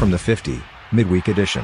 from 0.00 0.10
the 0.10 0.16
50, 0.16 0.58
midweek 0.92 1.28
edition. 1.28 1.62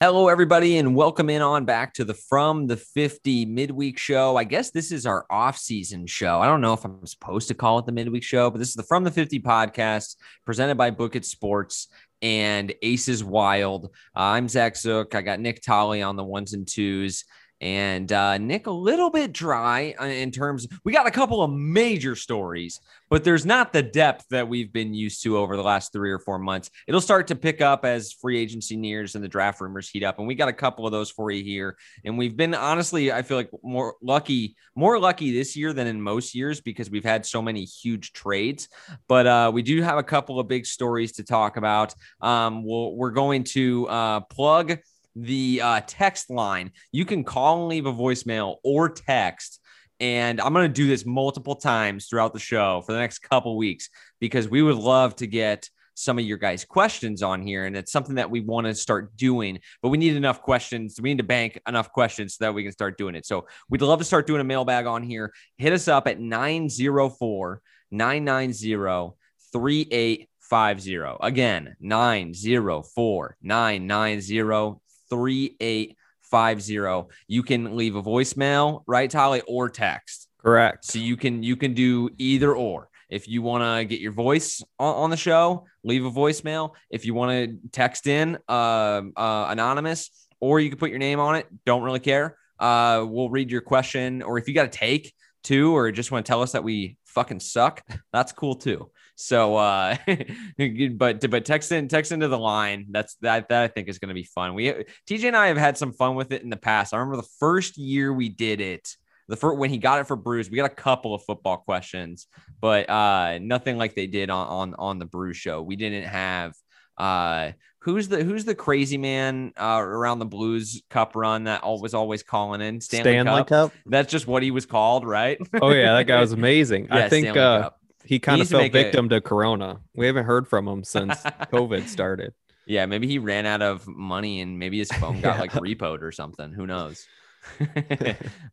Hello, 0.00 0.28
everybody, 0.28 0.78
and 0.78 0.96
welcome 0.96 1.28
in 1.28 1.42
on 1.42 1.66
back 1.66 1.92
to 1.92 2.04
the 2.06 2.14
From 2.14 2.68
the 2.68 2.78
50 2.78 3.44
midweek 3.44 3.98
show. 3.98 4.38
I 4.38 4.44
guess 4.44 4.70
this 4.70 4.92
is 4.92 5.04
our 5.04 5.26
off-season 5.28 6.06
show. 6.06 6.40
I 6.40 6.46
don't 6.46 6.62
know 6.62 6.72
if 6.72 6.86
I'm 6.86 7.04
supposed 7.04 7.48
to 7.48 7.54
call 7.54 7.80
it 7.80 7.84
the 7.84 7.92
midweek 7.92 8.22
show, 8.22 8.48
but 8.48 8.60
this 8.60 8.70
is 8.70 8.76
the 8.76 8.82
From 8.82 9.04
the 9.04 9.10
50 9.10 9.40
podcast 9.40 10.16
presented 10.46 10.78
by 10.78 10.88
Book 10.88 11.14
It 11.14 11.26
Sports 11.26 11.88
and 12.22 12.72
Aces 12.80 13.22
Wild. 13.22 13.90
Uh, 14.16 14.20
I'm 14.20 14.48
Zach 14.48 14.74
Zook. 14.74 15.14
I 15.14 15.20
got 15.20 15.38
Nick 15.38 15.60
Tolley 15.60 16.00
on 16.00 16.16
the 16.16 16.24
ones 16.24 16.54
and 16.54 16.66
twos. 16.66 17.24
And 17.62 18.10
uh, 18.10 18.38
Nick, 18.38 18.66
a 18.66 18.72
little 18.72 19.08
bit 19.08 19.32
dry 19.32 19.94
uh, 20.00 20.06
in 20.06 20.32
terms. 20.32 20.66
We 20.84 20.92
got 20.92 21.06
a 21.06 21.12
couple 21.12 21.42
of 21.42 21.50
major 21.52 22.16
stories, 22.16 22.80
but 23.08 23.22
there's 23.22 23.46
not 23.46 23.72
the 23.72 23.84
depth 23.84 24.26
that 24.30 24.48
we've 24.48 24.72
been 24.72 24.92
used 24.92 25.22
to 25.22 25.38
over 25.38 25.56
the 25.56 25.62
last 25.62 25.92
three 25.92 26.10
or 26.10 26.18
four 26.18 26.40
months. 26.40 26.70
It'll 26.88 27.00
start 27.00 27.28
to 27.28 27.36
pick 27.36 27.60
up 27.60 27.84
as 27.84 28.12
free 28.12 28.36
agency 28.36 28.76
nears 28.76 29.14
and 29.14 29.22
the 29.22 29.28
draft 29.28 29.60
rumors 29.60 29.88
heat 29.88 30.02
up, 30.02 30.18
and 30.18 30.26
we 30.26 30.34
got 30.34 30.48
a 30.48 30.52
couple 30.52 30.86
of 30.86 30.92
those 30.92 31.12
for 31.12 31.30
you 31.30 31.44
here. 31.44 31.76
And 32.04 32.18
we've 32.18 32.36
been 32.36 32.52
honestly, 32.52 33.12
I 33.12 33.22
feel 33.22 33.36
like 33.36 33.50
more 33.62 33.94
lucky, 34.02 34.56
more 34.74 34.98
lucky 34.98 35.32
this 35.32 35.56
year 35.56 35.72
than 35.72 35.86
in 35.86 36.02
most 36.02 36.34
years 36.34 36.60
because 36.60 36.90
we've 36.90 37.04
had 37.04 37.24
so 37.24 37.40
many 37.40 37.62
huge 37.62 38.12
trades. 38.12 38.68
But 39.06 39.28
uh, 39.28 39.52
we 39.54 39.62
do 39.62 39.82
have 39.82 39.98
a 39.98 40.02
couple 40.02 40.40
of 40.40 40.48
big 40.48 40.66
stories 40.66 41.12
to 41.12 41.22
talk 41.22 41.56
about. 41.56 41.94
Um, 42.20 42.64
we'll, 42.64 42.96
we're 42.96 43.12
going 43.12 43.44
to 43.44 43.86
uh, 43.88 44.20
plug 44.20 44.78
the 45.14 45.60
uh, 45.62 45.80
text 45.86 46.30
line. 46.30 46.72
You 46.92 47.04
can 47.04 47.24
call 47.24 47.60
and 47.60 47.68
leave 47.68 47.86
a 47.86 47.92
voicemail 47.92 48.56
or 48.64 48.88
text. 48.88 49.60
And 50.00 50.40
I'm 50.40 50.52
going 50.52 50.68
to 50.68 50.72
do 50.72 50.88
this 50.88 51.06
multiple 51.06 51.54
times 51.54 52.06
throughout 52.06 52.32
the 52.32 52.40
show 52.40 52.82
for 52.84 52.92
the 52.92 52.98
next 52.98 53.20
couple 53.20 53.56
weeks 53.56 53.88
because 54.20 54.48
we 54.48 54.62
would 54.62 54.76
love 54.76 55.14
to 55.16 55.26
get 55.26 55.68
some 55.94 56.18
of 56.18 56.24
your 56.24 56.38
guys' 56.38 56.64
questions 56.64 57.22
on 57.22 57.42
here. 57.42 57.66
And 57.66 57.76
it's 57.76 57.92
something 57.92 58.16
that 58.16 58.30
we 58.30 58.40
want 58.40 58.66
to 58.66 58.74
start 58.74 59.16
doing, 59.16 59.60
but 59.82 59.90
we 59.90 59.98
need 59.98 60.16
enough 60.16 60.42
questions. 60.42 60.98
We 61.00 61.10
need 61.10 61.18
to 61.18 61.24
bank 61.24 61.60
enough 61.68 61.92
questions 61.92 62.36
so 62.36 62.44
that 62.44 62.54
we 62.54 62.62
can 62.62 62.72
start 62.72 62.98
doing 62.98 63.14
it. 63.14 63.26
So 63.26 63.46
we'd 63.68 63.82
love 63.82 63.98
to 63.98 64.04
start 64.04 64.26
doing 64.26 64.40
a 64.40 64.44
mailbag 64.44 64.86
on 64.86 65.02
here. 65.02 65.32
Hit 65.58 65.72
us 65.72 65.88
up 65.88 66.08
at 66.08 66.18
904 66.18 67.60
990 67.90 69.14
3850. 69.52 71.16
Again, 71.20 71.76
904 71.80 73.36
990 73.42 74.80
3850. 75.12 77.14
You 77.28 77.42
can 77.42 77.76
leave 77.76 77.96
a 77.96 78.02
voicemail, 78.02 78.82
right, 78.86 79.10
Tolly, 79.10 79.42
or 79.46 79.68
text. 79.68 80.28
Correct. 80.38 80.86
So 80.86 80.98
you 80.98 81.16
can 81.16 81.42
you 81.42 81.56
can 81.56 81.74
do 81.74 82.10
either 82.18 82.54
or. 82.54 82.88
If 83.10 83.28
you 83.28 83.42
want 83.42 83.62
to 83.62 83.84
get 83.84 84.00
your 84.00 84.12
voice 84.12 84.62
on, 84.78 84.94
on, 84.94 85.10
the 85.10 85.18
show, 85.18 85.66
leave 85.84 86.06
a 86.06 86.10
voicemail. 86.10 86.70
If 86.88 87.04
you 87.04 87.12
want 87.12 87.30
to 87.30 87.58
text 87.70 88.06
in 88.06 88.38
uh, 88.48 89.02
uh, 89.14 89.46
anonymous, 89.50 90.10
or 90.40 90.60
you 90.60 90.70
can 90.70 90.78
put 90.78 90.88
your 90.88 90.98
name 90.98 91.20
on 91.20 91.36
it. 91.36 91.46
Don't 91.66 91.82
really 91.82 92.00
care. 92.00 92.38
Uh, 92.58 93.04
we'll 93.06 93.28
read 93.28 93.50
your 93.50 93.60
question, 93.60 94.22
or 94.22 94.38
if 94.38 94.48
you 94.48 94.54
got 94.54 94.64
a 94.64 94.70
take 94.70 95.12
too, 95.42 95.74
or 95.74 95.90
just 95.92 96.10
want 96.10 96.24
to 96.24 96.30
tell 96.30 96.42
us 96.42 96.52
that 96.52 96.64
we 96.64 96.96
fucking 97.06 97.40
suck, 97.40 97.82
that's 98.12 98.32
cool 98.32 98.54
too. 98.54 98.90
So, 99.14 99.56
uh, 99.56 99.96
but 100.96 101.30
but 101.30 101.44
text 101.44 101.72
in 101.72 101.88
text 101.88 102.12
into 102.12 102.28
the 102.28 102.38
line. 102.38 102.86
That's 102.90 103.14
that 103.16 103.48
that 103.48 103.62
I 103.62 103.68
think 103.68 103.88
is 103.88 103.98
going 103.98 104.08
to 104.08 104.14
be 104.14 104.24
fun. 104.24 104.54
We 104.54 104.72
TJ 105.08 105.24
and 105.24 105.36
I 105.36 105.48
have 105.48 105.56
had 105.56 105.76
some 105.76 105.92
fun 105.92 106.14
with 106.14 106.32
it 106.32 106.42
in 106.42 106.50
the 106.50 106.56
past. 106.56 106.94
I 106.94 106.98
remember 106.98 107.16
the 107.16 107.28
first 107.38 107.76
year 107.76 108.12
we 108.12 108.28
did 108.28 108.60
it. 108.60 108.96
The 109.28 109.36
first 109.36 109.58
when 109.58 109.70
he 109.70 109.78
got 109.78 110.00
it 110.00 110.06
for 110.06 110.16
Bruce, 110.16 110.50
we 110.50 110.56
got 110.56 110.70
a 110.70 110.74
couple 110.74 111.14
of 111.14 111.22
football 111.24 111.58
questions, 111.58 112.26
but 112.60 112.88
uh, 112.88 113.38
nothing 113.40 113.78
like 113.78 113.94
they 113.94 114.06
did 114.06 114.30
on 114.30 114.46
on 114.46 114.74
on 114.74 114.98
the 114.98 115.06
Bruce 115.06 115.36
show. 115.36 115.62
We 115.62 115.76
didn't 115.76 116.04
have 116.04 116.54
uh 116.98 117.52
who's 117.82 118.08
the 118.08 118.22
who's 118.22 118.44
the 118.44 118.54
crazy 118.54 118.96
man 118.96 119.52
uh, 119.60 119.80
around 119.80 120.20
the 120.20 120.26
Blues 120.26 120.82
Cup 120.88 121.14
run 121.16 121.44
that 121.44 121.62
was 121.64 121.94
always 121.94 122.22
calling 122.22 122.60
in 122.60 122.80
Stanley, 122.80 123.12
Stanley 123.12 123.40
Cup. 123.40 123.48
Cup. 123.48 123.72
That's 123.86 124.10
just 124.10 124.26
what 124.26 124.42
he 124.42 124.50
was 124.50 124.66
called, 124.66 125.06
right? 125.06 125.38
oh 125.60 125.70
yeah, 125.70 125.94
that 125.94 126.06
guy 126.06 126.20
was 126.20 126.32
amazing. 126.32 126.84
yeah, 126.90 126.96
I 126.96 127.08
think 127.08 127.36
uh, 127.36 127.70
he 128.04 128.18
kind 128.18 128.40
of 128.40 128.48
fell 128.48 128.68
victim 128.68 129.08
to 129.10 129.20
Corona. 129.20 129.80
We 129.94 130.06
haven't 130.06 130.24
heard 130.24 130.48
from 130.48 130.66
him 130.66 130.84
since 130.84 131.14
COVID 131.22 131.88
started. 131.88 132.32
Yeah, 132.66 132.86
maybe 132.86 133.08
he 133.08 133.18
ran 133.18 133.44
out 133.44 133.62
of 133.62 133.86
money 133.88 134.40
and 134.40 134.58
maybe 134.58 134.78
his 134.78 134.90
phone 134.92 135.20
got 135.20 135.34
yeah. 135.34 135.40
like 135.40 135.52
repoed 135.52 136.02
or 136.02 136.12
something. 136.12 136.52
Who 136.52 136.66
knows? 136.66 137.04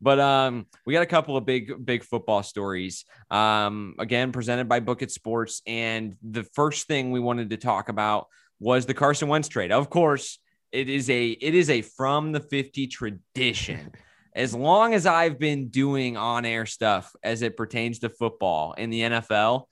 but 0.01 0.19
um, 0.19 0.65
we 0.83 0.93
got 0.93 1.03
a 1.03 1.07
couple 1.07 1.37
of 1.37 1.45
big, 1.45 1.85
big 1.85 2.03
football 2.03 2.41
stories. 2.41 3.05
Um, 3.29 3.93
again, 3.99 4.31
presented 4.31 4.67
by 4.67 4.79
Book 4.79 5.03
It 5.03 5.11
Sports. 5.11 5.61
And 5.67 6.15
the 6.23 6.43
first 6.43 6.87
thing 6.87 7.11
we 7.11 7.19
wanted 7.19 7.51
to 7.51 7.57
talk 7.57 7.89
about 7.89 8.27
was 8.59 8.85
the 8.85 8.93
Carson 8.93 9.27
Wentz 9.27 9.47
trade. 9.47 9.71
Of 9.71 9.89
course, 9.89 10.39
it 10.71 10.89
is 10.89 11.09
a 11.09 11.29
it 11.29 11.55
is 11.55 11.69
a 11.69 11.81
from 11.81 12.31
the 12.31 12.39
50 12.39 12.87
tradition 12.87 13.91
as 14.35 14.53
long 14.53 14.93
as 14.93 15.05
I've 15.05 15.39
been 15.39 15.69
doing 15.69 16.17
on 16.17 16.45
air 16.45 16.65
stuff 16.65 17.13
as 17.23 17.41
it 17.41 17.57
pertains 17.57 17.99
to 17.99 18.09
football 18.09 18.73
in 18.73 18.89
the 18.89 19.01
NFL, 19.01 19.65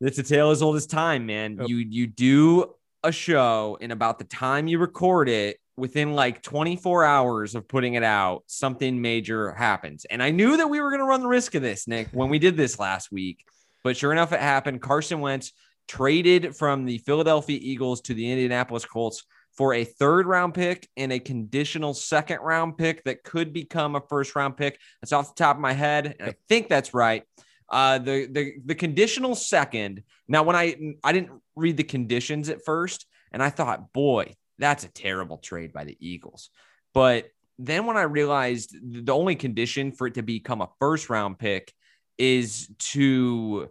it's 0.00 0.18
a 0.18 0.22
tale 0.22 0.50
as 0.50 0.62
old 0.62 0.76
as 0.76 0.86
time, 0.86 1.26
man. 1.26 1.60
You 1.66 1.76
you 1.76 2.06
do 2.06 2.74
a 3.02 3.12
show 3.12 3.78
and 3.80 3.92
about 3.92 4.18
the 4.18 4.24
time 4.24 4.66
you 4.66 4.78
record 4.78 5.28
it, 5.28 5.58
within 5.76 6.14
like 6.14 6.42
24 6.42 7.04
hours 7.04 7.54
of 7.54 7.66
putting 7.66 7.94
it 7.94 8.02
out, 8.02 8.44
something 8.46 9.00
major 9.00 9.52
happens. 9.52 10.04
And 10.04 10.22
I 10.22 10.30
knew 10.30 10.56
that 10.56 10.68
we 10.68 10.80
were 10.80 10.90
going 10.90 11.00
to 11.00 11.06
run 11.06 11.20
the 11.20 11.28
risk 11.28 11.54
of 11.54 11.62
this, 11.62 11.88
Nick, 11.88 12.08
when 12.12 12.28
we 12.28 12.38
did 12.38 12.56
this 12.56 12.78
last 12.78 13.10
week. 13.10 13.44
But 13.82 13.96
sure 13.96 14.12
enough, 14.12 14.32
it 14.32 14.40
happened. 14.40 14.80
Carson 14.80 15.20
Wentz 15.20 15.52
traded 15.88 16.56
from 16.56 16.84
the 16.84 16.98
Philadelphia 16.98 17.58
Eagles 17.60 18.00
to 18.02 18.14
the 18.14 18.30
Indianapolis 18.30 18.84
Colts 18.84 19.24
for 19.56 19.74
a 19.74 19.84
third 19.84 20.26
round 20.26 20.54
pick 20.54 20.88
and 20.96 21.12
a 21.12 21.18
conditional 21.18 21.94
second 21.94 22.40
round 22.40 22.76
pick 22.76 23.04
that 23.04 23.22
could 23.22 23.52
become 23.52 23.94
a 23.94 24.02
first 24.08 24.34
round 24.34 24.56
pick. 24.56 24.78
That's 25.00 25.12
off 25.12 25.34
the 25.34 25.42
top 25.42 25.56
of 25.56 25.62
my 25.62 25.72
head. 25.72 26.16
And 26.18 26.30
I 26.30 26.34
think 26.48 26.68
that's 26.68 26.94
right. 26.94 27.22
Uh, 27.68 27.98
the, 27.98 28.26
the, 28.30 28.52
the 28.64 28.74
conditional 28.74 29.34
second. 29.34 30.02
Now, 30.28 30.42
when 30.42 30.56
I, 30.56 30.94
I 31.02 31.12
didn't 31.12 31.40
read 31.56 31.76
the 31.76 31.84
conditions 31.84 32.48
at 32.48 32.64
first 32.64 33.06
and 33.32 33.42
I 33.42 33.50
thought, 33.50 33.92
boy, 33.92 34.34
that's 34.58 34.84
a 34.84 34.88
terrible 34.88 35.38
trade 35.38 35.72
by 35.72 35.84
the 35.84 35.96
Eagles. 36.00 36.50
But 36.92 37.26
then 37.58 37.86
when 37.86 37.96
I 37.96 38.02
realized 38.02 38.76
the 38.82 39.12
only 39.12 39.36
condition 39.36 39.92
for 39.92 40.08
it 40.08 40.14
to 40.14 40.22
become 40.22 40.60
a 40.60 40.68
first 40.80 41.08
round 41.08 41.38
pick 41.38 41.72
is 42.18 42.68
to 42.78 43.68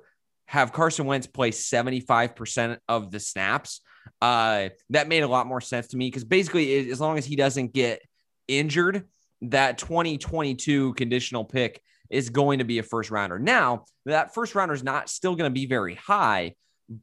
have 0.54 0.72
Carson 0.72 1.08
Wentz 1.08 1.26
play 1.26 1.50
75% 1.50 2.78
of 2.88 3.10
the 3.10 3.20
snaps 3.20 3.82
uh, 4.22 4.70
that 4.92 5.08
made 5.08 5.24
a 5.24 5.28
lot 5.28 5.48
more 5.48 5.60
sense 5.60 5.88
to 5.88 5.98
me 5.98 6.06
because 6.06 6.24
basically, 6.24 6.92
as 6.92 7.02
long 7.02 7.18
as 7.18 7.26
he 7.26 7.36
doesn't 7.36 7.74
get 7.74 8.04
injured, 8.48 9.08
that 9.42 9.80
2022 9.80 10.94
conditional 10.94 11.44
pick 11.44 11.82
is 12.12 12.30
going 12.30 12.60
to 12.60 12.66
be 12.66 12.78
a 12.78 12.84
first 12.84 13.10
rounder. 13.10 13.40
Now, 13.40 13.86
that 14.06 14.36
first 14.36 14.54
rounder 14.54 14.76
is 14.76 14.84
not 14.84 15.10
still 15.10 15.36
going 15.36 15.50
to 15.50 15.54
be 15.54 15.66
very 15.66 15.96
high, 15.96 16.54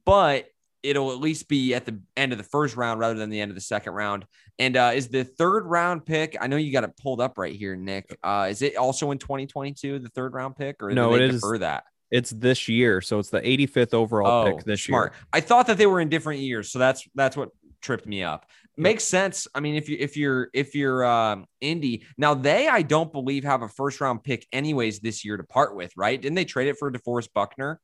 but 0.05 0.45
it'll 0.81 1.11
at 1.11 1.19
least 1.19 1.49
be 1.49 1.73
at 1.73 1.85
the 1.85 1.99
end 2.15 2.31
of 2.31 2.37
the 2.37 2.45
first 2.45 2.77
round 2.77 3.01
rather 3.01 3.15
than 3.15 3.29
the 3.29 3.41
end 3.41 3.51
of 3.51 3.55
the 3.55 3.61
second 3.61 3.91
round. 3.91 4.25
And 4.59 4.77
uh, 4.77 4.93
is 4.95 5.09
the 5.09 5.25
third 5.25 5.65
round 5.65 6.05
pick? 6.05 6.37
I 6.39 6.47
know 6.47 6.55
you 6.55 6.71
got 6.71 6.85
it 6.85 6.95
pulled 6.95 7.19
up 7.19 7.37
right 7.37 7.53
here, 7.53 7.75
Nick. 7.75 8.17
Uh, 8.23 8.47
is 8.49 8.61
it 8.61 8.77
also 8.77 9.11
in 9.11 9.17
2022 9.17 9.99
the 9.99 10.07
third 10.07 10.33
round 10.33 10.55
pick, 10.55 10.81
or 10.81 10.91
no? 10.91 11.15
it 11.15 11.21
is 11.21 11.41
for 11.41 11.57
that. 11.57 11.83
It's 12.11 12.31
this 12.31 12.67
year, 12.67 13.01
so 13.01 13.19
it's 13.19 13.29
the 13.29 13.39
85th 13.39 13.93
overall 13.93 14.47
oh, 14.47 14.51
pick 14.51 14.65
this 14.65 14.83
smart. 14.83 15.13
year. 15.13 15.21
I 15.31 15.39
thought 15.39 15.67
that 15.67 15.77
they 15.77 15.85
were 15.85 16.01
in 16.01 16.09
different 16.09 16.41
years, 16.41 16.69
so 16.69 16.77
that's 16.77 17.07
that's 17.15 17.37
what 17.37 17.49
tripped 17.81 18.05
me 18.05 18.21
up. 18.23 18.45
Makes 18.77 19.03
sense. 19.03 19.47
I 19.53 19.59
mean, 19.59 19.75
if 19.75 19.89
you 19.89 19.97
if 19.99 20.17
you're 20.17 20.49
if 20.53 20.75
you're 20.75 21.05
um, 21.05 21.45
Indy 21.59 22.05
now, 22.17 22.33
they 22.33 22.67
I 22.67 22.81
don't 22.81 23.11
believe 23.11 23.43
have 23.43 23.61
a 23.61 23.67
first 23.67 24.01
round 24.01 24.23
pick 24.23 24.47
anyways 24.51 24.99
this 24.99 25.23
year 25.23 25.37
to 25.37 25.43
part 25.43 25.75
with, 25.75 25.91
right? 25.95 26.21
Didn't 26.21 26.35
they 26.35 26.45
trade 26.45 26.67
it 26.67 26.77
for 26.77 26.91
DeForest 26.91 27.29
Buckner? 27.33 27.79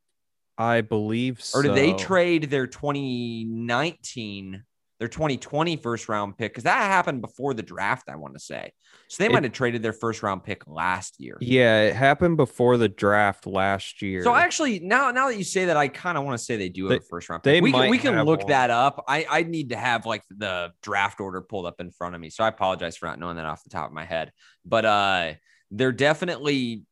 I 0.58 0.82
believe 0.82 1.41
so. 1.44 1.59
Or 1.59 1.64
did 1.64 1.76
they 1.76 1.94
trade 1.94 2.50
their 2.50 2.68
2019 2.68 4.64
their 4.99 5.08
2020 5.08 5.78
first 5.78 6.09
round 6.09 6.38
pick 6.38 6.52
because 6.52 6.64
that 6.64 6.78
happened 6.78 7.22
before 7.22 7.53
the 7.53 7.61
draft, 7.61 8.09
I 8.09 8.16
want 8.16 8.34
to 8.34 8.40
say. 8.40 8.72
So 9.08 9.23
they 9.23 9.29
might 9.29 9.44
have 9.44 9.53
traded 9.53 9.84
their 9.84 9.94
first 9.94 10.23
round 10.23 10.44
pick 10.44 10.67
last 10.67 11.20
year. 11.20 11.38
Yeah, 11.40 11.84
it 11.84 11.96
happened 11.96 12.38
before 12.38 12.78
the 12.78 12.90
draft 12.90 13.46
last 13.46 14.02
year. 14.02 14.23
So 14.23 14.34
actually, 14.34 14.79
now 14.79 15.11
now 15.11 15.28
that 15.28 15.38
you 15.38 15.44
say 15.44 15.66
that, 15.66 15.78
I 15.78 15.88
kind 15.88 16.17
of 16.17 16.23
want 16.23 16.38
to 16.38 16.44
say 16.44 16.58
they 16.58 16.70
do 16.70 16.85
have 16.85 16.90
they, 16.90 16.97
a 16.97 17.02
first 17.02 17.29
round 17.29 17.44
pick. 17.44 17.53
They 17.53 17.61
we 17.61 17.72
can, 17.72 17.90
we 17.90 17.97
can 17.99 18.22
look 18.23 18.41
one. 18.41 18.49
that 18.49 18.70
up. 18.70 19.03
I 19.08 19.26
I 19.29 19.44
need 19.44 19.70
to 19.70 19.78
have 19.78 20.05
like 20.05 20.23
the 20.35 20.72
draft 20.82 21.20
order 21.20 21.41
pulled 21.41 21.67
up 21.67 21.79
in 21.79 21.91
front 21.91 22.16
of 22.16 22.22
me. 22.22 22.29
So 22.29 22.44
I 22.44 22.47
apologize 22.47 22.97
for 22.97 23.05
not 23.05 23.20
knowing 23.20 23.35
that 23.38 23.46
off 23.46 23.64
the 23.64 23.70
top 23.70 23.88
of 23.88 23.94
my 23.94 24.05
head. 24.05 24.32
But 24.66 24.85
uh 24.85 25.34
they're 25.72 25.91
definitely 25.91 26.84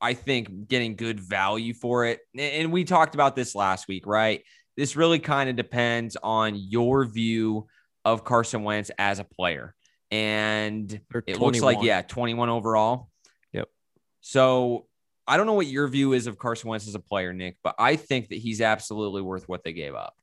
I 0.00 0.14
think 0.14 0.66
getting 0.66 0.96
good 0.96 1.20
value 1.20 1.74
for 1.74 2.06
it. 2.06 2.18
And 2.36 2.72
we 2.72 2.82
talked 2.82 3.14
about 3.14 3.36
this 3.36 3.54
last 3.54 3.86
week, 3.86 4.04
right? 4.04 4.42
This 4.76 4.96
really 4.96 5.18
kind 5.18 5.50
of 5.50 5.56
depends 5.56 6.16
on 6.22 6.54
your 6.56 7.04
view 7.04 7.66
of 8.04 8.24
Carson 8.24 8.64
Wentz 8.64 8.90
as 8.98 9.18
a 9.18 9.24
player. 9.24 9.74
And 10.10 11.00
it 11.26 11.40
looks 11.40 11.60
like, 11.60 11.82
yeah, 11.82 12.02
21 12.02 12.48
overall. 12.48 13.08
Yep. 13.52 13.68
So 14.20 14.86
I 15.26 15.36
don't 15.36 15.46
know 15.46 15.54
what 15.54 15.66
your 15.66 15.88
view 15.88 16.12
is 16.12 16.26
of 16.26 16.38
Carson 16.38 16.68
Wentz 16.68 16.86
as 16.86 16.94
a 16.94 17.00
player, 17.00 17.32
Nick, 17.32 17.56
but 17.62 17.74
I 17.78 17.96
think 17.96 18.28
that 18.28 18.38
he's 18.38 18.60
absolutely 18.60 19.22
worth 19.22 19.48
what 19.48 19.64
they 19.64 19.72
gave 19.72 19.94
up. 19.94 20.14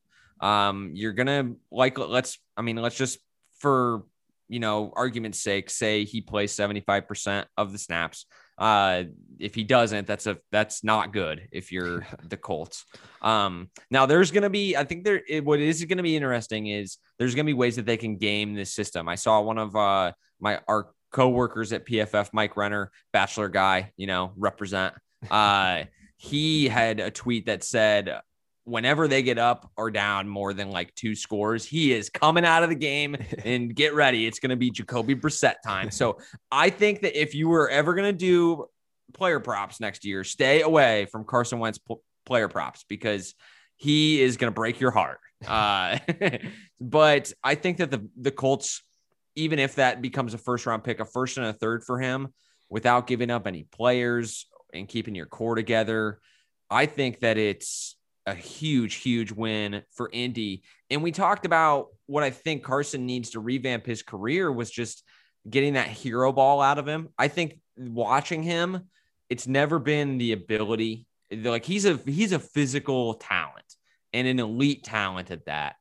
Um, 0.42 0.92
you're 0.94 1.14
gonna 1.14 1.54
like 1.72 1.98
let's 1.98 2.38
I 2.56 2.62
mean, 2.62 2.78
let's 2.78 2.98
just 2.98 3.20
for 3.58 4.04
you 4.50 4.60
know, 4.60 4.92
argument's 4.96 5.40
sake, 5.40 5.70
say 5.70 6.04
he 6.04 6.22
plays 6.22 6.52
75% 6.56 7.46
of 7.56 7.72
the 7.72 7.78
snaps. 7.78 8.26
Uh, 8.60 9.04
if 9.40 9.56
he 9.56 9.64
doesn't, 9.64 10.06
that's 10.06 10.28
a 10.28 10.38
that's 10.52 10.84
not 10.84 11.14
good 11.14 11.48
if 11.52 11.72
you're 11.72 12.06
the 12.24 12.38
Colts. 12.38 12.86
Um, 13.22 13.70
now 13.90 14.06
there's 14.06 14.32
gonna 14.32 14.50
be, 14.50 14.76
I 14.76 14.84
think 14.84 15.04
there 15.06 15.22
it, 15.28 15.44
what 15.44 15.60
is 15.60 15.84
gonna 15.86 16.04
be 16.04 16.16
interesting 16.16 16.68
is 16.68 16.98
there's 17.18 17.34
gonna 17.34 17.46
be 17.46 17.54
ways 17.54 17.78
that 17.78 17.86
they 17.86 17.98
can 17.98 18.18
game 18.18 18.54
this 18.54 18.74
system. 18.74 19.08
I 19.08 19.16
saw 19.16 19.42
one 19.42 19.58
of 19.58 19.76
uh 19.76 20.12
my 20.40 20.60
our 20.68 20.90
co-workers 21.12 21.74
at 21.74 21.88
PFF, 21.88 22.30
Mike 22.34 22.56
Renner, 22.56 22.92
bachelor 23.14 23.50
guy, 23.50 23.92
you 23.98 24.08
know, 24.08 24.34
represent. 24.38 24.94
Uh, 25.32 25.86
he 26.18 26.68
had 26.68 27.00
a 27.00 27.10
tweet 27.10 27.46
that 27.48 27.64
said 27.64 28.20
whenever 28.70 29.08
they 29.08 29.24
get 29.24 29.38
up 29.38 29.72
or 29.76 29.90
down 29.90 30.28
more 30.28 30.54
than 30.54 30.70
like 30.70 30.94
two 30.96 31.16
scores, 31.16 31.66
he 31.66 31.92
is 31.92 32.10
coming 32.10 32.46
out 32.46 32.64
of 32.64 32.70
the 32.70 32.76
game 32.76 33.18
and 33.44 33.76
get 33.76 33.94
ready. 33.94 34.28
It's 34.28 34.40
going 34.40 34.52
to 34.52 34.56
be 34.56 34.70
Jacoby 34.70 35.16
Brissett 35.16 35.56
time. 35.66 35.92
So 35.92 36.20
I 36.52 36.70
think 36.70 37.02
that 37.02 37.20
if 37.20 37.34
you 37.34 37.50
were 37.50 37.70
ever 37.70 37.96
going 37.96 38.12
to 38.12 38.18
do 38.18 38.68
player 39.14 39.40
props 39.40 39.80
next 39.80 40.06
year, 40.06 40.24
stay 40.24 40.62
away 40.62 41.08
from 41.12 41.26
Carson 41.26 41.60
Wentz 41.60 41.80
player 42.26 42.48
props 42.48 42.86
because 42.88 43.34
he 43.76 44.22
is 44.22 44.38
going 44.38 44.52
to 44.52 44.56
break 44.56 44.80
your 44.80 44.92
heart. 44.92 45.20
Uh, 45.48 45.98
but 46.82 47.32
I 47.42 47.56
think 47.56 47.78
that 47.78 47.90
the 47.90 48.06
the 48.20 48.30
Colts, 48.30 48.84
even 49.38 49.58
if 49.58 49.76
that 49.76 50.02
becomes 50.02 50.34
a 50.34 50.38
first 50.38 50.66
round 50.66 50.84
pick, 50.84 51.00
a 51.00 51.06
first 51.06 51.38
and 51.38 51.48
a 51.48 51.54
third 51.54 51.86
for 51.86 51.98
him, 51.98 52.34
without 52.70 53.08
giving 53.08 53.32
up 53.32 53.48
any 53.48 53.64
players 53.64 54.48
and 54.74 54.86
keeping 54.86 55.16
your 55.16 55.28
core 55.28 55.56
together, 55.56 56.20
I 56.70 56.88
think 56.88 57.22
that 57.22 57.38
it's 57.38 57.96
a 58.30 58.36
huge, 58.36 58.96
huge 58.96 59.32
win 59.32 59.84
for 59.92 60.10
Indy. 60.12 60.64
And 60.90 61.04
we 61.04 61.12
talked 61.12 61.46
about 61.46 61.88
what 62.06 62.24
I 62.24 62.30
think 62.30 62.64
Carson 62.64 63.06
needs 63.06 63.32
to 63.32 63.40
revamp 63.40 63.86
his 63.86 64.04
career 64.04 64.52
was 64.52 64.70
just 64.70 65.04
getting 65.50 65.74
that 65.74 65.88
hero 65.88 66.32
ball 66.32 66.62
out 66.62 66.78
of 66.78 66.88
him. 66.88 67.10
I 67.18 67.28
think 67.28 67.60
watching 67.78 68.44
him, 68.44 68.90
it's 69.30 69.48
never 69.48 69.80
been 69.80 70.18
the 70.18 70.34
ability. 70.34 71.06
Like 71.32 71.66
he's 71.66 71.86
a 71.86 71.98
he's 72.06 72.32
a 72.32 72.40
physical 72.40 73.16
talent 73.16 73.76
and 74.14 74.28
an 74.28 74.40
elite 74.40 74.84
talent 74.84 75.32
at 75.32 75.46
that. 75.46 75.76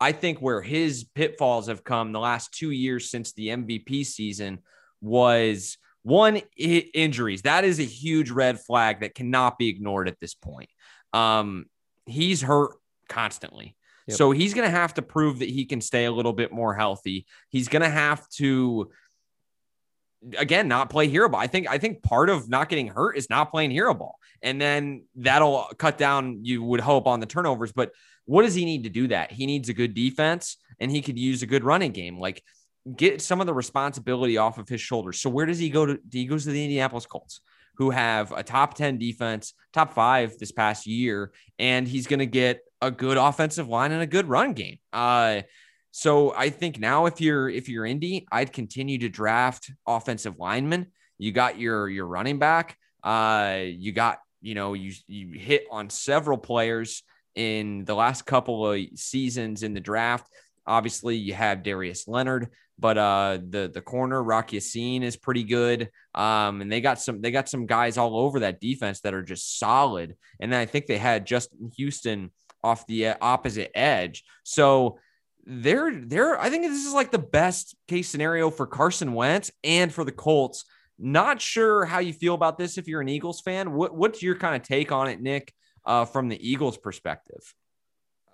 I 0.00 0.12
think 0.12 0.38
where 0.38 0.62
his 0.62 1.04
pitfalls 1.14 1.68
have 1.68 1.84
come 1.84 2.12
the 2.12 2.20
last 2.20 2.52
two 2.52 2.70
years 2.70 3.10
since 3.10 3.32
the 3.32 3.48
MVP 3.48 4.04
season 4.04 4.60
was 5.00 5.78
one 6.02 6.40
injuries. 6.56 7.42
That 7.42 7.64
is 7.64 7.80
a 7.80 7.84
huge 7.84 8.30
red 8.30 8.60
flag 8.60 9.00
that 9.00 9.14
cannot 9.14 9.58
be 9.58 9.68
ignored 9.68 10.08
at 10.08 10.20
this 10.20 10.34
point. 10.34 10.70
Um, 11.12 11.66
he's 12.06 12.42
hurt 12.42 12.72
constantly. 13.08 13.76
Yep. 14.06 14.16
So 14.16 14.30
he's 14.30 14.54
going 14.54 14.68
to 14.68 14.76
have 14.76 14.94
to 14.94 15.02
prove 15.02 15.40
that 15.40 15.48
he 15.48 15.64
can 15.64 15.80
stay 15.80 16.04
a 16.04 16.12
little 16.12 16.32
bit 16.32 16.52
more 16.52 16.74
healthy. 16.74 17.26
He's 17.50 17.68
going 17.68 17.82
to 17.82 17.90
have 17.90 18.28
to 18.30 18.90
again 20.38 20.66
not 20.68 20.90
play 20.90 21.08
hero 21.08 21.28
ball. 21.28 21.40
I 21.40 21.46
think 21.46 21.68
I 21.68 21.78
think 21.78 22.02
part 22.02 22.30
of 22.30 22.48
not 22.48 22.68
getting 22.68 22.88
hurt 22.88 23.16
is 23.16 23.28
not 23.28 23.50
playing 23.50 23.70
hero 23.70 23.94
ball. 23.94 24.18
And 24.42 24.60
then 24.60 25.04
that'll 25.16 25.66
cut 25.78 25.98
down 25.98 26.40
you 26.42 26.62
would 26.62 26.80
hope 26.80 27.06
on 27.06 27.20
the 27.20 27.26
turnovers, 27.26 27.72
but 27.72 27.92
what 28.24 28.42
does 28.42 28.54
he 28.54 28.64
need 28.64 28.84
to 28.84 28.90
do 28.90 29.08
that? 29.08 29.30
He 29.30 29.46
needs 29.46 29.68
a 29.68 29.74
good 29.74 29.94
defense 29.94 30.56
and 30.80 30.90
he 30.90 31.02
could 31.02 31.18
use 31.18 31.42
a 31.42 31.46
good 31.46 31.64
running 31.64 31.92
game. 31.92 32.18
Like 32.18 32.42
get 32.94 33.20
some 33.20 33.40
of 33.40 33.46
the 33.46 33.54
responsibility 33.54 34.36
off 34.36 34.58
of 34.58 34.68
his 34.68 34.80
shoulders. 34.80 35.20
So 35.20 35.30
where 35.30 35.46
does 35.46 35.58
he 35.58 35.70
go 35.70 35.86
to? 35.86 35.98
He 36.10 36.26
goes 36.26 36.44
to 36.44 36.50
the 36.50 36.62
Indianapolis 36.62 37.06
Colts 37.06 37.40
who 37.76 37.90
have 37.90 38.32
a 38.32 38.42
top 38.42 38.74
10 38.74 38.98
defense, 38.98 39.54
top 39.72 39.92
five 39.92 40.38
this 40.38 40.52
past 40.52 40.86
year, 40.86 41.32
and 41.58 41.86
he's 41.86 42.06
going 42.06 42.20
to 42.20 42.26
get 42.26 42.60
a 42.80 42.90
good 42.90 43.16
offensive 43.16 43.68
line 43.68 43.92
and 43.92 44.02
a 44.02 44.06
good 44.06 44.26
run 44.26 44.52
game. 44.52 44.78
Uh, 44.92 45.42
so 45.90 46.34
I 46.34 46.50
think 46.50 46.78
now 46.78 47.06
if 47.06 47.20
you're 47.20 47.48
if 47.48 47.68
you're 47.68 47.86
Indy, 47.86 48.26
I'd 48.30 48.52
continue 48.52 48.98
to 48.98 49.08
draft 49.08 49.70
offensive 49.86 50.38
linemen. 50.38 50.88
You 51.16 51.32
got 51.32 51.58
your 51.58 51.88
your 51.88 52.06
running 52.06 52.38
back. 52.38 52.76
Uh, 53.02 53.60
you 53.64 53.92
got 53.92 54.18
you 54.42 54.54
know 54.54 54.74
you 54.74 54.92
you 55.06 55.38
hit 55.38 55.64
on 55.70 55.88
several 55.88 56.36
players 56.36 57.02
in 57.34 57.84
the 57.84 57.94
last 57.94 58.26
couple 58.26 58.70
of 58.70 58.80
seasons 58.94 59.62
in 59.62 59.72
the 59.72 59.80
draft. 59.80 60.28
Obviously, 60.66 61.16
you 61.16 61.34
have 61.34 61.62
Darius 61.62 62.08
Leonard, 62.08 62.48
but 62.78 62.98
uh, 62.98 63.38
the 63.48 63.70
the 63.72 63.80
corner 63.80 64.22
Rocky 64.22 64.56
Ya-Sin 64.56 65.02
is 65.02 65.16
pretty 65.16 65.44
good. 65.44 65.90
Um, 66.14 66.60
and 66.60 66.70
they 66.70 66.80
got 66.80 67.00
some 67.00 67.20
they 67.20 67.30
got 67.30 67.48
some 67.48 67.66
guys 67.66 67.96
all 67.96 68.18
over 68.18 68.40
that 68.40 68.60
defense 68.60 69.00
that 69.00 69.14
are 69.14 69.22
just 69.22 69.58
solid. 69.58 70.16
And 70.40 70.52
then 70.52 70.60
I 70.60 70.66
think 70.66 70.86
they 70.86 70.98
had 70.98 71.26
Justin 71.26 71.70
Houston 71.76 72.30
off 72.62 72.86
the 72.86 73.08
uh, 73.08 73.14
opposite 73.20 73.70
edge. 73.74 74.24
So 74.42 74.98
they're 75.44 75.94
they're 75.94 76.38
I 76.40 76.50
think 76.50 76.64
this 76.64 76.84
is 76.84 76.92
like 76.92 77.12
the 77.12 77.18
best 77.18 77.76
case 77.86 78.08
scenario 78.08 78.50
for 78.50 78.66
Carson 78.66 79.14
Wentz 79.14 79.50
and 79.62 79.92
for 79.92 80.04
the 80.04 80.12
Colts. 80.12 80.64
Not 80.98 81.40
sure 81.40 81.84
how 81.84 81.98
you 81.98 82.12
feel 82.12 82.34
about 82.34 82.58
this 82.58 82.78
if 82.78 82.88
you're 82.88 83.02
an 83.02 83.08
Eagles 83.08 83.40
fan. 83.40 83.72
What, 83.72 83.94
what's 83.94 84.22
your 84.22 84.34
kind 84.34 84.56
of 84.56 84.62
take 84.62 84.92
on 84.92 85.08
it, 85.08 85.20
Nick, 85.20 85.52
uh, 85.84 86.06
from 86.06 86.28
the 86.28 86.50
Eagles' 86.50 86.78
perspective? 86.78 87.54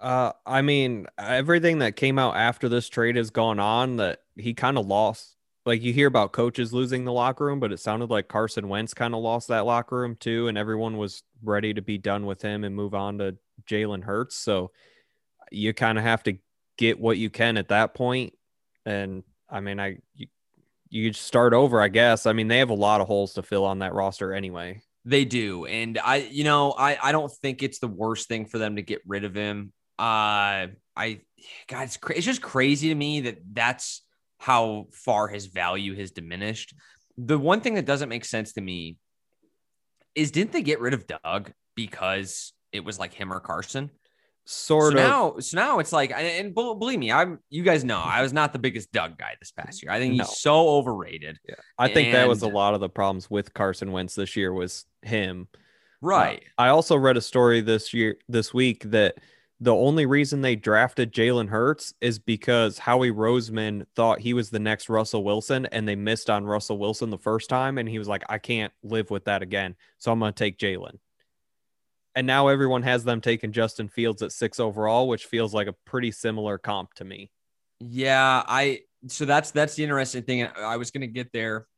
Uh, 0.03 0.33
I 0.45 0.63
mean, 0.63 1.07
everything 1.17 1.79
that 1.79 1.95
came 1.95 2.19
out 2.19 2.35
after 2.35 2.69
this 2.69 2.89
trade 2.89 3.15
has 3.15 3.31
gone 3.31 3.61
on 3.61 3.97
that 3.97 4.19
he 4.37 4.53
kind 4.53 4.77
of 4.77 4.87
lost. 4.87 5.37
Like 5.65 5.81
you 5.81 5.93
hear 5.93 6.09
about 6.09 6.33
coaches 6.33 6.73
losing 6.73 7.05
the 7.05 7.13
locker 7.13 7.45
room, 7.45 7.61
but 7.61 7.71
it 7.71 7.79
sounded 7.79 8.11
like 8.11 8.27
Carson 8.27 8.69
Wentz 8.69 8.95
kind 8.95 9.15
of 9.15 9.23
lost 9.23 9.47
that 9.47 9.65
locker 9.65 9.97
room 9.97 10.17
too, 10.17 10.49
and 10.49 10.59
everyone 10.59 10.97
was 10.97 11.23
ready 11.41 11.73
to 11.73 11.83
be 11.83 11.99
done 11.99 12.27
with 12.27 12.43
him 12.43 12.65
and 12.65 12.75
move 12.75 12.95
on 12.95 13.19
to 13.19 13.37
Jalen 13.65 14.03
Hurts. 14.03 14.35
So 14.35 14.73
you 15.53 15.73
kind 15.73 15.99
of 15.99 16.05
have 16.05 16.25
to 16.25 16.37
get 16.77 16.99
what 16.99 17.17
you 17.17 17.31
can 17.31 17.57
at 17.57 17.69
that 17.69 17.95
point. 17.95 18.33
And 18.85 19.23
I 19.49 19.61
mean, 19.61 19.79
I 19.79 19.99
you, 20.17 20.27
you 20.89 21.13
start 21.13 21.55
over, 21.55 21.81
I 21.81 21.87
guess. 21.87 22.27
I 22.27 22.33
mean, 22.33 22.49
they 22.49 22.59
have 22.59 22.71
a 22.71 22.75
lot 22.75 23.01
of 23.01 23.07
holes 23.07 23.35
to 23.35 23.43
fill 23.45 23.65
on 23.65 23.79
that 23.79 23.95
roster 23.95 24.35
anyway. 24.35 24.83
They 25.05 25.25
do. 25.25 25.65
And 25.67 25.99
I, 25.99 26.17
you 26.17 26.43
know, 26.43 26.73
I, 26.73 26.99
I 27.01 27.13
don't 27.13 27.31
think 27.31 27.63
it's 27.63 27.79
the 27.79 27.89
worst 27.89 28.27
thing 28.27 28.47
for 28.47 28.59
them 28.59 28.77
to 28.77 28.83
get 28.83 29.01
rid 29.07 29.23
of 29.25 29.35
him. 29.35 29.73
Uh, 29.99 30.69
I, 30.97 31.21
God, 31.69 31.85
it's, 31.85 31.97
cra- 31.97 32.17
it's 32.17 32.27
just 32.27 32.43
crazy 32.43 32.89
to 32.89 32.95
me 32.95 33.23
that 33.23 33.39
that's 33.53 34.03
how 34.39 34.89
far 34.93 35.29
his 35.29 35.47
value 35.47 35.95
has 35.97 36.11
diminished. 36.11 36.75
The 37.17 37.39
one 37.39 37.61
thing 37.61 37.75
that 37.75 37.87
doesn't 37.87 38.09
make 38.09 38.25
sense 38.25 38.55
to 38.55 38.61
me 38.61 38.97
is 40.15 40.31
didn't 40.31 40.53
they 40.53 40.63
get 40.63 40.81
rid 40.81 40.95
of 40.95 41.07
Doug 41.07 41.53
because 41.75 42.53
it 42.73 42.85
was 42.85 42.99
like 42.99 43.15
him 43.15 43.33
or 43.33 43.41
Carson? 43.41 43.91
Sort 44.45 44.95
so 44.95 44.99
of. 44.99 45.05
Now, 45.05 45.39
so 45.39 45.57
now 45.57 45.79
it's 45.79 45.93
like, 45.93 46.11
and 46.11 46.53
believe 46.53 46.99
me, 46.99 47.13
I'm. 47.13 47.39
You 47.49 47.63
guys 47.63 47.85
know 47.85 48.01
I 48.01 48.23
was 48.23 48.33
not 48.33 48.53
the 48.53 48.59
biggest 48.59 48.91
Doug 48.91 49.17
guy 49.17 49.37
this 49.39 49.53
past 49.53 49.83
year. 49.83 49.93
I 49.93 50.01
think 50.01 50.15
he's 50.15 50.19
no. 50.19 50.27
so 50.27 50.69
overrated. 50.71 51.39
Yeah, 51.49 51.55
I 51.79 51.87
think 51.87 52.09
and, 52.09 52.17
that 52.17 52.29
was 52.29 52.43
a 52.43 52.49
lot 52.49 52.75
of 52.75 52.81
the 52.81 52.89
problems 52.89 53.31
with 53.31 53.55
Carson 53.55 53.93
Wentz 53.93 54.17
this 54.17 54.35
year 54.35 54.53
was 54.53 54.85
him. 55.03 55.47
Right. 56.01 56.43
Uh, 56.59 56.63
I 56.63 56.69
also 56.71 56.97
read 56.97 57.17
a 57.17 57.21
story 57.21 57.61
this 57.61 57.95
year, 57.95 58.17
this 58.29 58.53
week 58.53 58.83
that 58.91 59.15
the 59.63 59.73
only 59.73 60.07
reason 60.07 60.41
they 60.41 60.57
drafted 60.57 61.13
Jalen 61.13 61.49
Hurts 61.49 61.95
is 62.01 62.19
because 62.19 62.79
Howie 62.79 63.13
Roseman 63.13 63.87
thought 63.95 64.19
he 64.19 64.35
was 64.35 64.51
the 64.51 64.59
next 64.59 64.89
Russell 64.89 65.23
Wilson 65.23 65.67
and 65.67 65.87
they 65.87 65.95
missed 65.95 66.29
on 66.29 66.45
Russell 66.45 66.79
Wilson 66.79 67.11
the 67.11 67.19
first 67.19 67.49
time. 67.49 67.79
And 67.79 67.89
he 67.89 68.01
was 68.01 68.09
like, 68.09 68.25
I 68.29 68.39
can't 68.39 68.73
live 68.83 69.09
with 69.09 69.27
that 69.27 69.41
again. 69.41 69.77
So 69.99 70.11
I'm 70.11 70.19
going 70.19 70.33
to 70.33 70.37
take 70.37 70.59
Jalen. 70.59 70.99
And 72.17 72.27
now 72.27 72.49
everyone 72.49 72.83
has 72.83 73.05
them 73.05 73.21
taking 73.21 73.53
Justin 73.53 73.87
Fields 73.87 74.21
at 74.21 74.33
six 74.33 74.59
overall, 74.59 75.07
which 75.07 75.27
feels 75.27 75.55
like 75.55 75.69
a 75.69 75.77
pretty 75.87 76.11
similar 76.11 76.59
comp 76.59 76.93
to 76.95 77.05
me. 77.05 77.31
Yeah. 77.79 78.43
I, 78.45 78.81
so 79.07 79.27
that's, 79.27 79.53
that's 79.53 79.77
the 79.77 79.85
interesting 79.85 80.25
thing. 80.25 80.49
I 80.59 80.77
was 80.77 80.91
going 80.91 81.03
to 81.03 81.07
get 81.07 81.33
there. 81.33 81.69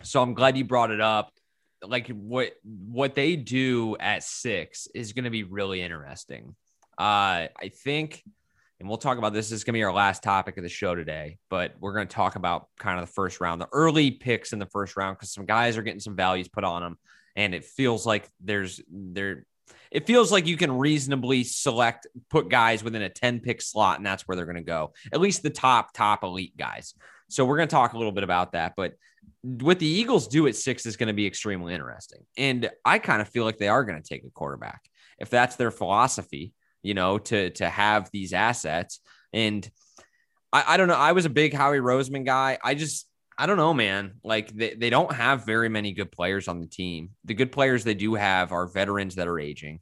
So 0.00 0.22
I'm 0.22 0.32
glad 0.32 0.56
you 0.56 0.64
brought 0.64 0.90
it 0.90 1.02
up. 1.02 1.34
Like 1.82 2.08
what, 2.08 2.52
what 2.64 3.14
they 3.14 3.36
do 3.36 3.98
at 4.00 4.22
six 4.22 4.88
is 4.94 5.12
going 5.12 5.24
to 5.24 5.30
be 5.30 5.42
really 5.42 5.82
interesting 5.82 6.56
uh, 7.00 7.48
I 7.58 7.70
think, 7.72 8.22
and 8.78 8.86
we'll 8.86 8.98
talk 8.98 9.16
about 9.16 9.32
this. 9.32 9.48
This 9.48 9.60
is 9.60 9.64
going 9.64 9.72
to 9.72 9.78
be 9.78 9.84
our 9.84 9.92
last 9.92 10.22
topic 10.22 10.58
of 10.58 10.62
the 10.62 10.68
show 10.68 10.94
today, 10.94 11.38
but 11.48 11.72
we're 11.80 11.94
going 11.94 12.06
to 12.06 12.14
talk 12.14 12.36
about 12.36 12.68
kind 12.78 13.00
of 13.00 13.06
the 13.06 13.12
first 13.14 13.40
round, 13.40 13.58
the 13.58 13.68
early 13.72 14.10
picks 14.10 14.52
in 14.52 14.58
the 14.58 14.66
first 14.66 14.98
round, 14.98 15.16
because 15.16 15.32
some 15.32 15.46
guys 15.46 15.78
are 15.78 15.82
getting 15.82 16.00
some 16.00 16.14
values 16.14 16.48
put 16.48 16.62
on 16.62 16.82
them, 16.82 16.98
and 17.36 17.54
it 17.54 17.64
feels 17.64 18.04
like 18.04 18.28
there's 18.44 18.82
there. 18.90 19.46
It 19.90 20.06
feels 20.06 20.30
like 20.30 20.46
you 20.46 20.58
can 20.58 20.72
reasonably 20.72 21.42
select, 21.42 22.06
put 22.28 22.50
guys 22.50 22.84
within 22.84 23.00
a 23.00 23.08
10 23.08 23.40
pick 23.40 23.62
slot, 23.62 23.96
and 23.96 24.04
that's 24.04 24.28
where 24.28 24.36
they're 24.36 24.44
going 24.44 24.56
to 24.56 24.62
go. 24.62 24.92
At 25.10 25.22
least 25.22 25.42
the 25.42 25.48
top, 25.48 25.94
top 25.94 26.22
elite 26.22 26.54
guys. 26.54 26.92
So 27.30 27.46
we're 27.46 27.56
going 27.56 27.68
to 27.68 27.74
talk 27.74 27.94
a 27.94 27.96
little 27.96 28.12
bit 28.12 28.24
about 28.24 28.52
that. 28.52 28.74
But 28.76 28.92
what 29.40 29.78
the 29.78 29.86
Eagles 29.86 30.28
do 30.28 30.46
at 30.48 30.54
six 30.54 30.84
is 30.84 30.98
going 30.98 31.06
to 31.06 31.14
be 31.14 31.26
extremely 31.26 31.72
interesting. 31.72 32.20
And 32.36 32.68
I 32.84 32.98
kind 32.98 33.22
of 33.22 33.28
feel 33.28 33.44
like 33.44 33.56
they 33.56 33.68
are 33.68 33.84
going 33.84 34.00
to 34.00 34.06
take 34.06 34.22
a 34.24 34.30
quarterback 34.30 34.82
if 35.18 35.30
that's 35.30 35.56
their 35.56 35.70
philosophy 35.70 36.52
you 36.82 36.94
know, 36.94 37.18
to 37.18 37.50
to 37.50 37.68
have 37.68 38.10
these 38.12 38.32
assets. 38.32 39.00
And 39.32 39.68
I, 40.52 40.64
I 40.68 40.76
don't 40.76 40.88
know. 40.88 40.94
I 40.94 41.12
was 41.12 41.24
a 41.24 41.30
big 41.30 41.54
Howie 41.54 41.78
Roseman 41.78 42.24
guy. 42.24 42.58
I 42.62 42.74
just 42.74 43.06
I 43.38 43.46
don't 43.46 43.56
know, 43.56 43.72
man. 43.72 44.14
Like 44.22 44.54
they, 44.54 44.74
they 44.74 44.90
don't 44.90 45.12
have 45.14 45.46
very 45.46 45.68
many 45.70 45.92
good 45.92 46.12
players 46.12 46.46
on 46.46 46.60
the 46.60 46.66
team. 46.66 47.10
The 47.24 47.34
good 47.34 47.52
players 47.52 47.84
they 47.84 47.94
do 47.94 48.14
have 48.14 48.52
are 48.52 48.66
veterans 48.66 49.14
that 49.14 49.28
are 49.28 49.38
aging. 49.38 49.80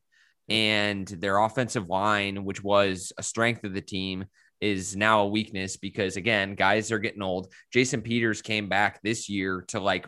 And 0.48 1.06
their 1.06 1.38
offensive 1.38 1.88
line, 1.88 2.44
which 2.44 2.62
was 2.62 3.12
a 3.18 3.22
strength 3.22 3.64
of 3.64 3.74
the 3.74 3.80
team, 3.80 4.26
is 4.60 4.96
now 4.96 5.22
a 5.22 5.28
weakness 5.28 5.76
because 5.76 6.16
again, 6.16 6.54
guys 6.54 6.92
are 6.92 6.98
getting 6.98 7.22
old. 7.22 7.52
Jason 7.72 8.00
Peters 8.00 8.42
came 8.42 8.68
back 8.68 9.00
this 9.02 9.28
year 9.28 9.64
to 9.68 9.80
like 9.80 10.06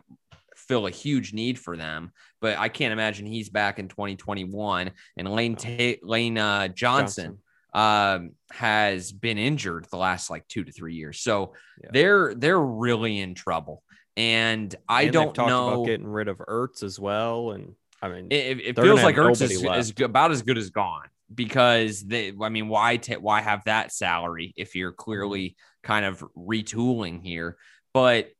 fill 0.71 0.87
a 0.87 0.91
huge 0.91 1.33
need 1.33 1.59
for 1.59 1.77
them, 1.77 2.13
but 2.41 2.57
I 2.57 2.69
can't 2.69 2.93
imagine 2.93 3.27
he's 3.27 3.49
back 3.49 3.81
in 3.81 3.89
2021. 3.89 4.93
And 5.17 5.29
Lane 5.29 5.57
Ta- 5.57 5.99
Lane 6.05 6.39
uh, 6.39 6.69
Johnson, 6.69 7.39
Johnson 7.75 8.23
um, 8.23 8.31
has 8.53 9.11
been 9.11 9.37
injured 9.37 9.89
the 9.91 9.97
last 9.97 10.31
like 10.31 10.47
two 10.47 10.63
to 10.63 10.71
three 10.71 10.95
years. 10.95 11.19
So 11.19 11.55
yeah. 11.83 11.91
they're 11.93 12.35
they're 12.37 12.61
really 12.61 13.19
in 13.19 13.35
trouble. 13.35 13.83
And 14.17 14.73
I 14.89 15.03
and 15.03 15.13
don't 15.13 15.37
know 15.37 15.69
about 15.71 15.87
getting 15.87 16.07
rid 16.07 16.29
of 16.29 16.39
Ertz 16.39 16.85
as 16.85 17.01
well. 17.01 17.51
And 17.51 17.75
I 18.01 18.09
mean, 18.09 18.29
it, 18.31 18.61
it 18.61 18.77
feels 18.77 19.03
like 19.03 19.17
Ertz 19.17 19.43
is, 19.43 19.63
is, 19.63 19.93
about 20.01 20.31
as 20.31 20.43
good 20.43 20.57
as 20.57 20.71
gone 20.71 21.09
because 21.35 22.07
they. 22.07 22.33
I 22.41 22.49
mean, 22.49 22.69
why 22.69 22.97
t- 22.97 23.17
why 23.17 23.41
have 23.41 23.65
that 23.65 23.93
salary 23.93 24.55
if 24.57 24.77
you're 24.77 24.93
clearly 24.93 25.57
kind 25.83 26.05
of 26.07 26.25
retooling 26.39 27.25
here? 27.25 27.57
But 27.93 28.31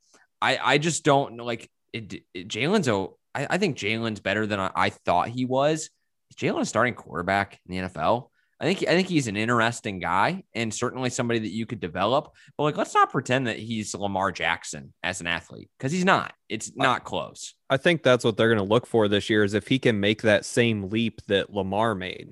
I 0.41 0.59
I 0.63 0.79
just 0.79 1.05
don't 1.05 1.39
like 1.39 1.69
it. 1.93 2.23
it 2.35 2.49
Jalen's 2.49 2.89
a. 2.89 3.09
I, 3.35 3.47
I 3.51 3.59
think 3.59 3.77
Jalen's 3.77 4.21
better 4.21 4.47
than 4.47 4.59
I, 4.61 4.71
I 4.75 4.91
thought 4.91 5.29
he 5.29 5.45
was. 5.45 5.91
Is 6.31 6.37
Jalen 6.37 6.61
a 6.61 6.65
starting 6.65 6.95
quarterback 6.95 7.61
in 7.67 7.77
the 7.77 7.89
NFL? 7.89 8.29
I 8.61 8.65
think 8.65 8.83
I 8.83 8.93
think 8.93 9.09
he's 9.09 9.27
an 9.27 9.39
interesting 9.39 10.01
guy 10.01 10.45
and 10.55 10.73
certainly 10.73 11.09
somebody 11.09 11.41
that 11.41 11.51
you 11.51 11.65
could 11.65 11.81
develop. 11.81 12.35
But 12.59 12.65
like, 12.65 12.77
let's 12.77 12.95
not 12.95 13.11
pretend 13.11 13.47
that 13.47 13.59
he's 13.59 13.95
Lamar 13.95 14.33
Jackson 14.33 14.93
as 15.03 15.23
an 15.23 15.27
athlete 15.27 15.71
because 15.79 15.93
he's 15.93 16.05
not. 16.05 16.35
It's 16.51 16.77
not 16.77 17.05
close. 17.05 17.55
I 17.71 17.79
think 17.79 18.03
that's 18.03 18.23
what 18.23 18.37
they're 18.37 18.55
going 18.55 18.59
to 18.59 18.65
look 18.65 18.87
for 18.87 19.09
this 19.09 19.31
year 19.31 19.45
is 19.45 19.55
if 19.55 19.67
he 19.67 19.79
can 19.79 19.99
make 19.99 20.23
that 20.23 20.45
same 20.45 20.91
leap 20.91 21.23
that 21.29 21.53
Lamar 21.53 21.95
made. 21.95 22.29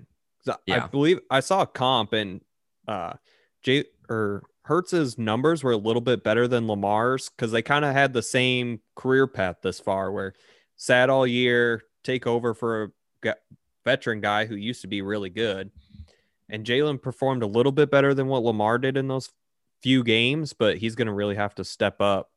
Yeah. 0.67 0.85
I 0.85 0.87
believe 0.87 1.21
I 1.31 1.41
saw 1.41 1.63
a 1.63 1.67
comp 1.67 2.13
and 2.13 2.43
uh, 2.87 3.15
Jay 3.63 3.85
or 4.09 4.43
Hurts's 4.69 5.19
numbers 5.19 5.65
were 5.65 5.73
a 5.73 5.77
little 5.77 6.03
bit 6.03 6.23
better 6.23 6.47
than 6.47 6.69
Lamar's 6.69 7.29
because 7.29 7.51
they 7.51 7.63
kind 7.63 7.85
of 7.85 7.93
had 7.93 8.13
the 8.13 8.23
same 8.23 8.81
career 8.95 9.27
path 9.27 9.57
this 9.63 9.81
far, 9.81 10.13
where 10.13 10.35
sat 10.77 11.11
all 11.11 11.27
year, 11.27 11.83
take 12.05 12.27
over 12.27 12.55
for 12.55 12.93
a 13.25 13.35
veteran 13.85 14.21
guy 14.21 14.47
who 14.47 14.55
used 14.55 14.83
to 14.83 14.87
be 14.87 15.03
really 15.03 15.31
good 15.31 15.71
and 16.51 16.65
Jalen 16.65 17.01
performed 17.01 17.43
a 17.43 17.47
little 17.47 17.73
bit 17.73 17.91
better 17.91 18.15
than 18.15 18.27
what 18.27 18.43
Lamar 18.43 18.79
did 18.79 18.97
in 18.97 19.09
those 19.09 19.31
few 19.83 20.03
games, 20.03 20.53
but 20.53 20.79
he's 20.79 20.95
going 20.95 21.07
to 21.07 21.13
really 21.13 21.37
have 21.37 21.55
to 21.57 21.65
step 21.65 22.01
up. 22.01 22.31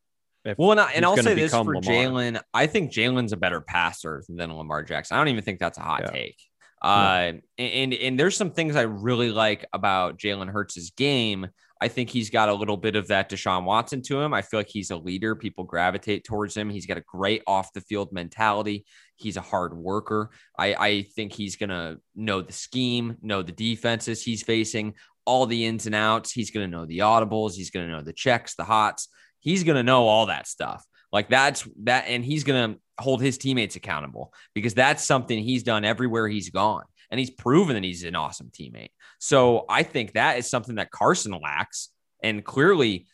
well, 0.57 0.71
and, 0.71 0.79
I, 0.79 0.91
and 0.91 1.05
I'll 1.05 1.17
say 1.17 1.33
this 1.33 1.51
for 1.51 1.75
Jalen. 1.75 2.41
I 2.53 2.67
think 2.67 2.91
Jalen's 2.91 3.31
a 3.31 3.37
better 3.37 3.61
passer 3.61 4.23
than 4.27 4.53
Lamar 4.55 4.83
Jackson. 4.83 5.15
I 5.15 5.19
don't 5.19 5.29
even 5.29 5.43
think 5.43 5.59
that's 5.59 5.77
a 5.77 5.81
hot 5.81 6.01
yeah. 6.05 6.11
take. 6.11 6.37
Uh, 6.81 7.33
and 7.59 7.93
and 7.93 8.19
there's 8.19 8.35
some 8.35 8.49
things 8.49 8.75
I 8.75 8.81
really 8.81 9.31
like 9.31 9.65
about 9.71 10.17
Jalen 10.17 10.49
Hurts' 10.49 10.89
game. 10.89 11.47
I 11.81 11.87
think 11.87 12.11
he's 12.11 12.29
got 12.29 12.47
a 12.47 12.53
little 12.53 12.77
bit 12.77 12.95
of 12.95 13.07
that 13.07 13.29
Deshaun 13.29 13.63
Watson 13.63 14.03
to 14.03 14.21
him. 14.21 14.35
I 14.35 14.43
feel 14.43 14.59
like 14.59 14.69
he's 14.69 14.91
a 14.91 14.97
leader. 14.97 15.35
People 15.35 15.63
gravitate 15.63 16.23
towards 16.23 16.55
him. 16.55 16.69
He's 16.69 16.85
got 16.85 16.99
a 16.99 17.03
great 17.07 17.41
off 17.47 17.73
the 17.73 17.81
field 17.81 18.13
mentality. 18.13 18.85
He's 19.15 19.35
a 19.35 19.41
hard 19.41 19.75
worker. 19.75 20.29
I, 20.57 20.75
I 20.75 21.01
think 21.15 21.33
he's 21.33 21.55
going 21.55 21.71
to 21.71 21.97
know 22.15 22.41
the 22.41 22.53
scheme, 22.53 23.17
know 23.23 23.41
the 23.41 23.51
defenses 23.51 24.21
he's 24.21 24.43
facing, 24.43 24.93
all 25.25 25.47
the 25.47 25.65
ins 25.65 25.87
and 25.87 25.95
outs. 25.95 26.31
He's 26.31 26.51
going 26.51 26.69
to 26.69 26.77
know 26.77 26.85
the 26.85 26.99
audibles. 26.99 27.55
He's 27.55 27.71
going 27.71 27.87
to 27.87 27.91
know 27.91 28.03
the 28.03 28.13
checks, 28.13 28.53
the 28.53 28.63
hots. 28.63 29.07
He's 29.39 29.63
going 29.63 29.77
to 29.77 29.83
know 29.83 30.07
all 30.07 30.27
that 30.27 30.47
stuff. 30.47 30.85
Like 31.11 31.29
that's 31.29 31.67
that. 31.83 32.05
And 32.07 32.23
he's 32.23 32.43
going 32.43 32.73
to 32.73 32.79
hold 33.01 33.21
his 33.21 33.39
teammates 33.39 33.75
accountable 33.75 34.33
because 34.53 34.75
that's 34.75 35.03
something 35.03 35.39
he's 35.39 35.63
done 35.63 35.83
everywhere 35.83 36.27
he's 36.27 36.51
gone. 36.51 36.83
And 37.11 37.19
he's 37.19 37.29
proven 37.29 37.75
that 37.75 37.83
he's 37.83 38.03
an 38.03 38.15
awesome 38.15 38.49
teammate. 38.49 38.91
So 39.19 39.65
I 39.69 39.83
think 39.83 40.13
that 40.13 40.37
is 40.37 40.49
something 40.49 40.75
that 40.75 40.91
Carson 40.91 41.37
lacks. 41.41 41.89
And 42.23 42.43
clearly 42.43 43.07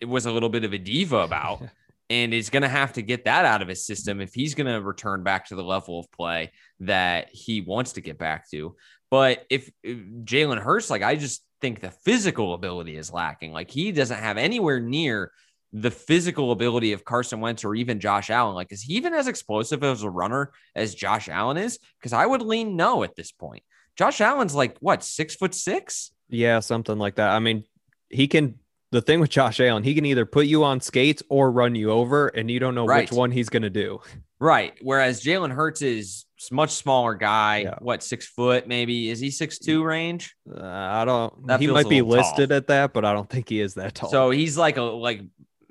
it 0.00 0.06
was 0.06 0.26
a 0.26 0.32
little 0.32 0.48
bit 0.48 0.64
of 0.64 0.72
a 0.72 0.78
diva 0.78 1.18
about. 1.18 1.62
and 2.10 2.34
is 2.34 2.50
going 2.50 2.62
to 2.62 2.68
have 2.68 2.92
to 2.92 3.02
get 3.02 3.24
that 3.24 3.44
out 3.44 3.62
of 3.62 3.68
his 3.68 3.86
system 3.86 4.20
if 4.20 4.34
he's 4.34 4.54
going 4.54 4.66
to 4.66 4.80
return 4.80 5.22
back 5.22 5.46
to 5.46 5.54
the 5.54 5.64
level 5.64 5.98
of 5.98 6.10
play 6.12 6.52
that 6.80 7.28
he 7.32 7.62
wants 7.62 7.92
to 7.92 8.00
get 8.00 8.18
back 8.18 8.48
to. 8.50 8.76
But 9.10 9.46
if, 9.48 9.70
if 9.82 9.98
Jalen 10.24 10.58
Hurts, 10.58 10.90
like 10.90 11.02
I 11.02 11.16
just 11.16 11.44
think 11.60 11.80
the 11.80 11.90
physical 11.90 12.54
ability 12.54 12.96
is 12.96 13.12
lacking. 13.12 13.52
Like 13.52 13.70
he 13.70 13.90
doesn't 13.90 14.18
have 14.18 14.36
anywhere 14.36 14.80
near 14.80 15.32
the 15.74 15.90
physical 15.90 16.52
ability 16.52 16.92
of 16.92 17.04
Carson 17.04 17.40
Wentz 17.40 17.64
or 17.64 17.74
even 17.74 17.98
Josh 17.98 18.30
Allen. 18.30 18.54
Like, 18.54 18.70
is 18.72 18.82
he 18.82 18.94
even 18.94 19.12
as 19.12 19.26
explosive 19.26 19.82
as 19.82 20.04
a 20.04 20.08
runner 20.08 20.52
as 20.76 20.94
Josh 20.94 21.28
Allen 21.28 21.56
is? 21.56 21.80
Because 21.98 22.12
I 22.12 22.24
would 22.24 22.42
lean 22.42 22.76
no 22.76 23.02
at 23.02 23.16
this 23.16 23.32
point. 23.32 23.64
Josh 23.96 24.20
Allen's 24.20 24.54
like 24.54 24.76
what 24.78 25.02
six 25.02 25.34
foot 25.34 25.54
six? 25.54 26.12
Yeah, 26.28 26.60
something 26.60 26.96
like 26.96 27.16
that. 27.16 27.30
I 27.30 27.40
mean, 27.40 27.64
he 28.08 28.28
can 28.28 28.58
the 28.92 29.02
thing 29.02 29.18
with 29.18 29.30
Josh 29.30 29.58
Allen, 29.58 29.82
he 29.82 29.94
can 29.94 30.06
either 30.06 30.24
put 30.24 30.46
you 30.46 30.62
on 30.62 30.80
skates 30.80 31.22
or 31.28 31.50
run 31.50 31.74
you 31.74 31.90
over, 31.90 32.28
and 32.28 32.48
you 32.48 32.60
don't 32.60 32.76
know 32.76 32.86
right. 32.86 33.10
which 33.10 33.16
one 33.16 33.32
he's 33.32 33.48
going 33.48 33.64
to 33.64 33.70
do. 33.70 34.00
Right. 34.38 34.74
Whereas 34.80 35.22
Jalen 35.22 35.50
Hurts 35.50 35.82
is 35.82 36.26
much 36.52 36.70
smaller 36.70 37.14
guy. 37.14 37.62
Yeah. 37.62 37.74
What 37.80 38.04
six 38.04 38.26
foot? 38.26 38.68
Maybe 38.68 39.10
is 39.10 39.18
he 39.18 39.30
six 39.32 39.58
two 39.58 39.82
range? 39.82 40.36
Uh, 40.48 40.64
I 40.64 41.04
don't. 41.04 41.46
That 41.48 41.60
he 41.60 41.66
might 41.66 41.88
be 41.88 42.02
listed 42.02 42.50
tall. 42.50 42.56
at 42.56 42.68
that, 42.68 42.92
but 42.92 43.04
I 43.04 43.12
don't 43.12 43.28
think 43.28 43.48
he 43.48 43.60
is 43.60 43.74
that 43.74 43.94
tall. 43.94 44.10
So 44.10 44.30
he's 44.30 44.56
like 44.56 44.76
a 44.76 44.82
like 44.82 45.22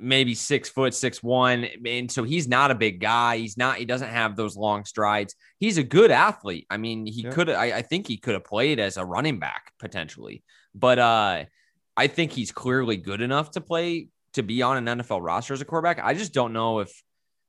maybe 0.04 0.36
six 0.36 0.70
foot 0.70 0.94
six 0.94 1.24
one, 1.24 1.68
and 1.86 2.12
so 2.12 2.24
he's 2.24 2.48
not 2.48 2.72
a 2.72 2.76
big 2.76 3.00
guy. 3.00 3.38
He's 3.38 3.58
not. 3.58 3.78
He 3.78 3.86
doesn't 3.86 4.10
have 4.10 4.36
those 4.36 4.56
long 4.56 4.86
strides. 4.86 5.36
He's 5.60 5.78
a 5.78 5.84
good 5.84 6.12
athlete. 6.12 6.68
I 6.70 6.78
mean, 6.78 7.06
he 7.06 7.24
yeah. 7.24 7.32
could. 7.32 7.50
I, 7.50 7.78
I 7.78 7.82
think 7.82 8.08
he 8.08 8.18
could 8.18 8.34
have 8.34 8.44
played 8.44 8.80
as 8.80 8.98
a 8.98 9.06
running 9.06 9.40
back 9.40 9.72
potentially, 9.80 10.44
but 10.76 11.00
uh 11.00 11.46
I 11.96 12.08
think 12.08 12.32
he's 12.32 12.52
clearly 12.52 12.98
good 12.98 13.22
enough 13.22 13.52
to 13.52 13.62
play 13.62 14.08
to 14.34 14.44
be 14.44 14.62
on 14.62 14.88
an 14.88 15.00
NFL 15.00 15.20
roster 15.22 15.54
as 15.54 15.62
a 15.62 15.66
quarterback. 15.66 16.00
I 16.04 16.14
just 16.14 16.34
don't 16.34 16.54
know 16.54 16.80
if 16.80 17.04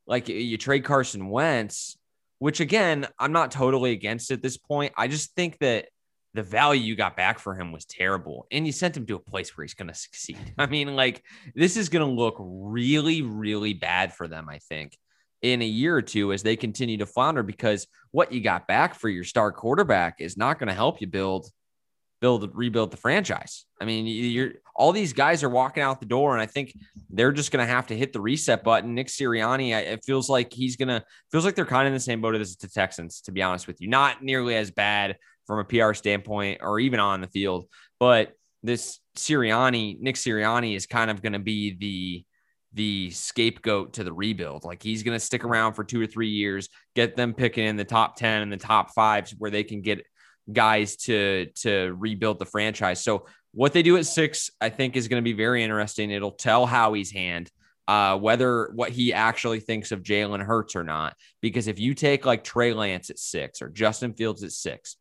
like 0.07 0.29
you 0.29 0.59
trade 0.59 0.85
Carson 0.85 1.29
Wentz, 1.31 1.97
which 2.39 2.61
again, 2.61 3.07
I'm 3.19 3.33
not 3.33 3.51
totally 3.51 3.93
against 3.93 4.31
at 4.31 4.43
this 4.43 4.59
point. 4.59 4.93
I 4.97 5.09
just 5.09 5.35
think 5.35 5.59
that 5.61 5.87
the 6.35 6.43
value 6.43 6.83
you 6.83 6.97
got 6.97 7.17
back 7.17 7.39
for 7.39 7.55
him 7.55 7.73
was 7.73 7.85
terrible. 7.85 8.47
And 8.51 8.67
you 8.67 8.73
sent 8.73 8.97
him 8.97 9.07
to 9.07 9.15
a 9.15 9.21
place 9.21 9.57
where 9.57 9.65
he's 9.65 9.75
going 9.75 9.89
to 9.89 9.95
succeed. 9.95 10.39
I 10.59 10.67
mean, 10.67 10.95
like, 10.97 11.23
this 11.55 11.77
is 11.77 11.89
going 11.89 12.07
to 12.07 12.13
look 12.13 12.37
really, 12.39 13.23
really 13.23 13.73
bad 13.73 14.13
for 14.13 14.27
them, 14.27 14.49
I 14.49 14.59
think, 14.59 14.99
in 15.43 15.63
a 15.63 15.67
year 15.67 15.97
or 15.97 16.03
two 16.03 16.33
as 16.33 16.43
they 16.43 16.57
continue 16.57 16.99
to 16.99 17.07
flounder 17.07 17.43
because 17.43 17.87
what 18.11 18.33
you 18.33 18.41
got 18.41 18.67
back 18.67 18.95
for 18.95 19.09
your 19.09 19.25
star 19.25 19.53
quarterback 19.53 20.21
is 20.21 20.37
not 20.37 20.59
going 20.59 20.69
to 20.69 20.75
help 20.75 21.01
you 21.01 21.07
build 21.07 21.49
build 22.21 22.51
rebuild 22.55 22.91
the 22.91 22.97
franchise. 22.97 23.67
I 23.79 23.85
mean, 23.85 24.07
you're 24.07 24.53
all 24.75 24.93
these 24.93 25.13
guys 25.13 25.43
are 25.43 25.51
walking 25.51 25.83
out 25.83 26.01
the 26.01 26.07
door, 26.07 26.33
and 26.33 26.41
I 26.41 26.47
think 26.47 26.75
they're 27.11 27.33
just 27.33 27.53
going 27.53 27.65
to 27.65 27.71
have 27.71 27.89
to 27.89 27.97
hit 27.97 28.15
the 28.15 28.21
reset 28.21 28.65
button. 28.65 28.95
Nick 28.95 29.09
Sirianni, 29.09 29.73
it 29.73 30.03
feels 30.07 30.31
like 30.31 30.51
he's 30.51 30.77
going 30.77 30.89
to 30.89 31.05
feels 31.31 31.45
like 31.45 31.55
they're 31.55 31.67
kind 31.67 31.87
of 31.87 31.89
in 31.89 31.93
the 31.93 32.01
same 32.01 32.23
boat 32.23 32.35
as 32.35 32.57
the 32.57 32.69
Texans, 32.69 33.21
to 33.23 33.33
be 33.33 33.43
honest 33.43 33.67
with 33.67 33.81
you. 33.83 33.89
Not 33.89 34.23
nearly 34.23 34.57
as 34.57 34.71
bad 34.71 35.17
from 35.47 35.59
a 35.59 35.65
PR 35.65 35.95
standpoint 35.95 36.61
or 36.63 36.81
even 36.81 37.01
on 37.01 37.21
the 37.21 37.29
field, 37.29 37.67
but 38.01 38.33
this 38.63 38.99
Sirianni, 39.17 40.01
Nick 40.01 40.17
Sirianni, 40.17 40.75
is 40.75 40.87
kind 40.87 41.11
of 41.11 41.23
going 41.23 41.35
to 41.35 41.39
be 41.39 41.77
the 41.77 42.25
the 42.73 43.11
scapegoat 43.13 43.93
to 43.93 44.05
the 44.05 44.13
rebuild. 44.13 44.65
Like 44.65 44.83
he's 44.83 45.05
going 45.05 45.15
to 45.15 45.25
stick 45.25 45.45
around 45.45 45.75
for 45.75 45.85
two 45.85 46.03
or 46.03 46.07
three 46.07 46.31
years, 46.31 46.69
get 46.97 47.15
them 47.15 47.33
picking 47.33 47.65
in 47.67 47.77
the 47.77 47.85
top 47.85 48.17
10 48.17 48.43
and 48.43 48.53
the 48.53 48.57
top 48.57 48.93
fives 48.93 49.33
where 49.39 49.51
they 49.51 49.63
can 49.63 49.81
get 49.81 50.05
guys 50.53 50.97
to 50.97 51.47
to 51.57 51.95
rebuild 51.97 52.39
the 52.39 52.47
franchise. 52.47 53.03
So 53.03 53.27
what 53.53 53.73
they 53.73 53.83
do 53.83 53.97
at 53.97 54.07
six, 54.07 54.51
I 54.61 54.69
think, 54.71 54.97
is 54.97 55.07
going 55.07 55.23
to 55.23 55.25
be 55.25 55.33
very 55.33 55.63
interesting. 55.63 56.11
It'll 56.11 56.33
tell 56.33 56.67
Howie's 56.67 57.13
hand 57.13 57.51
uh, 57.87 58.19
whether 58.19 58.73
what 58.75 58.91
he 58.91 59.13
actually 59.13 59.61
thinks 59.61 59.93
of 59.93 60.03
Jalen 60.03 60.43
Hurts 60.43 60.75
or 60.75 60.83
not. 60.83 61.15
Because 61.41 61.69
if 61.69 61.79
you 61.79 61.95
take 61.95 62.27
like 62.27 62.43
Trey 62.43 62.73
Lance 62.73 63.11
at 63.11 63.19
six 63.19 63.63
or 63.63 63.69
Justin 63.69 64.15
Fields 64.15 64.43
at 64.43 64.53
six, 64.53 64.97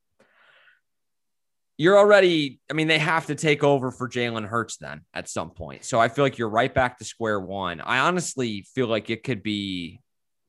you're 1.83 1.97
already, 1.97 2.61
I 2.71 2.73
mean, 2.73 2.87
they 2.87 2.97
have 2.97 3.25
to 3.25 3.35
take 3.35 3.61
over 3.61 3.91
for 3.91 4.07
Jalen 4.07 4.47
Hurts 4.47 4.77
then 4.77 5.01
at 5.13 5.27
some 5.27 5.49
point. 5.49 5.83
So 5.83 5.99
I 5.99 6.07
feel 6.07 6.23
like 6.23 6.37
you're 6.37 6.47
right 6.47 6.73
back 6.73 6.97
to 6.99 7.03
square 7.03 7.41
one. 7.41 7.81
I 7.81 7.99
honestly 7.99 8.65
feel 8.73 8.87
like 8.87 9.09
it 9.09 9.21
could 9.21 9.43
be 9.43 9.99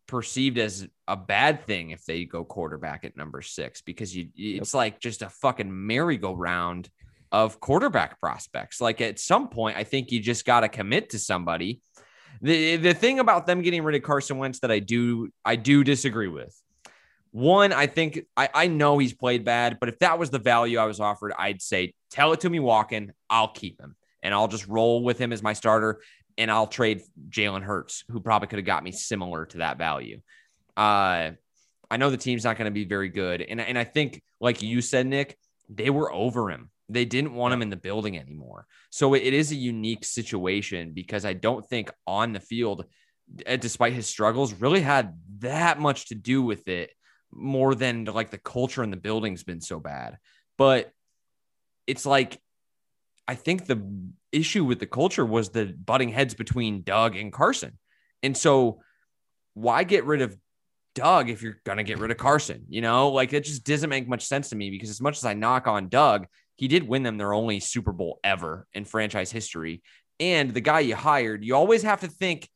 perceived 0.06 0.58
as 0.58 0.86
a 1.08 1.16
bad 1.16 1.64
thing 1.64 1.90
if 1.90 2.04
they 2.04 2.24
go 2.24 2.44
quarterback 2.44 3.04
at 3.04 3.16
number 3.16 3.42
six 3.42 3.82
because 3.82 4.14
you 4.14 4.28
it's 4.36 4.74
yep. 4.74 4.78
like 4.78 5.00
just 5.00 5.22
a 5.22 5.28
fucking 5.28 5.86
merry-go-round 5.86 6.88
of 7.32 7.58
quarterback 7.58 8.20
prospects. 8.20 8.80
Like 8.80 9.00
at 9.00 9.18
some 9.18 9.48
point, 9.48 9.76
I 9.76 9.82
think 9.82 10.12
you 10.12 10.20
just 10.20 10.44
got 10.44 10.60
to 10.60 10.68
commit 10.68 11.10
to 11.10 11.18
somebody. 11.18 11.80
The 12.42 12.76
the 12.76 12.94
thing 12.94 13.18
about 13.18 13.48
them 13.48 13.60
getting 13.62 13.82
rid 13.82 13.96
of 13.96 14.04
Carson 14.04 14.38
Wentz 14.38 14.60
that 14.60 14.70
I 14.70 14.78
do 14.78 15.30
I 15.44 15.56
do 15.56 15.82
disagree 15.82 16.28
with. 16.28 16.54
One, 17.34 17.72
I 17.72 17.88
think 17.88 18.26
I, 18.36 18.48
I 18.54 18.66
know 18.68 18.96
he's 18.98 19.12
played 19.12 19.44
bad, 19.44 19.78
but 19.80 19.88
if 19.88 19.98
that 19.98 20.20
was 20.20 20.30
the 20.30 20.38
value 20.38 20.78
I 20.78 20.84
was 20.84 21.00
offered, 21.00 21.32
I'd 21.36 21.60
say 21.60 21.92
tell 22.08 22.32
it 22.32 22.38
to 22.42 22.48
me 22.48 22.60
walking, 22.60 23.10
I'll 23.28 23.48
keep 23.48 23.80
him 23.80 23.96
and 24.22 24.32
I'll 24.32 24.46
just 24.46 24.68
roll 24.68 25.02
with 25.02 25.18
him 25.18 25.32
as 25.32 25.42
my 25.42 25.52
starter 25.52 26.00
and 26.38 26.48
I'll 26.48 26.68
trade 26.68 27.02
Jalen 27.30 27.64
Hurts, 27.64 28.04
who 28.08 28.20
probably 28.20 28.46
could 28.46 28.60
have 28.60 28.66
got 28.66 28.84
me 28.84 28.92
similar 28.92 29.46
to 29.46 29.58
that 29.58 29.78
value. 29.78 30.20
Uh, 30.76 31.32
I 31.90 31.96
know 31.96 32.08
the 32.08 32.16
team's 32.16 32.44
not 32.44 32.56
going 32.56 32.66
to 32.66 32.70
be 32.70 32.84
very 32.84 33.08
good, 33.08 33.42
and 33.42 33.60
and 33.60 33.76
I 33.76 33.82
think, 33.82 34.22
like 34.40 34.62
you 34.62 34.80
said, 34.80 35.04
Nick, 35.04 35.36
they 35.68 35.90
were 35.90 36.12
over 36.12 36.50
him. 36.50 36.70
They 36.88 37.04
didn't 37.04 37.34
want 37.34 37.52
him 37.52 37.62
in 37.62 37.70
the 37.70 37.76
building 37.76 38.16
anymore. 38.16 38.68
So 38.90 39.14
it 39.14 39.34
is 39.34 39.50
a 39.50 39.56
unique 39.56 40.04
situation 40.04 40.92
because 40.92 41.24
I 41.24 41.32
don't 41.32 41.66
think 41.66 41.90
on 42.06 42.32
the 42.32 42.38
field, 42.38 42.84
despite 43.58 43.92
his 43.92 44.06
struggles, 44.06 44.52
really 44.54 44.82
had 44.82 45.18
that 45.40 45.80
much 45.80 46.10
to 46.10 46.14
do 46.14 46.40
with 46.40 46.68
it 46.68 46.90
more 47.34 47.74
than 47.74 48.04
like 48.04 48.30
the 48.30 48.38
culture 48.38 48.82
in 48.82 48.90
the 48.90 48.96
building's 48.96 49.42
been 49.42 49.60
so 49.60 49.80
bad. 49.80 50.18
But 50.56 50.90
it's 51.86 52.06
like 52.06 52.40
I 53.26 53.34
think 53.34 53.66
the 53.66 53.82
issue 54.32 54.64
with 54.64 54.80
the 54.80 54.86
culture 54.86 55.24
was 55.24 55.50
the 55.50 55.66
butting 55.66 56.10
heads 56.10 56.34
between 56.34 56.82
Doug 56.82 57.16
and 57.16 57.32
Carson. 57.32 57.78
And 58.22 58.36
so 58.36 58.80
why 59.54 59.84
get 59.84 60.04
rid 60.04 60.20
of 60.20 60.36
Doug 60.94 61.30
if 61.30 61.42
you're 61.42 61.60
going 61.64 61.78
to 61.78 61.84
get 61.84 61.98
rid 61.98 62.10
of 62.10 62.16
Carson? 62.18 62.64
You 62.68 62.82
know, 62.82 63.10
like 63.10 63.32
it 63.32 63.44
just 63.44 63.64
doesn't 63.64 63.90
make 63.90 64.08
much 64.08 64.26
sense 64.26 64.50
to 64.50 64.56
me 64.56 64.70
because 64.70 64.90
as 64.90 65.00
much 65.00 65.16
as 65.16 65.24
I 65.24 65.34
knock 65.34 65.66
on 65.66 65.88
Doug, 65.88 66.26
he 66.56 66.68
did 66.68 66.86
win 66.86 67.02
them 67.02 67.16
their 67.16 67.32
only 67.32 67.60
Super 67.60 67.92
Bowl 67.92 68.20
ever 68.22 68.66
in 68.72 68.84
franchise 68.84 69.32
history. 69.32 69.82
And 70.20 70.52
the 70.52 70.60
guy 70.60 70.80
you 70.80 70.94
hired, 70.94 71.44
you 71.44 71.56
always 71.56 71.82
have 71.82 72.00
to 72.00 72.08
think 72.08 72.48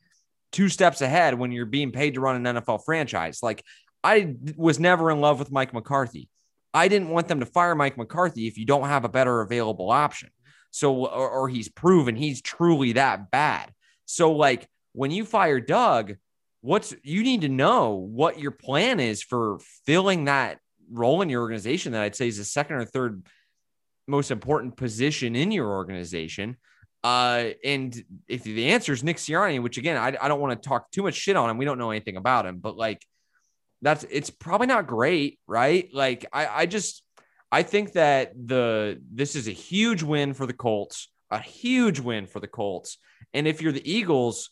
two 0.52 0.68
steps 0.68 1.00
ahead 1.00 1.34
when 1.34 1.52
you're 1.52 1.66
being 1.66 1.92
paid 1.92 2.14
to 2.14 2.20
run 2.20 2.46
an 2.46 2.56
NFL 2.56 2.84
franchise. 2.84 3.40
Like 3.42 3.64
I 4.02 4.36
was 4.56 4.78
never 4.78 5.10
in 5.10 5.20
love 5.20 5.38
with 5.38 5.50
Mike 5.50 5.74
McCarthy. 5.74 6.28
I 6.72 6.88
didn't 6.88 7.08
want 7.08 7.28
them 7.28 7.40
to 7.40 7.46
fire 7.46 7.74
Mike 7.74 7.96
McCarthy 7.96 8.46
if 8.46 8.58
you 8.58 8.64
don't 8.64 8.88
have 8.88 9.04
a 9.04 9.08
better 9.08 9.40
available 9.40 9.90
option. 9.90 10.30
So, 10.70 11.06
or, 11.06 11.30
or 11.30 11.48
he's 11.48 11.68
proven 11.68 12.14
he's 12.14 12.42
truly 12.42 12.92
that 12.92 13.30
bad. 13.30 13.72
So, 14.04 14.32
like 14.32 14.68
when 14.92 15.10
you 15.10 15.24
fire 15.24 15.60
Doug, 15.60 16.16
what's 16.60 16.94
you 17.02 17.22
need 17.22 17.42
to 17.42 17.48
know 17.48 17.94
what 17.94 18.38
your 18.38 18.50
plan 18.50 19.00
is 19.00 19.22
for 19.22 19.58
filling 19.86 20.26
that 20.26 20.58
role 20.90 21.22
in 21.22 21.30
your 21.30 21.42
organization 21.42 21.92
that 21.92 22.02
I'd 22.02 22.16
say 22.16 22.28
is 22.28 22.38
the 22.38 22.44
second 22.44 22.76
or 22.76 22.84
third 22.84 23.26
most 24.06 24.30
important 24.30 24.76
position 24.76 25.36
in 25.36 25.50
your 25.50 25.68
organization. 25.68 26.56
Uh, 27.04 27.50
and 27.64 28.02
if 28.26 28.42
the 28.42 28.66
answer 28.66 28.92
is 28.92 29.04
Nick 29.04 29.18
Sirianni, 29.18 29.62
which 29.62 29.78
again, 29.78 29.96
I, 29.96 30.16
I 30.20 30.28
don't 30.28 30.40
want 30.40 30.60
to 30.60 30.68
talk 30.68 30.90
too 30.90 31.02
much 31.02 31.14
shit 31.14 31.36
on 31.36 31.48
him. 31.48 31.58
We 31.58 31.64
don't 31.64 31.78
know 31.78 31.90
anything 31.90 32.16
about 32.16 32.46
him, 32.46 32.58
but 32.58 32.76
like 32.76 33.06
that's 33.82 34.04
it's 34.10 34.30
probably 34.30 34.66
not 34.66 34.86
great, 34.86 35.38
right? 35.46 35.88
Like 35.92 36.26
I, 36.32 36.46
I 36.46 36.66
just 36.66 37.02
I 37.50 37.62
think 37.62 37.92
that 37.92 38.32
the 38.34 39.00
this 39.12 39.36
is 39.36 39.48
a 39.48 39.52
huge 39.52 40.02
win 40.02 40.34
for 40.34 40.46
the 40.46 40.52
Colts, 40.52 41.08
a 41.30 41.40
huge 41.40 42.00
win 42.00 42.26
for 42.26 42.40
the 42.40 42.48
Colts. 42.48 42.98
And 43.32 43.46
if 43.46 43.62
you're 43.62 43.72
the 43.72 43.90
Eagles, 43.90 44.50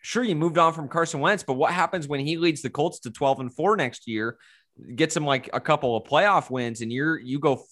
sure 0.00 0.22
you 0.22 0.36
moved 0.36 0.58
on 0.58 0.72
from 0.72 0.88
Carson 0.88 1.20
Wentz, 1.20 1.42
but 1.42 1.54
what 1.54 1.72
happens 1.72 2.06
when 2.06 2.20
he 2.20 2.36
leads 2.36 2.62
the 2.62 2.70
Colts 2.70 3.00
to 3.00 3.10
12 3.10 3.40
and 3.40 3.54
4 3.54 3.76
next 3.76 4.06
year, 4.06 4.36
gets 4.94 5.16
him 5.16 5.24
like 5.24 5.50
a 5.52 5.60
couple 5.60 5.96
of 5.96 6.04
playoff 6.04 6.50
wins 6.50 6.80
and 6.80 6.92
you're 6.92 7.18
you 7.18 7.38
go 7.38 7.62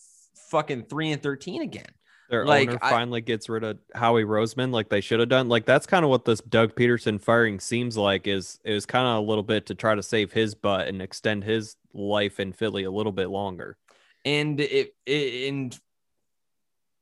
fucking 0.50 0.84
3 0.84 1.12
and 1.12 1.22
13 1.22 1.62
again. 1.62 1.86
Their 2.30 2.46
Like, 2.46 2.68
owner 2.68 2.78
I- 2.80 2.90
finally 2.90 3.20
gets 3.20 3.48
rid 3.48 3.64
of 3.64 3.78
Howie 3.94 4.24
Roseman 4.24 4.72
like 4.72 4.88
they 4.88 5.00
should 5.00 5.20
have 5.20 5.28
done. 5.28 5.48
Like 5.48 5.64
that's 5.66 5.86
kind 5.86 6.04
of 6.04 6.10
what 6.10 6.24
this 6.24 6.40
Doug 6.40 6.74
Pederson 6.76 7.20
firing 7.20 7.58
seems 7.60 7.96
like 7.96 8.26
is 8.26 8.58
it 8.64 8.72
was 8.72 8.86
kind 8.86 9.06
of 9.06 9.16
a 9.16 9.28
little 9.28 9.42
bit 9.42 9.66
to 9.66 9.74
try 9.74 9.94
to 9.94 10.02
save 10.02 10.32
his 10.32 10.54
butt 10.54 10.86
and 10.88 11.02
extend 11.02 11.42
his 11.44 11.76
life 11.92 12.38
in 12.40 12.52
Philly 12.52 12.84
a 12.84 12.90
little 12.90 13.12
bit 13.12 13.28
longer. 13.30 13.76
and 14.24 14.60
it, 14.60 14.94
it 15.06 15.48
and 15.48 15.78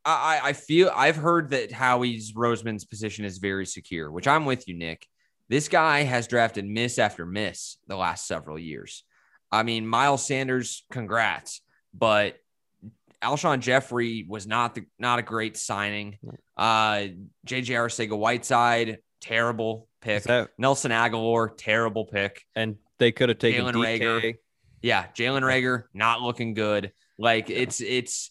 I 0.04 0.40
I 0.42 0.52
feel 0.54 0.90
I've 0.94 1.16
heard 1.16 1.50
that 1.50 1.72
Howie's 1.72 2.32
Roseman's 2.32 2.84
position 2.84 3.24
is 3.24 3.38
very 3.38 3.66
secure, 3.66 4.10
which 4.10 4.26
I'm 4.26 4.44
with 4.46 4.66
you, 4.66 4.74
Nick. 4.74 5.06
This 5.50 5.68
guy 5.68 6.02
has 6.04 6.26
drafted 6.26 6.64
miss 6.64 6.98
after 6.98 7.26
miss 7.26 7.76
the 7.86 7.96
last 7.96 8.26
several 8.26 8.58
years. 8.58 9.04
I 9.50 9.62
mean, 9.62 9.86
Miles 9.86 10.26
Sanders, 10.26 10.84
congrats, 10.90 11.60
but 11.92 12.36
Alshon 13.22 13.60
Jeffery 13.60 14.24
was 14.28 14.46
not 14.46 14.74
the 14.74 14.84
not 14.98 15.18
a 15.18 15.22
great 15.22 15.56
signing. 15.56 16.18
Uh, 16.56 17.06
JJ 17.46 17.70
Arcega 17.74 18.16
Whiteside, 18.16 18.98
terrible 19.20 19.88
pick. 20.00 20.22
That- 20.24 20.50
Nelson 20.58 20.90
Agholor, 20.92 21.50
terrible 21.56 22.04
pick. 22.04 22.42
and 22.54 22.76
they 22.98 23.12
could 23.12 23.28
have 23.28 23.38
taken 23.38 23.64
Jalen 23.64 23.72
DK. 23.74 24.00
Reagor. 24.00 24.34
Yeah, 24.82 25.06
Jalen 25.16 25.42
Reagor 25.42 25.84
not 25.94 26.20
looking 26.20 26.54
good. 26.54 26.92
Like 27.18 27.50
it's 27.50 27.80
it's 27.80 28.30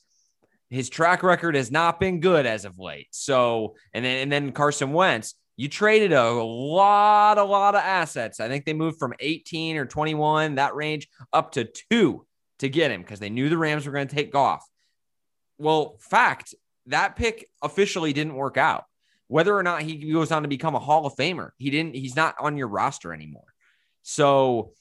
his 0.70 0.90
track 0.90 1.24
record 1.24 1.56
has 1.56 1.72
not 1.72 2.00
been 2.00 2.20
good 2.20 2.46
as 2.46 2.66
of 2.66 2.78
late. 2.80 3.08
So 3.12 3.76
and 3.94 4.04
then 4.04 4.18
and 4.24 4.32
then 4.32 4.52
Carson 4.54 4.94
Wentz, 4.94 5.36
you 5.58 5.68
traded 5.70 6.14
a 6.14 6.32
lot, 6.32 7.38
a 7.38 7.44
lot 7.44 7.76
of 7.76 7.82
assets. 7.82 8.40
I 8.40 8.48
think 8.48 8.66
they 8.66 8.74
moved 8.74 9.00
from 9.00 9.14
18 9.20 9.78
or 9.78 9.86
21, 9.86 10.56
that 10.56 10.76
range, 10.76 11.08
up 11.34 11.54
to 11.54 11.70
two 11.92 12.26
to 12.60 12.70
get 12.70 12.92
him 12.92 13.02
because 13.02 13.20
they 13.20 13.30
knew 13.30 13.50
the 13.50 13.58
Rams 13.58 13.86
were 13.86 13.92
going 13.92 14.08
to 14.08 14.16
take 14.16 14.34
off. 14.36 14.66
Well, 15.58 15.98
fact, 16.00 16.54
that 16.88 17.15
pick 17.15 17.50
officially 17.62 18.13
didn't 18.13 18.36
work 18.36 18.58
out. 18.58 18.86
Whether 19.28 19.56
or 19.56 19.63
not 19.63 19.82
he 19.82 20.12
goes 20.12 20.32
on 20.32 20.43
to 20.43 20.48
become 20.48 20.76
a 20.76 20.80
Hall 20.80 21.06
of 21.06 21.15
Famer, 21.15 21.50
he 21.58 21.70
didn't, 21.70 21.96
he's 21.96 22.15
not 22.15 22.36
on 22.39 22.58
your 22.58 22.67
roster 22.67 23.13
anymore. 23.13 23.54
So 24.04 24.72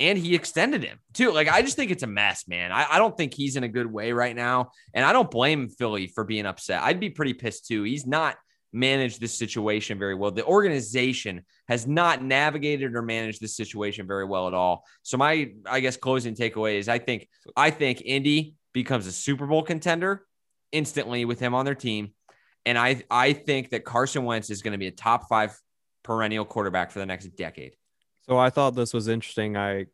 and 0.00 0.18
he 0.18 0.34
extended 0.34 0.84
him 0.84 0.98
too. 1.12 1.32
Like, 1.32 1.48
I 1.48 1.62
just 1.62 1.76
think 1.76 1.90
it's 1.90 2.02
a 2.02 2.08
mess, 2.08 2.46
man. 2.46 2.70
I, 2.70 2.86
I 2.92 2.98
don't 2.98 3.16
think 3.16 3.34
he's 3.34 3.56
in 3.56 3.64
a 3.64 3.68
good 3.68 3.90
way 3.90 4.12
right 4.12 4.34
now. 4.34 4.70
And 4.94 5.04
I 5.04 5.12
don't 5.12 5.30
blame 5.30 5.68
Philly 5.68 6.06
for 6.06 6.24
being 6.24 6.46
upset. 6.46 6.82
I'd 6.82 7.00
be 7.00 7.10
pretty 7.10 7.34
pissed 7.34 7.66
too. 7.66 7.82
He's 7.82 8.06
not 8.06 8.36
managed 8.72 9.20
this 9.20 9.36
situation 9.36 9.98
very 9.98 10.14
well. 10.14 10.30
The 10.30 10.44
organization 10.44 11.44
has 11.68 11.86
not 11.86 12.22
navigated 12.22 12.94
or 12.94 13.02
managed 13.02 13.40
this 13.40 13.56
situation 13.56 14.06
very 14.06 14.24
well 14.24 14.46
at 14.46 14.54
all. 14.54 14.84
So 15.02 15.16
my, 15.16 15.50
I 15.66 15.80
guess, 15.80 15.96
closing 15.96 16.34
takeaway 16.34 16.78
is 16.78 16.88
I 16.88 16.98
think, 16.98 17.28
I 17.56 17.70
think 17.70 18.02
Indy 18.04 18.54
becomes 18.82 19.06
a 19.06 19.12
Super 19.12 19.46
Bowl 19.46 19.62
contender 19.62 20.24
instantly 20.70 21.24
with 21.24 21.40
him 21.40 21.52
on 21.54 21.64
their 21.64 21.74
team. 21.74 22.12
And 22.64 22.78
I, 22.78 23.02
I 23.10 23.32
think 23.32 23.70
that 23.70 23.84
Carson 23.84 24.24
Wentz 24.24 24.50
is 24.50 24.62
going 24.62 24.72
to 24.72 24.78
be 24.78 24.86
a 24.86 24.92
top 24.92 25.28
five 25.28 25.58
perennial 26.04 26.44
quarterback 26.44 26.90
for 26.90 27.00
the 27.00 27.06
next 27.06 27.26
decade. 27.36 27.74
So 28.26 28.38
I 28.38 28.50
thought 28.50 28.76
this 28.76 28.94
was 28.94 29.08
interesting. 29.08 29.56
I 29.56 29.86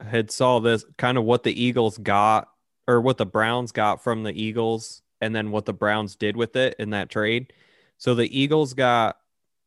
had 0.00 0.30
saw 0.30 0.58
this 0.58 0.84
kind 0.96 1.18
of 1.18 1.24
what 1.24 1.42
the 1.42 1.62
Eagles 1.62 1.98
got 1.98 2.48
or 2.88 3.00
what 3.00 3.18
the 3.18 3.26
Browns 3.26 3.72
got 3.72 4.02
from 4.02 4.22
the 4.22 4.32
Eagles 4.32 5.02
and 5.20 5.34
then 5.34 5.50
what 5.50 5.66
the 5.66 5.74
Browns 5.74 6.16
did 6.16 6.36
with 6.36 6.56
it 6.56 6.76
in 6.78 6.90
that 6.90 7.10
trade. 7.10 7.52
So 7.98 8.14
the 8.14 8.38
Eagles 8.38 8.72
got 8.72 9.18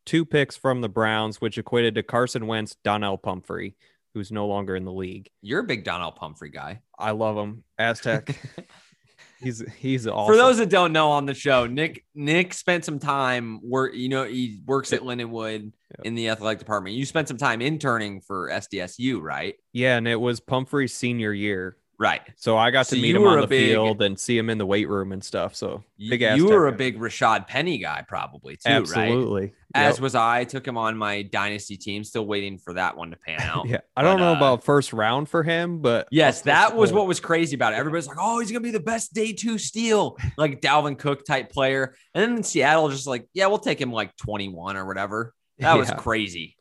two 0.06 0.26
picks 0.26 0.56
from 0.56 0.82
the 0.82 0.90
Browns, 0.90 1.40
which 1.40 1.60
equated 1.60 1.94
to 1.96 2.04
Carson 2.04 2.48
Wentz, 2.48 2.76
Donnel 2.84 3.18
Pumphrey, 3.18 3.76
who's 4.14 4.32
no 4.32 4.48
longer 4.48 4.76
in 4.76 4.86
the 4.86 4.92
league. 4.92 5.30
You're 5.42 5.62
a 5.62 5.64
big 5.64 5.84
Donald 5.84 6.16
Pumphrey 6.16 6.50
guy. 6.50 6.82
I 6.98 7.12
love 7.12 7.38
him. 7.38 7.64
Aztec. 7.78 8.40
he's 9.42 9.64
he's 9.78 10.08
awesome. 10.08 10.34
For 10.34 10.38
those 10.38 10.58
that 10.58 10.70
don't 10.70 10.94
know 10.94 11.12
on 11.12 11.26
the 11.26 11.34
show, 11.34 11.68
Nick 11.68 12.06
Nick 12.16 12.54
spent 12.54 12.86
some 12.86 13.00
time 13.00 13.60
where 13.62 13.94
you 13.94 14.10
know 14.10 14.24
he 14.24 14.62
works 14.66 14.94
at 14.94 15.02
Lindenwood 15.02 15.72
in 16.04 16.16
the 16.16 16.30
athletic 16.30 16.60
department. 16.60 16.96
You 16.96 17.06
spent 17.06 17.28
some 17.28 17.38
time 17.38 17.62
interning 17.62 18.22
for 18.22 18.50
SDSU, 18.50 19.22
right? 19.22 19.56
yeah, 19.74 19.98
and 19.98 20.08
it 20.08 20.20
was 20.20 20.40
Pumphrey's 20.40 20.94
senior 20.94 21.34
year. 21.34 21.78
Right. 22.04 22.22
So 22.36 22.58
I 22.58 22.70
got 22.70 22.86
So 22.88 22.98
to 22.98 23.02
meet 23.02 23.16
him 23.16 23.26
on 23.26 23.40
the 23.40 23.48
big- 23.48 23.70
field 23.72 24.02
and 24.02 24.20
see 24.20 24.38
him 24.38 24.50
in 24.50 24.58
the 24.58 24.66
weight 24.66 24.90
room 24.90 25.14
and 25.14 25.24
stuff. 25.24 25.56
So 25.56 25.86
You, 25.96 26.48
were 26.48 26.68
a 26.68 26.72
guy. 26.72 26.78
big 26.78 27.00
Rashad 27.00 27.48
Penny 27.48 27.78
guy, 27.78 28.04
probably 28.06 28.58
too, 28.58 28.70
right? 28.70 28.76
absolutely. 28.82 29.54
As 29.74 30.02
was 30.02 30.14
I. 30.14 30.44
Took 30.44 30.68
him 30.68 30.78
on 30.78 30.98
my 30.98 31.22
dynasty 31.22 31.78
team. 31.78 32.04
Still 32.04 32.26
waiting 32.26 32.58
for 32.58 32.74
that 32.74 32.98
one 32.98 33.12
to 33.12 33.16
pan 33.18 33.40
out. 33.42 33.70
Yeah, 33.70 33.80
I 33.96 34.02
don't 34.02 34.20
know 34.20 34.34
uh, 34.34 34.38
about 34.38 34.66
first 34.66 34.92
round 34.92 35.30
for 35.30 35.44
him, 35.44 35.80
but 35.80 36.10
Yes, 36.12 36.42
that 36.42 36.76
was 36.76 36.92
what 36.92 37.08
was 37.08 37.22
crazy 37.22 37.56
about 37.56 37.72
it. 37.72 37.78
Everybody's 37.78 38.06
like, 38.08 38.18
"Oh, 38.20 38.40
he's 38.42 38.52
gonna 38.52 38.60
be 38.60 38.72
the 38.72 38.80
best 38.82 39.14
day 39.14 39.32
two 39.32 39.58
steal, 39.58 40.18
like 40.38 40.60
Dalvin 40.62 41.00
Cook 41.00 41.26
type 41.26 41.52
player." 41.54 41.96
And 42.14 42.22
then 42.22 42.38
in 42.38 42.44
Seattle, 42.44 42.90
just 42.90 43.08
like, 43.08 43.26
"Yeah, 43.34 43.48
we'll 43.48 43.60
take 43.60 43.80
him 43.80 43.94
like 43.94 44.16
21 44.18 44.76
or 44.76 44.86
whatever." 44.86 45.34
That 45.60 45.78
was 45.78 45.88
Yeah. 45.90 45.96
crazy. 45.96 46.58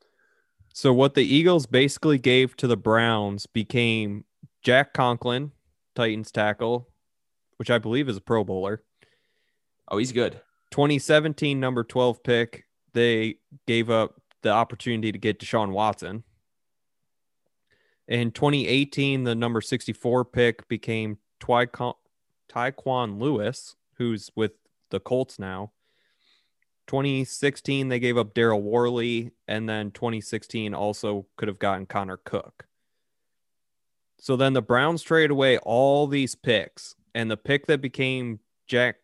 So 0.72 0.92
what 0.92 1.14
the 1.14 1.24
Eagles 1.24 1.66
basically 1.66 2.18
gave 2.18 2.56
to 2.58 2.66
the 2.66 2.76
Browns 2.78 3.46
became 3.46 4.24
Jack 4.62 4.94
Conklin, 4.94 5.52
Titans 5.94 6.30
tackle, 6.30 6.88
which 7.56 7.70
I 7.70 7.78
believe 7.78 8.08
is 8.08 8.16
a 8.16 8.20
Pro 8.20 8.44
Bowler. 8.44 8.82
Oh, 9.88 9.98
he's 9.98 10.12
good. 10.12 10.40
2017 10.70 11.58
number 11.58 11.84
12 11.84 12.22
pick. 12.22 12.64
They 12.92 13.36
gave 13.66 13.90
up 13.90 14.20
the 14.42 14.50
opportunity 14.50 15.12
to 15.12 15.18
get 15.18 15.38
Deshaun 15.38 15.70
Watson. 15.72 16.24
In 18.08 18.30
2018, 18.30 19.24
the 19.24 19.34
number 19.34 19.60
64 19.60 20.24
pick 20.26 20.68
became 20.68 21.18
Tyquan 21.40 21.94
Lewis, 23.18 23.76
who's 23.94 24.30
with 24.36 24.52
the 24.90 25.00
Colts 25.00 25.38
now. 25.38 25.72
2016, 26.88 27.88
they 27.88 27.98
gave 27.98 28.18
up 28.18 28.34
Daryl 28.34 28.60
Worley, 28.60 29.30
and 29.48 29.68
then 29.68 29.90
2016 29.92 30.74
also 30.74 31.26
could 31.36 31.48
have 31.48 31.58
gotten 31.58 31.86
Connor 31.86 32.18
Cook. 32.18 32.66
So 34.22 34.36
then 34.36 34.52
the 34.52 34.62
Browns 34.62 35.02
traded 35.02 35.32
away 35.32 35.58
all 35.58 36.06
these 36.06 36.36
picks, 36.36 36.94
and 37.12 37.28
the 37.28 37.36
pick 37.36 37.66
that 37.66 37.80
became 37.80 38.38
Jack 38.68 38.98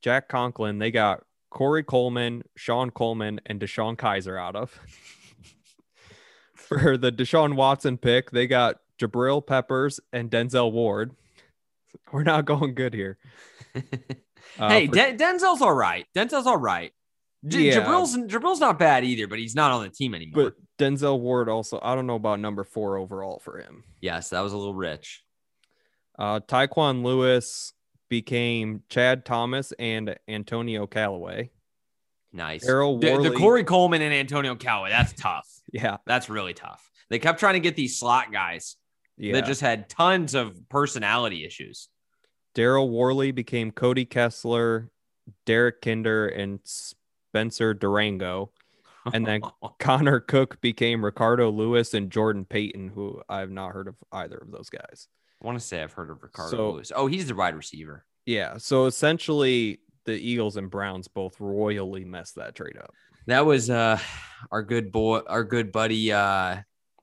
Jack 0.00 0.28
Conklin, 0.30 0.78
they 0.78 0.90
got 0.90 1.24
Corey 1.50 1.82
Coleman, 1.82 2.42
Shon 2.56 2.88
Coleman, 2.88 3.38
and 3.44 3.60
DeShone 3.60 3.96
Kizer 3.98 4.40
out 4.40 4.56
of. 4.56 4.80
For 6.54 6.96
the 6.96 7.12
Deshaun 7.12 7.54
Watson 7.54 7.98
pick, 7.98 8.30
they 8.30 8.46
got 8.46 8.76
Jabril 8.98 9.46
Peppers 9.46 10.00
and 10.10 10.30
Denzel 10.30 10.72
Ward. 10.72 11.12
We're 12.12 12.22
not 12.22 12.46
going 12.46 12.74
good 12.74 12.94
here. 12.94 13.18
Uh, 14.58 14.68
hey, 14.68 14.86
for- 14.86 14.94
Den- 14.94 15.16
Denzel's 15.16 15.62
all 15.62 15.72
right. 15.72 16.04
Denzel's 16.14 16.46
all 16.46 16.58
right. 16.58 16.92
J- 17.46 17.68
Yeah. 17.70 17.80
Jabril's 17.86 18.14
Jabril's 18.28 18.60
not 18.60 18.78
bad 18.78 19.02
either, 19.02 19.26
but 19.26 19.38
he's 19.38 19.54
not 19.54 19.70
on 19.70 19.82
the 19.84 19.88
team 19.88 20.14
anymore. 20.14 20.50
but 20.50 20.54
Denzel 20.82 21.20
Ward 21.20 21.48
also, 21.48 21.78
I 21.80 21.94
don't 21.94 22.08
know 22.08 22.16
about 22.16 22.40
number 22.40 22.64
four 22.64 22.96
overall 22.96 23.38
for 23.38 23.58
him. 23.58 23.84
yes, 24.00 24.30
that 24.30 24.40
was 24.40 24.52
a 24.52 24.56
little 24.56 24.74
rich. 24.74 25.22
Uh, 26.18 26.40
Tyquan 26.40 27.04
Lewis 27.04 27.72
became 28.08 28.82
Chad 28.88 29.24
Thomas 29.24 29.72
and 29.78 30.16
Antonio 30.26 30.86
Callaway. 30.86 31.50
Nice. 32.32 32.66
Errol 32.66 32.98
The, 32.98 33.18
the 33.18 33.30
Corey 33.30 33.62
Coleman 33.62 34.02
and 34.02 34.12
Antonio 34.12 34.54
Callaway. 34.54 34.90
That's 34.90 35.12
tough. 35.12 35.48
Yeah, 35.72 35.96
That's 36.04 36.28
really 36.28 36.52
tough. 36.52 36.90
They 37.08 37.18
kept 37.18 37.40
trying 37.40 37.54
to 37.54 37.60
get 37.60 37.76
these 37.76 37.98
slot 37.98 38.30
guys 38.30 38.76
yeah. 39.16 39.32
that 39.32 39.46
just 39.46 39.62
had 39.62 39.88
tons 39.88 40.34
of 40.34 40.54
personality 40.68 41.46
issues. 41.46 41.88
Daryl 42.54 42.90
Worley 42.90 43.30
became 43.30 43.70
Cody 43.70 44.04
Kessler, 44.04 44.90
Derrick 45.46 45.80
Kindred, 45.80 46.34
and 46.34 46.60
Spencer 46.64 47.74
Drango. 47.74 48.50
And 49.12 49.26
then 49.26 49.40
Connor 49.78 50.20
Cook 50.20 50.60
became 50.60 51.04
Ricardo 51.04 51.50
Louis 51.50 51.92
and 51.94 52.10
Jordan 52.10 52.44
Payton, 52.44 52.88
who 52.88 53.22
I 53.28 53.40
have 53.40 53.50
not 53.50 53.72
heard 53.72 53.88
of 53.88 53.96
either 54.12 54.36
of 54.36 54.50
those 54.50 54.68
guys. 54.70 55.08
I 55.42 55.46
want 55.46 55.58
to 55.58 55.64
say 55.64 55.82
I've 55.82 55.92
heard 55.92 56.10
of 56.10 56.22
Ricardo 56.22 56.56
So- 56.56 56.70
Lewis. 56.72 56.92
Oh, 56.94 57.06
he's 57.06 57.26
the 57.26 57.34
wide 57.34 57.56
receiver. 57.56 58.04
Yeah. 58.26 58.58
So 58.58 58.86
essentially, 58.86 59.80
the 60.04 60.12
Eagles 60.12 60.56
and 60.56 60.70
Browns 60.70 61.08
both 61.08 61.40
royally 61.40 62.04
messed 62.04 62.36
that 62.36 62.54
trade 62.54 62.76
up. 62.76 62.92
That 63.26 63.46
was 63.46 63.70
uh 63.70 63.98
our 64.50 64.62
good 64.62 64.90
boy, 64.92 65.20
our 65.28 65.44
good 65.44 65.70
buddy 65.72 66.12
uh 66.12 66.58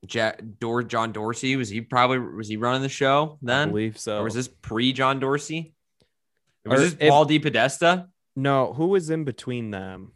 Jack 0.06 0.42
Dor 0.60 0.84
John 0.84 1.12
Dorsey. 1.12 1.56
Was 1.58 1.68
he 1.70 1.82
probably 1.82 2.20
was 2.20 2.48
he 2.48 2.56
running 2.58 2.82
the 2.82 2.90
show 2.90 3.34
I 3.34 3.38
then? 3.42 3.70
believe 3.70 3.98
so. 3.98 4.20
Or 4.20 4.24
was 4.24 4.34
this 4.34 4.48
pre 4.48 4.94
John 4.94 5.20
Dorsey? 5.20 5.74
Was 6.66 6.80
Or 6.80 6.84
this 6.84 6.94
if- 7.00 7.10
DePodesta? 7.12 8.08
No, 8.36 8.72
who 8.74 8.88
was 8.88 9.10
in 9.10 9.24
between 9.26 9.72
them? 9.72 10.14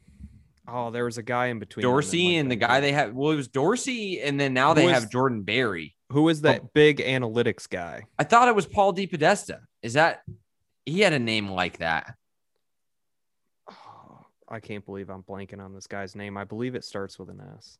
Oh, 0.67 0.91
there 0.91 1.04
was 1.04 1.17
a 1.17 1.23
guy 1.23 1.47
in 1.47 1.60
between 1.60 1.84
Dorsey 1.84 2.34
might 2.34 2.39
and 2.39 2.52
the 2.52 2.56
guy 2.56 2.80
they 2.80 2.93
had. 2.93 3.13
Well, 3.13 3.32
it 3.32 3.36
was 3.36 3.49
Dorsey, 3.49 4.21
and 4.21 4.39
then 4.39 4.54
now 4.54 4.69
Who 4.69 4.76
they 4.76 4.86
was- 4.86 4.93
have 4.93 5.12
Jordan 5.12 5.43
Berry. 5.43 5.95
Who 6.10 6.23
was 6.23 6.41
that 6.41 6.62
oh. 6.63 6.69
big 6.73 6.99
analytics 6.99 7.67
guy? 7.67 8.04
I 8.19 8.23
thought 8.23 8.47
it 8.47 8.56
was 8.56 8.67
Paul 8.67 8.91
D. 8.91 9.08
Podesta. 9.08 9.62
Is 9.82 9.93
that 9.93 10.21
he 10.86 11.02
had 11.02 11.12
a 11.12 11.19
name 11.19 11.49
like 11.49 11.80
that? 11.80 12.15
Oh, 13.69 14.26
I 14.49 14.60
can't 14.60 14.86
believe 14.86 15.10
I'm 15.10 15.23
blanking 15.23 15.60
on 15.60 15.73
this 15.73 15.88
guy's 15.88 16.15
name. 16.15 16.38
I 16.38 16.43
believe 16.43 16.76
it 16.76 16.86
starts 16.86 17.17
with 17.17 17.30
an 17.30 17.41
S. 17.58 17.78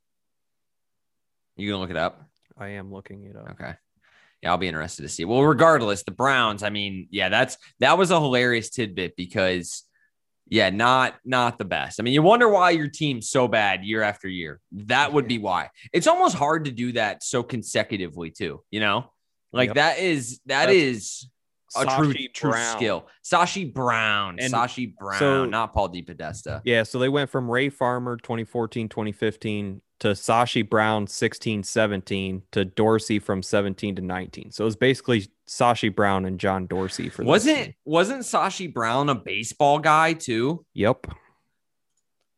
You 1.56 1.70
gonna 1.70 1.82
look 1.82 1.92
it 1.92 1.98
up? 1.98 2.24
I 2.58 2.70
am 2.70 2.92
looking 2.92 3.26
it 3.26 3.36
up. 3.36 3.52
Okay. 3.52 3.74
Yeah, 4.42 4.52
I'll 4.52 4.58
be 4.58 4.68
interested 4.68 5.04
to 5.04 5.10
see. 5.10 5.24
Well, 5.24 5.44
regardless, 5.44 6.04
the 6.04 6.12
Browns, 6.12 6.64
I 6.64 6.70
mean, 6.70 7.08
yeah, 7.12 7.30
that's 7.30 7.58
that 7.80 7.98
was 7.98 8.12
a 8.12 8.20
hilarious 8.20 8.70
tidbit 8.70 9.16
because 9.16 9.84
yeah, 10.54 10.70
not 10.70 11.16
not 11.26 11.58
the 11.58 11.66
best. 11.66 12.00
I 12.00 12.04
mean, 12.04 12.14
you 12.14 12.22
wonder 12.22 12.48
why 12.48 12.70
your 12.70 12.88
team's 12.88 13.28
so 13.28 13.48
bad 13.48 13.84
year 13.84 14.04
after 14.04 14.28
year. 14.28 14.60
That 14.72 15.12
would 15.12 15.28
be 15.28 15.40
why. 15.40 15.72
It's 15.92 16.06
almost 16.06 16.36
hard 16.36 16.66
to 16.66 16.72
do 16.72 16.92
that 16.92 17.24
so 17.24 17.42
consecutively 17.42 18.30
too, 18.30 18.62
you 18.70 18.80
know? 18.80 19.06
Like 19.52 19.70
Yep. 19.70 19.76
that 19.76 19.98
is 19.98 20.40
that 20.46 20.68
That's 20.68 20.78
is 20.78 21.30
a 21.76 21.86
true 21.86 22.14
true 22.36 22.54
skill. 22.54 23.08
Sashi 23.26 23.74
Brown, 23.74 24.38
And 24.40 24.54
Sashi 24.54 24.96
Brown, 24.96 25.18
so- 25.18 25.46
not 25.46 25.74
Paul 25.74 25.90
DePodesta. 25.90 26.62
Yeah, 26.66 26.84
so 26.84 27.00
they 27.00 27.10
went 27.10 27.32
from 27.32 27.50
Ray 27.50 27.70
Farmer 27.70 28.16
2014, 28.18 28.88
2015 28.90 29.82
to 30.02 30.10
Sashi 30.10 30.70
Brown 30.70 31.08
16, 31.08 31.64
17 31.64 32.44
to 32.52 32.64
Dorsey 32.66 33.18
from 33.18 33.42
17 33.42 33.96
to 33.96 34.02
19. 34.04 34.52
So 34.52 34.64
it 34.64 34.66
was 34.66 34.76
basically 34.76 35.28
Sashi 35.48 35.94
Brown 35.94 36.26
and 36.26 36.40
John 36.40 36.68
Dorsey 36.68 37.10
for 37.10 37.24
Wasn't 37.24 37.74
wasn't 37.86 38.22
Sashi 38.22 38.74
Brown 38.74 39.10
a 39.10 39.16
baseball 39.16 39.80
guy 39.80 40.14
too? 40.14 40.66
Yep. 40.74 41.08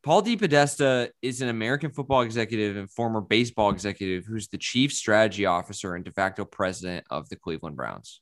Paul 0.04 0.22
DePodesta 0.22 1.10
is 1.22 1.42
an 1.42 1.50
American 1.50 1.92
football 1.92 2.22
executive 2.22 2.78
and 2.78 2.90
former 2.92 3.22
baseball 3.22 3.72
executive 3.72 4.26
who's 4.26 4.48
the 4.48 4.58
chief 4.58 4.94
strategy 4.94 5.48
officer 5.48 5.96
and 5.96 6.06
de 6.06 6.12
facto 6.12 6.46
president 6.46 7.08
of 7.10 7.28
the 7.30 7.36
Cleveland 7.36 7.76
Browns. 7.76 8.22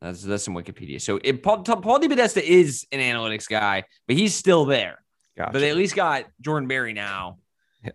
That's 0.00 0.22
that's 0.22 0.44
some 0.44 0.54
Wikipedia. 0.54 1.00
So 1.00 1.18
it, 1.24 1.42
Paul, 1.42 1.62
Paul 1.62 1.98
DePodesta 1.98 2.40
is 2.40 2.86
an 2.92 3.00
analytics 3.00 3.48
guy, 3.48 3.84
but 4.06 4.16
he's 4.16 4.34
still 4.34 4.64
there. 4.64 5.02
Gotcha. 5.36 5.52
But 5.52 5.58
they 5.60 5.70
at 5.70 5.76
least 5.76 5.96
got 5.96 6.26
Jordan 6.40 6.68
Berry 6.68 6.92
now. 6.92 7.38
Yeah. 7.84 7.90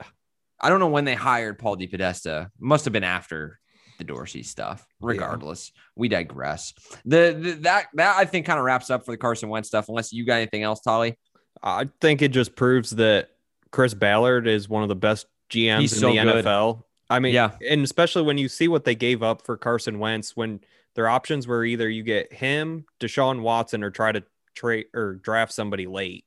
I 0.59 0.69
don't 0.69 0.79
know 0.79 0.89
when 0.89 1.05
they 1.05 1.15
hired 1.15 1.59
Paul 1.59 1.77
DePodesta. 1.77 2.49
Must 2.59 2.85
have 2.85 2.91
been 2.91 3.03
after 3.03 3.59
the 4.01 4.13
Dorsey 4.13 4.41
stuff. 4.43 4.85
Regardless, 4.99 5.71
we 5.95 6.07
digress. 6.09 6.73
The, 7.05 7.37
the 7.39 7.51
that 7.61 7.87
that 7.93 8.17
I 8.17 8.25
think 8.25 8.45
kind 8.47 8.57
of 8.59 8.65
wraps 8.65 8.89
up 8.89 9.05
for 9.05 9.11
the 9.11 9.17
Carson 9.17 9.49
Wentz 9.49 9.67
stuff. 9.69 9.89
Unless 9.89 10.11
you 10.11 10.25
got 10.25 10.35
anything 10.35 10.63
else, 10.63 10.81
Tolly. 10.81 11.17
I 11.61 11.89
think 12.01 12.21
it 12.21 12.29
just 12.29 12.55
proves 12.55 12.91
that 12.91 13.29
Chris 13.71 13.93
Ballard 13.93 14.47
is 14.47 14.67
one 14.67 14.81
of 14.83 14.89
the 14.89 14.95
best 14.95 15.27
GMs 15.51 15.81
He's 15.81 15.93
in 15.93 15.99
so 15.99 16.07
the 16.13 16.23
good. 16.23 16.45
NFL. 16.45 16.83
I 17.09 17.19
mean, 17.19 17.33
Yeah. 17.33 17.51
and 17.69 17.83
especially 17.83 18.23
when 18.23 18.37
you 18.37 18.47
see 18.47 18.67
what 18.67 18.85
they 18.85 18.95
gave 18.95 19.21
up 19.21 19.43
for 19.45 19.57
Carson 19.57 19.99
Wentz, 19.99 20.35
when 20.35 20.61
their 20.95 21.07
options 21.07 21.45
were 21.45 21.63
either 21.63 21.87
you 21.89 22.03
get 22.03 22.33
him, 22.33 22.85
Deshaun 22.99 23.41
Watson, 23.41 23.83
or 23.83 23.91
try 23.91 24.11
to 24.11 24.23
trade 24.55 24.85
or 24.93 25.15
draft 25.15 25.53
somebody 25.53 25.87
late. 25.87 26.25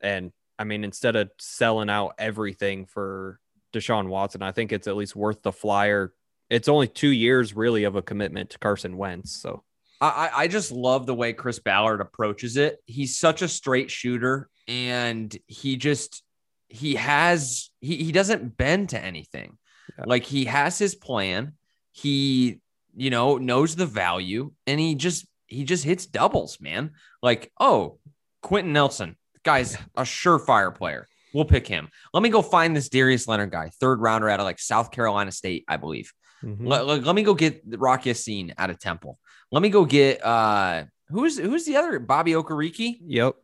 And 0.00 0.32
I 0.58 0.64
mean, 0.64 0.82
instead 0.82 1.14
of 1.14 1.30
selling 1.38 1.88
out 1.90 2.14
everything 2.18 2.86
for 2.86 3.38
Deshaun 3.72 4.08
Watson, 4.08 4.42
I 4.42 4.50
think 4.52 4.72
it's 4.72 4.88
at 4.88 4.96
least 4.96 5.14
worth 5.14 5.42
the 5.42 5.52
flyer. 5.52 6.12
It's 6.50 6.68
only 6.68 6.88
two 6.88 7.10
years 7.10 7.54
really 7.54 7.84
of 7.84 7.96
a 7.96 8.02
commitment 8.02 8.50
to 8.50 8.58
Carson 8.58 8.96
Wentz. 8.96 9.40
So 9.40 9.62
I, 10.00 10.30
I 10.34 10.48
just 10.48 10.70
love 10.70 11.06
the 11.06 11.14
way 11.14 11.32
Chris 11.32 11.58
Ballard 11.58 12.00
approaches 12.00 12.56
it. 12.56 12.78
He's 12.86 13.18
such 13.18 13.42
a 13.42 13.48
straight 13.48 13.90
shooter, 13.90 14.48
and 14.68 15.36
he 15.46 15.76
just 15.76 16.22
he 16.68 16.94
has 16.94 17.70
he 17.80 17.96
he 17.96 18.12
doesn't 18.12 18.56
bend 18.56 18.90
to 18.90 19.02
anything. 19.02 19.58
Yeah. 19.98 20.04
Like 20.06 20.24
he 20.24 20.44
has 20.44 20.78
his 20.78 20.94
plan. 20.94 21.54
He 21.92 22.60
you 22.96 23.10
know 23.10 23.38
knows 23.38 23.74
the 23.74 23.86
value, 23.86 24.52
and 24.66 24.78
he 24.78 24.94
just 24.94 25.26
he 25.46 25.64
just 25.64 25.84
hits 25.84 26.06
doubles, 26.06 26.60
man. 26.60 26.92
Like 27.22 27.50
oh, 27.58 27.98
Quenton 28.42 28.72
Nelson, 28.72 29.16
guy's 29.42 29.76
a 29.96 30.02
surefire 30.02 30.74
player. 30.74 31.08
We'll 31.34 31.44
pick 31.44 31.66
him. 31.66 31.88
Let 32.14 32.22
me 32.22 32.30
go 32.30 32.40
find 32.40 32.74
this 32.74 32.88
Darius 32.88 33.28
Leonard 33.28 33.50
guy, 33.50 33.70
third 33.80 34.00
rounder 34.00 34.28
out 34.28 34.40
of 34.40 34.44
like 34.44 34.58
South 34.58 34.90
Carolina 34.90 35.32
State, 35.32 35.64
I 35.68 35.76
believe. 35.76 36.12
Mhm. 36.44 36.66
Let, 36.66 36.86
let, 36.86 37.04
let 37.04 37.14
me 37.14 37.22
go 37.22 37.34
get 37.34 37.62
Rock 37.66 38.06
Ya-Sin 38.06 38.54
out 38.58 38.70
of 38.70 38.78
Temple. 38.78 39.18
Let 39.50 39.62
me 39.62 39.68
go 39.70 39.84
get 39.84 40.24
uh 40.24 40.84
who's 41.08 41.38
who's 41.38 41.64
the 41.64 41.76
other 41.76 41.98
Bobby 41.98 42.32
Okereke? 42.32 42.98
yep. 43.04 43.34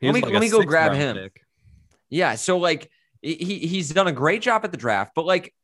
He 0.00 0.06
Let 0.06 0.14
me- 0.14 0.20
like 0.22 0.32
let 0.32 0.40
me 0.40 0.50
go 0.50 0.62
grab 0.62 0.92
him. 0.94 1.16
pick. 1.16 1.40
Yeah, 2.10 2.34
so 2.34 2.58
like 2.58 2.90
he 3.22 3.34
he's 3.58 3.90
done 3.90 4.06
a 4.06 4.12
great 4.12 4.42
job 4.42 4.64
at 4.64 4.70
the 4.72 4.76
draft, 4.76 5.12
but 5.14 5.24
like 5.24 5.54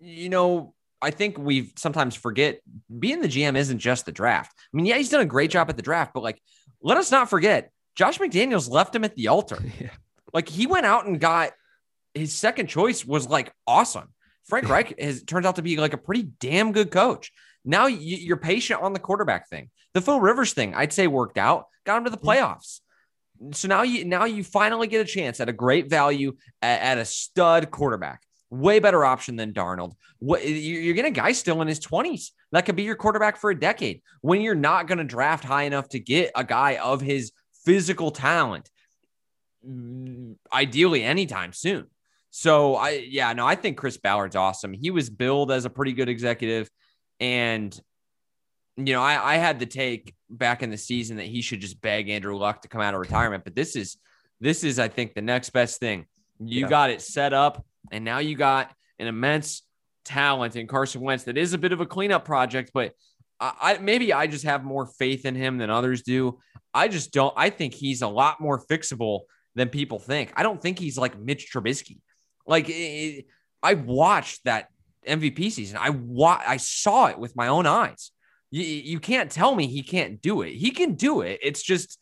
you 0.00 0.28
know, 0.28 0.74
I 1.02 1.10
think 1.10 1.38
we 1.38 1.72
sometimes 1.76 2.14
forget 2.14 2.60
being 2.98 3.20
the 3.20 3.28
GM 3.28 3.56
isn't 3.56 3.78
just 3.78 4.06
the 4.06 4.12
draft. 4.12 4.52
I 4.56 4.76
mean, 4.76 4.86
yeah, 4.86 4.96
he's 4.98 5.08
done 5.08 5.20
a 5.22 5.26
great 5.26 5.50
job 5.50 5.68
at 5.70 5.76
the 5.76 5.82
draft, 5.82 6.12
but 6.14 6.22
like 6.22 6.40
let 6.82 6.96
us 6.98 7.10
not 7.10 7.28
forget 7.30 7.70
Josh 7.96 8.18
McDaniels 8.18 8.68
left 8.70 8.94
him 8.94 9.04
at 9.04 9.14
the 9.16 9.28
altar. 9.28 9.58
Yeah. 9.80 9.90
Like 10.32 10.48
he 10.48 10.66
went 10.66 10.84
out 10.86 11.06
and 11.06 11.20
got 11.20 11.52
his 12.12 12.32
second 12.32 12.66
choice 12.68 13.04
was 13.04 13.28
like 13.28 13.52
awesome. 13.66 14.12
Frank 14.46 14.68
Reich 14.68 14.98
has 15.00 15.22
turns 15.22 15.46
out 15.46 15.56
to 15.56 15.62
be 15.62 15.76
like 15.76 15.92
a 15.94 15.98
pretty 15.98 16.22
damn 16.40 16.72
good 16.72 16.90
coach. 16.90 17.32
Now 17.64 17.86
you, 17.86 18.16
you're 18.16 18.36
patient 18.36 18.82
on 18.82 18.92
the 18.92 18.98
quarterback 18.98 19.48
thing. 19.48 19.70
The 19.94 20.00
Phil 20.00 20.20
Rivers 20.20 20.52
thing, 20.52 20.74
I'd 20.74 20.92
say 20.92 21.06
worked 21.06 21.38
out, 21.38 21.66
got 21.86 21.98
him 21.98 22.04
to 22.04 22.10
the 22.10 22.18
playoffs. 22.18 22.80
So 23.52 23.68
now 23.68 23.82
you 23.82 24.04
now 24.04 24.24
you 24.26 24.44
finally 24.44 24.86
get 24.86 25.00
a 25.00 25.04
chance 25.04 25.40
at 25.40 25.48
a 25.48 25.52
great 25.52 25.88
value 25.88 26.36
at, 26.62 26.80
at 26.80 26.98
a 26.98 27.04
stud 27.04 27.70
quarterback. 27.70 28.20
Way 28.50 28.78
better 28.78 29.04
option 29.04 29.36
than 29.36 29.52
Darnold. 29.52 29.94
What 30.18 30.46
you- 30.46 30.54
you're 30.54 30.94
getting 30.94 31.12
a 31.12 31.14
guy 31.14 31.32
still 31.32 31.60
in 31.62 31.68
his 31.68 31.80
20s 31.80 32.30
that 32.52 32.66
could 32.66 32.76
be 32.76 32.84
your 32.84 32.94
quarterback 32.94 33.36
for 33.38 33.50
a 33.50 33.58
decade. 33.58 34.02
When 34.20 34.40
you're 34.40 34.54
not 34.54 34.86
going 34.86 34.98
to 34.98 35.04
draft 35.04 35.42
high 35.42 35.64
enough 35.64 35.88
to 35.90 35.98
get 35.98 36.30
a 36.36 36.44
guy 36.44 36.76
of 36.76 37.00
his 37.00 37.32
physical 37.64 38.10
talent, 38.12 38.70
mm, 39.66 40.36
ideally 40.52 41.02
anytime 41.02 41.52
soon. 41.52 41.86
So 42.36 42.74
I 42.74 42.90
yeah, 42.90 43.32
no, 43.32 43.46
I 43.46 43.54
think 43.54 43.76
Chris 43.76 43.96
Ballard's 43.96 44.34
awesome. 44.34 44.72
He 44.72 44.90
was 44.90 45.08
billed 45.08 45.52
as 45.52 45.66
a 45.66 45.70
pretty 45.70 45.92
good 45.92 46.08
executive. 46.08 46.68
And 47.20 47.80
you 48.76 48.92
know, 48.92 49.00
I, 49.00 49.34
I 49.34 49.36
had 49.36 49.60
the 49.60 49.66
take 49.66 50.16
back 50.28 50.64
in 50.64 50.68
the 50.68 50.76
season 50.76 51.18
that 51.18 51.26
he 51.26 51.42
should 51.42 51.60
just 51.60 51.80
beg 51.80 52.08
Andrew 52.08 52.36
Luck 52.36 52.62
to 52.62 52.68
come 52.68 52.80
out 52.80 52.92
of 52.92 52.98
retirement. 52.98 53.44
But 53.44 53.54
this 53.54 53.76
is 53.76 53.98
this 54.40 54.64
is, 54.64 54.80
I 54.80 54.88
think, 54.88 55.14
the 55.14 55.22
next 55.22 55.50
best 55.50 55.78
thing. 55.78 56.06
You 56.44 56.62
Yeah. 56.62 56.68
got 56.68 56.90
it 56.90 57.02
set 57.02 57.32
up, 57.32 57.64
and 57.92 58.04
now 58.04 58.18
you 58.18 58.34
got 58.34 58.72
an 58.98 59.06
immense 59.06 59.62
talent 60.04 60.56
in 60.56 60.66
Carson 60.66 61.02
Wentz 61.02 61.22
that 61.24 61.38
is 61.38 61.52
a 61.52 61.58
bit 61.58 61.70
of 61.70 61.80
a 61.80 61.86
cleanup 61.86 62.24
project, 62.24 62.72
but 62.74 62.94
I, 63.38 63.52
I 63.62 63.78
maybe 63.78 64.12
I 64.12 64.26
just 64.26 64.44
have 64.44 64.64
more 64.64 64.86
faith 64.86 65.24
in 65.24 65.36
him 65.36 65.58
than 65.58 65.70
others 65.70 66.02
do. 66.02 66.40
I 66.74 66.88
just 66.88 67.12
don't. 67.12 67.32
I 67.36 67.50
think 67.50 67.74
he's 67.74 68.02
a 68.02 68.08
lot 68.08 68.40
more 68.40 68.58
fixable 68.58 69.20
than 69.54 69.68
people 69.68 70.00
think. 70.00 70.32
I 70.34 70.42
don't 70.42 70.60
think 70.60 70.80
he's 70.80 70.98
like 70.98 71.16
Mitch 71.16 71.48
Trubisky. 71.52 72.00
Like 72.46 72.66
it, 72.68 73.26
I 73.62 73.74
watched 73.74 74.44
that 74.44 74.68
MVP 75.08 75.50
season. 75.52 75.78
I 75.80 75.90
wa- 75.90 76.42
I 76.46 76.56
saw 76.58 77.06
it 77.06 77.18
with 77.18 77.34
my 77.36 77.48
own 77.48 77.66
eyes. 77.66 78.10
You, 78.50 78.62
you 78.62 79.00
can't 79.00 79.30
tell 79.30 79.54
me 79.54 79.66
he 79.66 79.82
can't 79.82 80.20
do 80.22 80.42
it. 80.42 80.52
He 80.52 80.70
can 80.70 80.94
do 80.94 81.22
it. 81.22 81.40
It's 81.42 81.62
just 81.62 81.98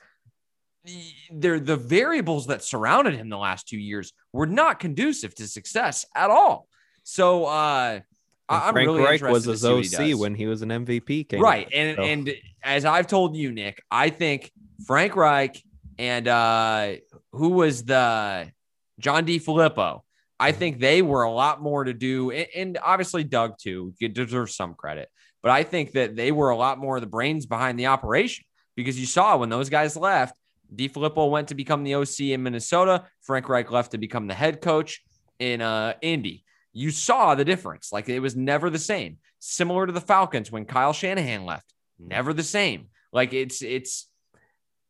they're 1.31 1.61
the 1.61 1.77
variables 1.77 2.49
that 2.49 2.65
surrounded 2.65 3.15
him 3.15 3.29
the 3.29 3.39
last 3.39 3.69
two 3.69 3.79
years 3.79 4.13
were 4.33 4.47
not 4.47 4.81
conducive 4.81 5.35
to 5.37 5.47
success 5.47 6.05
at 6.17 6.29
all. 6.31 6.67
So 7.05 7.45
uh 7.45 8.01
I'm 8.49 8.73
Frank 8.75 8.87
really 8.89 9.03
Reich 9.03 9.23
was 9.23 9.45
his 9.45 9.63
what 9.63 9.85
he 9.85 10.13
OC 10.13 10.19
when 10.21 10.35
he 10.35 10.47
was 10.47 10.63
an 10.63 10.69
MVP. 10.71 11.41
right 11.41 11.69
and 11.73 11.97
so- 11.97 12.03
and 12.03 12.35
as 12.63 12.85
i've 12.85 13.07
told 13.07 13.35
you 13.35 13.51
nick 13.51 13.83
i 13.91 14.09
think 14.11 14.53
frank 14.87 15.17
reich 15.17 15.63
and 15.99 16.29
uh 16.29 16.95
who 17.33 17.49
was 17.51 17.85
the 17.85 18.51
john 19.01 19.25
defilippo 19.27 20.03
i 20.43 20.53
think 20.53 20.79
they 20.79 21.03
were 21.03 21.23
a 21.23 21.31
lot 21.31 21.63
more 21.63 21.85
to 21.85 21.95
do 21.95 22.31
and, 22.31 22.79
obviously 22.83 23.25
doug 23.25 23.55
too 23.59 23.93
you 23.99 24.09
deserve 24.09 24.51
some 24.51 24.75
credit 24.75 25.09
but 25.43 25.51
i 25.51 25.63
think 25.63 25.93
that 25.93 26.17
they 26.17 26.33
were 26.33 26.51
a 26.51 26.57
lot 26.57 26.79
more 26.79 26.97
of 26.97 27.01
the 27.01 27.07
brains 27.07 27.47
behind 27.47 27.79
the 27.79 27.87
operation 27.87 28.45
because 28.77 28.99
you 28.99 29.07
saw 29.07 29.37
when 29.37 29.49
those 29.49 29.71
guys 29.71 29.97
left 29.97 30.35
DeFilippo 30.75 31.31
went 31.31 31.49
to 31.49 31.55
become 31.55 31.85
the 31.85 31.95
OC 31.95 32.21
in 32.21 32.43
Minnesota. 32.43 33.05
Frank 33.21 33.49
Reich 33.49 33.71
left 33.71 33.93
to 33.93 33.99
become 33.99 34.27
the 34.27 34.35
head 34.35 34.61
coach 34.61 35.03
in 35.39 35.61
uh, 35.61 35.95
Indy. 36.01 36.45
You 36.73 36.91
saw 36.91 37.35
the 37.35 37.45
difference. 37.45 37.93
Like 37.93 38.09
it 38.09 38.21
was 38.21 38.37
never 38.37 38.71
the 38.71 38.79
same. 38.79 39.19
Similar 39.39 39.87
to 39.87 39.93
the 39.93 40.01
Falcons 40.01 40.51
when 40.51 40.65
Kyle 40.65 40.93
Shanahan 40.93 41.45
left, 41.45 41.73
never 41.99 42.33
the 42.33 42.43
same. 42.43 42.89
Like 43.13 43.35
it's 43.35 43.61
it's 43.61 44.09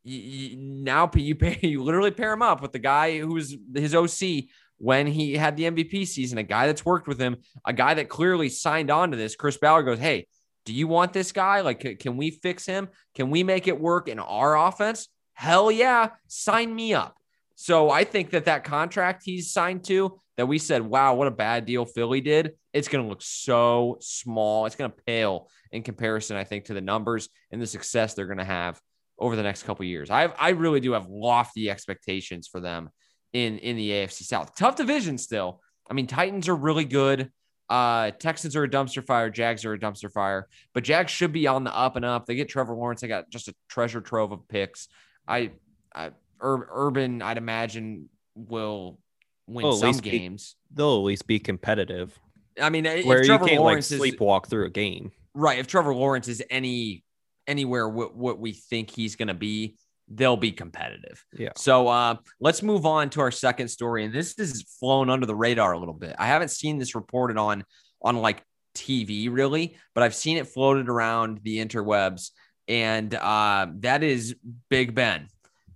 you, 0.03 0.19
you, 0.19 0.57
now 0.57 1.09
you 1.13 1.35
pay 1.35 1.59
you 1.67 1.83
literally 1.83 2.11
pair 2.11 2.31
him 2.31 2.41
up 2.41 2.61
with 2.61 2.71
the 2.71 2.79
guy 2.79 3.19
who's 3.19 3.55
his 3.73 3.93
OC 3.95 4.45
when 4.77 5.07
he 5.07 5.35
had 5.35 5.55
the 5.55 5.63
MVP 5.63 6.07
season, 6.07 6.37
a 6.37 6.43
guy 6.43 6.67
that's 6.67 6.85
worked 6.85 7.07
with 7.07 7.19
him, 7.19 7.37
a 7.65 7.73
guy 7.73 7.93
that 7.93 8.09
clearly 8.09 8.49
signed 8.49 8.91
on 8.91 9.11
to 9.11 9.17
this. 9.17 9.35
Chris 9.35 9.57
Ballard 9.57 9.85
goes, 9.85 9.99
"Hey, 9.99 10.27
do 10.65 10.73
you 10.73 10.87
want 10.87 11.13
this 11.13 11.31
guy? 11.31 11.61
Like, 11.61 11.99
can 11.99 12.17
we 12.17 12.31
fix 12.31 12.65
him? 12.65 12.89
Can 13.15 13.29
we 13.29 13.43
make 13.43 13.67
it 13.67 13.79
work 13.79 14.07
in 14.07 14.19
our 14.19 14.57
offense? 14.57 15.09
Hell 15.33 15.71
yeah, 15.71 16.09
sign 16.27 16.73
me 16.75 16.93
up." 16.93 17.15
So 17.55 17.89
I 17.89 18.03
think 18.03 18.31
that 18.31 18.45
that 18.45 18.63
contract 18.63 19.23
he's 19.23 19.51
signed 19.51 19.83
to, 19.85 20.19
that 20.37 20.47
we 20.47 20.57
said, 20.57 20.81
"Wow, 20.81 21.15
what 21.15 21.27
a 21.27 21.31
bad 21.31 21.65
deal 21.65 21.85
Philly 21.85 22.21
did," 22.21 22.53
it's 22.73 22.87
going 22.87 23.03
to 23.03 23.09
look 23.09 23.21
so 23.21 23.97
small. 24.01 24.65
It's 24.65 24.75
going 24.75 24.91
to 24.91 24.97
pale 25.05 25.49
in 25.71 25.83
comparison, 25.83 26.35
I 26.37 26.43
think, 26.43 26.65
to 26.65 26.73
the 26.73 26.81
numbers 26.81 27.29
and 27.51 27.61
the 27.61 27.67
success 27.67 28.13
they're 28.13 28.25
going 28.25 28.37
to 28.39 28.43
have 28.43 28.81
over 29.19 29.35
the 29.35 29.43
next 29.43 29.63
couple 29.63 29.85
years. 29.85 30.09
I 30.09 30.25
I 30.25 30.49
really 30.49 30.79
do 30.79 30.93
have 30.93 31.07
lofty 31.07 31.69
expectations 31.69 32.47
for 32.47 32.59
them 32.59 32.89
in 33.33 33.57
in 33.59 33.75
the 33.75 33.89
AFC 33.89 34.23
South. 34.23 34.55
Tough 34.55 34.75
division 34.75 35.17
still. 35.17 35.61
I 35.89 35.93
mean, 35.93 36.07
Titans 36.07 36.47
are 36.47 36.55
really 36.55 36.85
good. 36.85 37.31
Uh, 37.69 38.11
Texans 38.11 38.55
are 38.55 38.63
a 38.63 38.69
dumpster 38.69 39.03
fire. 39.05 39.29
Jags 39.29 39.65
are 39.65 39.73
a 39.73 39.79
dumpster 39.79 40.11
fire. 40.11 40.47
But 40.73 40.83
Jags 40.83 41.11
should 41.11 41.33
be 41.33 41.47
on 41.47 41.63
the 41.63 41.75
up 41.75 41.95
and 41.95 42.05
up. 42.05 42.25
They 42.25 42.35
get 42.35 42.49
Trevor 42.49 42.73
Lawrence. 42.75 43.01
They 43.01 43.07
got 43.07 43.29
just 43.29 43.47
a 43.47 43.55
treasure 43.69 44.01
trove 44.01 44.31
of 44.31 44.47
picks. 44.47 44.87
I, 45.27 45.51
I 45.95 46.11
Ur- 46.41 46.67
Urban, 46.71 47.21
I'd 47.21 47.37
imagine 47.37 48.09
will 48.35 48.99
win 49.47 49.63
Well, 49.63 49.75
some 49.77 49.87
least 49.87 50.03
be- 50.03 50.09
games. 50.11 50.55
they'll 50.73 50.97
at 50.97 51.03
least 51.03 51.25
be 51.27 51.39
competitive. 51.39 52.17
I 52.61 52.69
mean, 52.69 52.85
if 52.85 53.05
Where 53.05 53.19
you 53.21 53.25
Trevor 53.25 53.45
can't 53.45 53.59
like 53.61 53.65
Lawrence 53.71 53.91
is 53.91 53.99
sleepwalk 53.99 54.47
through 54.47 54.65
a 54.65 54.69
game. 54.69 55.11
right, 55.33 55.57
if 55.57 55.65
Trevor 55.67 55.95
Lawrence 55.95 56.27
is 56.27 56.43
any 56.49 57.03
anywhere 57.47 57.89
what, 57.89 58.15
what 58.15 58.39
we 58.39 58.51
think 58.53 58.89
he's 58.91 59.15
going 59.15 59.27
to 59.29 59.33
be, 59.33 59.77
they'll 60.07 60.37
be 60.37 60.51
competitive. 60.51 61.23
Yeah. 61.37 61.51
So 61.55 61.87
uh, 61.87 62.15
let's 62.39 62.61
move 62.61 62.85
on 62.85 63.09
to 63.11 63.21
our 63.21 63.31
second 63.31 63.67
story, 63.69 64.05
and 64.05 64.13
this 64.13 64.37
is 64.39 64.63
flown 64.79 65.09
under 65.09 65.25
the 65.25 65.35
radar 65.35 65.73
a 65.73 65.79
little 65.79 65.93
bit. 65.93 66.15
I 66.19 66.27
haven't 66.27 66.51
seen 66.51 66.77
this 66.77 66.95
reported 66.95 67.37
on 67.37 67.63
on 68.01 68.17
like 68.17 68.43
TV 68.75 69.31
really, 69.31 69.77
but 69.93 70.03
I've 70.03 70.15
seen 70.15 70.37
it 70.37 70.47
floated 70.47 70.89
around 70.89 71.39
the 71.43 71.57
interwebs, 71.57 72.31
and 72.67 73.13
uh, 73.13 73.67
that 73.79 74.03
is 74.03 74.35
Big 74.69 74.95
Ben. 74.95 75.27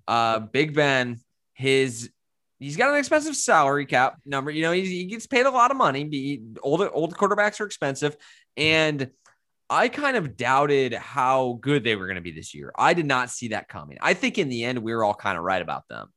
Uh, 0.07 0.39
Big 0.39 0.73
Ben, 0.73 1.19
his 1.53 2.09
he's 2.59 2.77
got 2.77 2.91
an 2.91 2.97
expensive 2.97 3.35
salary 3.35 3.85
cap 3.85 4.17
number. 4.25 4.51
You 4.51 4.63
know, 4.63 4.71
he, 4.71 4.85
he 4.85 5.05
gets 5.05 5.27
paid 5.27 5.45
a 5.45 5.51
lot 5.51 5.71
of 5.71 5.77
money. 5.77 6.03
Be 6.03 6.41
old 6.61 6.81
old 6.81 7.15
quarterbacks 7.15 7.59
are 7.59 7.65
expensive, 7.65 8.15
and 8.55 9.09
I 9.69 9.89
kind 9.89 10.15
of 10.15 10.37
doubted 10.37 10.93
how 10.93 11.59
good 11.61 11.83
they 11.83 11.95
were 11.95 12.07
going 12.07 12.15
to 12.15 12.21
be 12.21 12.31
this 12.31 12.53
year. 12.53 12.71
I 12.77 12.93
did 12.93 13.05
not 13.05 13.29
see 13.29 13.49
that 13.49 13.67
coming. 13.67 13.97
I 14.01 14.13
think 14.13 14.37
in 14.37 14.49
the 14.49 14.63
end 14.63 14.79
we 14.79 14.93
were 14.93 15.03
all 15.03 15.13
kind 15.13 15.37
of 15.37 15.43
right 15.43 15.61
about 15.61 15.87
them. 15.89 16.07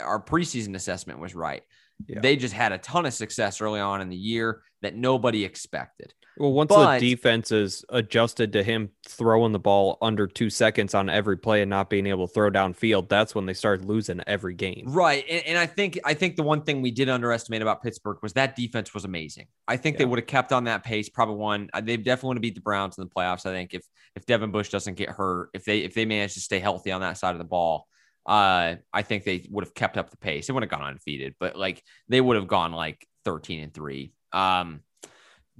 Our 0.00 0.22
preseason 0.22 0.76
assessment 0.76 1.18
was 1.18 1.34
right. 1.34 1.62
Yeah. 2.06 2.20
They 2.20 2.36
just 2.36 2.54
had 2.54 2.72
a 2.72 2.78
ton 2.78 3.06
of 3.06 3.14
success 3.14 3.60
early 3.60 3.80
on 3.80 4.00
in 4.00 4.08
the 4.08 4.16
year 4.16 4.62
that 4.82 4.94
nobody 4.94 5.44
expected. 5.44 6.14
Well, 6.38 6.52
once 6.52 6.68
But- 6.68 7.00
the 7.00 7.10
defense 7.14 7.52
is 7.52 7.84
adjusted 7.90 8.52
to 8.54 8.62
him 8.62 8.90
throwing 9.06 9.52
the 9.52 9.58
ball 9.58 9.98
under 10.00 10.26
two 10.26 10.48
seconds 10.48 10.94
on 10.94 11.10
every 11.10 11.36
play 11.36 11.60
and 11.60 11.68
not 11.68 11.90
being 11.90 12.06
able 12.06 12.26
to 12.26 12.32
throw 12.32 12.50
downfield, 12.50 13.08
that's 13.10 13.34
when 13.34 13.44
they 13.44 13.52
started 13.52 13.84
losing 13.84 14.22
every 14.26 14.54
game. 14.54 14.84
Right. 14.86 15.24
And, 15.28 15.44
and 15.48 15.58
I 15.58 15.66
think 15.66 15.98
I 16.04 16.14
think 16.14 16.36
the 16.36 16.42
one 16.42 16.62
thing 16.62 16.80
we 16.80 16.92
did 16.92 17.10
underestimate 17.10 17.60
about 17.60 17.82
Pittsburgh 17.82 18.18
was 18.22 18.32
that 18.34 18.56
defense 18.56 18.94
was 18.94 19.04
amazing. 19.04 19.48
I 19.68 19.76
think 19.76 19.98
they 19.98 20.06
would 20.06 20.18
have 20.18 20.26
kept 20.28 20.52
on 20.52 20.64
that 20.64 20.82
pace, 20.82 21.10
probably 21.10 21.34
won. 21.36 21.68
uh, 21.74 21.82
They 21.82 21.98
definitely 21.98 22.28
want 22.28 22.36
to 22.38 22.40
beat 22.42 22.54
the 22.54 22.62
Browns 22.62 22.96
in 22.96 23.04
the 23.04 23.10
playoffs. 23.10 23.44
I 23.44 23.50
think 23.52 23.74
if 23.74 23.84
if 24.16 24.24
Devin 24.24 24.50
Bush 24.50 24.70
doesn't 24.70 24.94
get 24.94 25.10
hurt, 25.10 25.50
if 25.52 25.64
they 25.64 25.80
if 25.80 25.92
they 25.94 26.06
manage 26.06 26.34
to 26.34 26.40
stay 26.40 26.60
healthy 26.60 26.90
on 26.90 27.02
that 27.02 27.18
side 27.18 27.32
of 27.34 27.38
the 27.38 27.44
ball, 27.44 27.86
uh, 28.26 28.76
I 28.92 29.02
think 29.02 29.24
they 29.24 29.46
would 29.50 29.64
have 29.64 29.74
kept 29.74 29.96
up 29.96 30.10
the 30.10 30.16
pace. 30.16 30.46
They 30.46 30.52
wouldn't 30.52 30.70
have 30.70 30.78
gone 30.78 30.88
undefeated, 30.88 31.34
but 31.40 31.56
like 31.56 31.82
they 32.08 32.20
would 32.20 32.36
have 32.36 32.48
gone 32.48 32.72
like 32.72 33.06
13 33.24 33.62
and 33.62 33.74
3. 33.74 34.12
Um 34.32 34.80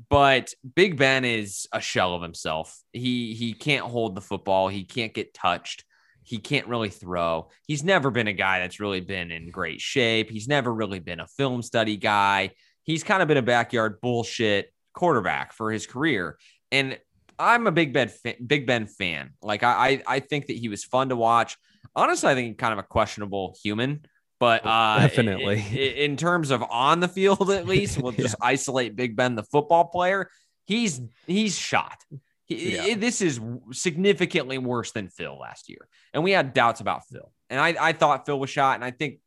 but 0.08 0.54
Big 0.74 0.96
Ben 0.96 1.24
is 1.24 1.66
a 1.72 1.80
shell 1.80 2.14
of 2.14 2.22
himself. 2.22 2.78
He 2.92 3.34
he 3.34 3.52
can't 3.52 3.84
hold 3.84 4.14
the 4.14 4.20
football. 4.20 4.68
He 4.68 4.84
can't 4.84 5.12
get 5.12 5.34
touched. 5.34 5.84
He 6.22 6.38
can't 6.38 6.68
really 6.68 6.90
throw. 6.90 7.48
He's 7.66 7.82
never 7.82 8.10
been 8.10 8.28
a 8.28 8.32
guy 8.32 8.60
that's 8.60 8.80
really 8.80 9.00
been 9.00 9.30
in 9.30 9.50
great 9.50 9.80
shape. 9.80 10.30
He's 10.30 10.48
never 10.48 10.72
really 10.72 11.00
been 11.00 11.20
a 11.20 11.26
film 11.26 11.62
study 11.62 11.96
guy. 11.96 12.52
He's 12.84 13.02
kind 13.02 13.22
of 13.22 13.28
been 13.28 13.36
a 13.36 13.42
backyard 13.42 14.00
bullshit 14.00 14.72
quarterback 14.94 15.52
for 15.52 15.70
his 15.70 15.86
career. 15.86 16.38
And 16.72 16.98
I'm 17.38 17.66
a 17.66 17.72
Big 17.72 17.92
Ben 17.92 18.10
Big 18.46 18.66
Ben 18.66 18.86
fan. 18.86 19.30
Like 19.42 19.62
I 19.62 20.02
I 20.06 20.20
think 20.20 20.46
that 20.46 20.56
he 20.56 20.68
was 20.68 20.84
fun 20.84 21.08
to 21.08 21.16
watch. 21.16 21.56
Honestly, 21.96 22.30
I 22.30 22.34
think 22.34 22.58
kind 22.58 22.72
of 22.72 22.78
a 22.78 22.82
questionable 22.84 23.56
human. 23.62 24.04
But 24.38 24.64
uh, 24.64 25.00
Definitely. 25.00 25.56
i- 25.56 25.74
i- 25.74 26.04
in 26.04 26.16
terms 26.16 26.50
of 26.50 26.62
on 26.70 27.00
the 27.00 27.08
field, 27.08 27.50
at 27.50 27.66
least, 27.66 28.00
we'll 28.00 28.12
just 28.26 28.34
isolate 28.40 28.96
Big 28.96 29.14
Ben, 29.14 29.34
the 29.34 29.42
football 29.42 29.84
player. 29.86 30.30
He's 30.66 31.00
he's 31.26 31.58
shot. 31.58 31.98
He- 32.46 32.76
Yeah. 32.76 32.94
this 32.94 33.20
is 33.20 33.38
significantly 33.72 34.56
worse 34.58 34.92
than 34.92 35.08
Phil 35.08 35.38
last 35.38 35.68
year, 35.68 35.88
and 36.14 36.24
we 36.24 36.30
had 36.32 36.54
doubts 36.54 36.80
about 36.80 37.02
Phil. 37.08 37.30
And 37.50 37.60
I, 37.60 37.74
I 37.88 37.92
thought 37.92 38.24
Phil 38.24 38.38
was 38.40 38.48
shot, 38.50 38.76
and 38.76 38.84
I 38.84 38.92
think 38.92 39.18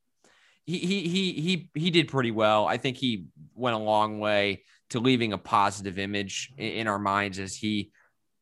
he 0.65 0.79
he 0.79 1.07
he 1.07 1.31
he 1.33 1.69
he 1.75 1.91
did 1.91 2.07
pretty 2.07 2.31
well. 2.31 2.65
I 2.65 2.77
think 2.77 2.97
he 2.97 3.25
went 3.53 3.75
a 3.75 3.79
long 3.79 4.19
way 4.19 4.63
to 4.89 4.99
leaving 4.99 5.31
a 5.33 5.37
positive 5.37 5.99
image 5.99 6.51
in, 6.57 6.67
in 6.69 6.87
our 6.87 6.99
minds 6.99 7.37
as 7.39 7.55
he 7.55 7.91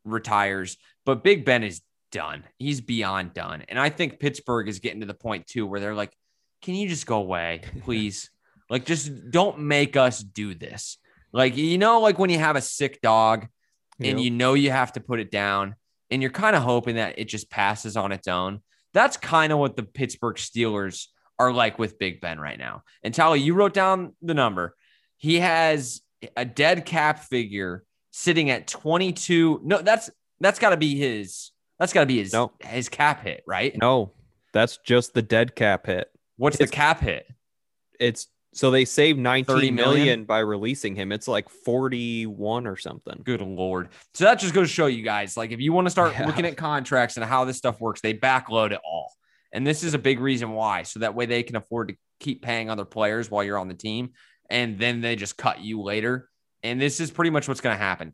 retires. 0.05 0.77
But 1.05 1.23
Big 1.23 1.43
Ben 1.45 1.63
is 1.63 1.81
done. 2.11 2.43
He's 2.57 2.81
beyond 2.81 3.33
done, 3.33 3.63
and 3.69 3.79
I 3.79 3.89
think 3.89 4.19
Pittsburgh 4.19 4.67
is 4.67 4.79
getting 4.79 5.01
to 5.01 5.05
the 5.07 5.13
point 5.13 5.47
too 5.47 5.65
where 5.65 5.79
they're 5.79 5.95
like, 5.95 6.13
"Can 6.61 6.75
you 6.75 6.87
just 6.87 7.05
go 7.05 7.17
away, 7.17 7.61
please? 7.83 8.29
like, 8.69 8.85
just 8.85 9.31
don't 9.31 9.59
make 9.59 9.97
us 9.97 10.19
do 10.19 10.53
this." 10.53 10.97
Like 11.33 11.55
you 11.57 11.77
know, 11.77 12.01
like 12.01 12.19
when 12.19 12.29
you 12.29 12.39
have 12.39 12.55
a 12.55 12.61
sick 12.61 13.01
dog 13.01 13.47
and 13.99 14.17
Yep. 14.17 14.19
you 14.19 14.31
know 14.31 14.53
you 14.53 14.71
have 14.71 14.93
to 14.93 14.99
put 14.99 15.19
it 15.19 15.31
down 15.31 15.75
and 16.09 16.21
you're 16.21 16.31
kind 16.31 16.55
of 16.55 16.63
hoping 16.63 16.95
that 16.95 17.17
it 17.19 17.25
just 17.29 17.49
passes 17.49 17.95
on 17.95 18.11
its 18.11 18.27
own. 18.27 18.61
That's 18.93 19.15
kind 19.15 19.53
of 19.53 19.59
what 19.59 19.77
the 19.77 19.83
Pittsburgh 19.83 20.35
Steelers 20.35 21.07
are 21.39 21.53
like 21.53 21.79
with 21.79 21.97
Big 21.97 22.19
Ben 22.19 22.39
right 22.39 22.59
now. 22.59 22.83
And 23.03 23.13
Tally, 23.13 23.39
you 23.39 23.53
wrote 23.53 23.73
down 23.73 24.13
the 24.21 24.33
number. 24.33 24.75
He 25.17 25.39
has 25.39 26.01
a 26.35 26.43
dead 26.43 26.85
cap 26.85 27.19
figure 27.19 27.83
sitting 28.11 28.49
at 28.49 28.67
22. 28.67 29.61
No, 29.63 29.81
that's 29.81 30.09
that's 30.41 30.59
got 30.59 30.71
to 30.71 30.77
be 30.77 30.97
his 30.97 31.50
that's 31.81 31.93
got 31.93 32.01
to 32.01 32.05
be 32.05 32.19
his 32.19 32.31
No. 32.31 32.51
his 32.59 32.89
cap 32.89 33.23
hit, 33.23 33.43
right? 33.47 33.75
No, 33.77 34.11
that's 34.53 34.77
just 34.77 35.13
the 35.15 35.21
dead 35.23 35.55
cap 35.55 35.87
hit. 35.87 36.09
What's 36.37 36.57
the 36.57 36.67
cap 36.67 36.99
hit? 37.01 37.25
It's 37.99 38.27
so 38.53 38.69
they 38.69 38.85
saved 38.85 39.17
19 39.17 39.45
30 39.55 39.71
million? 39.71 39.97
million 39.99 40.25
by 40.25 40.39
releasing 40.39 40.95
him. 40.95 41.11
It's 41.11 41.27
like 41.27 41.49
41 41.49 42.67
or 42.67 42.75
something. 42.77 43.21
Good 43.23 43.41
lord. 43.41 43.89
So 44.13 44.25
that 44.25 44.39
just 44.39 44.53
goes 44.53 44.67
to 44.67 44.73
show 44.73 44.87
you 44.87 45.03
guys, 45.03 45.37
like, 45.37 45.51
if 45.51 45.59
you 45.61 45.71
want 45.73 45.87
to 45.87 45.91
start 45.91 46.13
Yeah. 46.13 46.27
looking 46.27 46.45
at 46.45 46.57
contracts 46.57 47.15
and 47.17 47.25
how 47.25 47.45
this 47.45 47.57
stuff 47.57 47.79
works, 47.79 48.01
they 48.01 48.13
backload 48.13 48.71
it 48.71 48.79
all. 48.85 49.13
And 49.53 49.65
this 49.65 49.83
is 49.83 49.93
a 49.93 49.99
big 49.99 50.19
reason 50.19 50.51
why. 50.51 50.83
So 50.83 50.99
that 50.99 51.15
way 51.15 51.25
they 51.25 51.43
can 51.43 51.55
afford 51.55 51.89
to 51.89 51.95
keep 52.19 52.41
paying 52.41 52.69
other 52.69 52.85
players 52.85 53.31
while 53.31 53.43
you're 53.43 53.57
on 53.57 53.67
the 53.69 53.73
team. 53.73 54.11
And 54.49 54.77
then 54.77 55.01
they 55.01 55.15
just 55.15 55.37
cut 55.37 55.61
you 55.61 55.81
later. 55.81 56.29
And 56.63 56.79
this 56.79 56.99
is 56.99 57.09
pretty 57.09 57.31
much 57.31 57.47
what's 57.47 57.61
going 57.61 57.75
to 57.75 57.81
happen. 57.83 58.13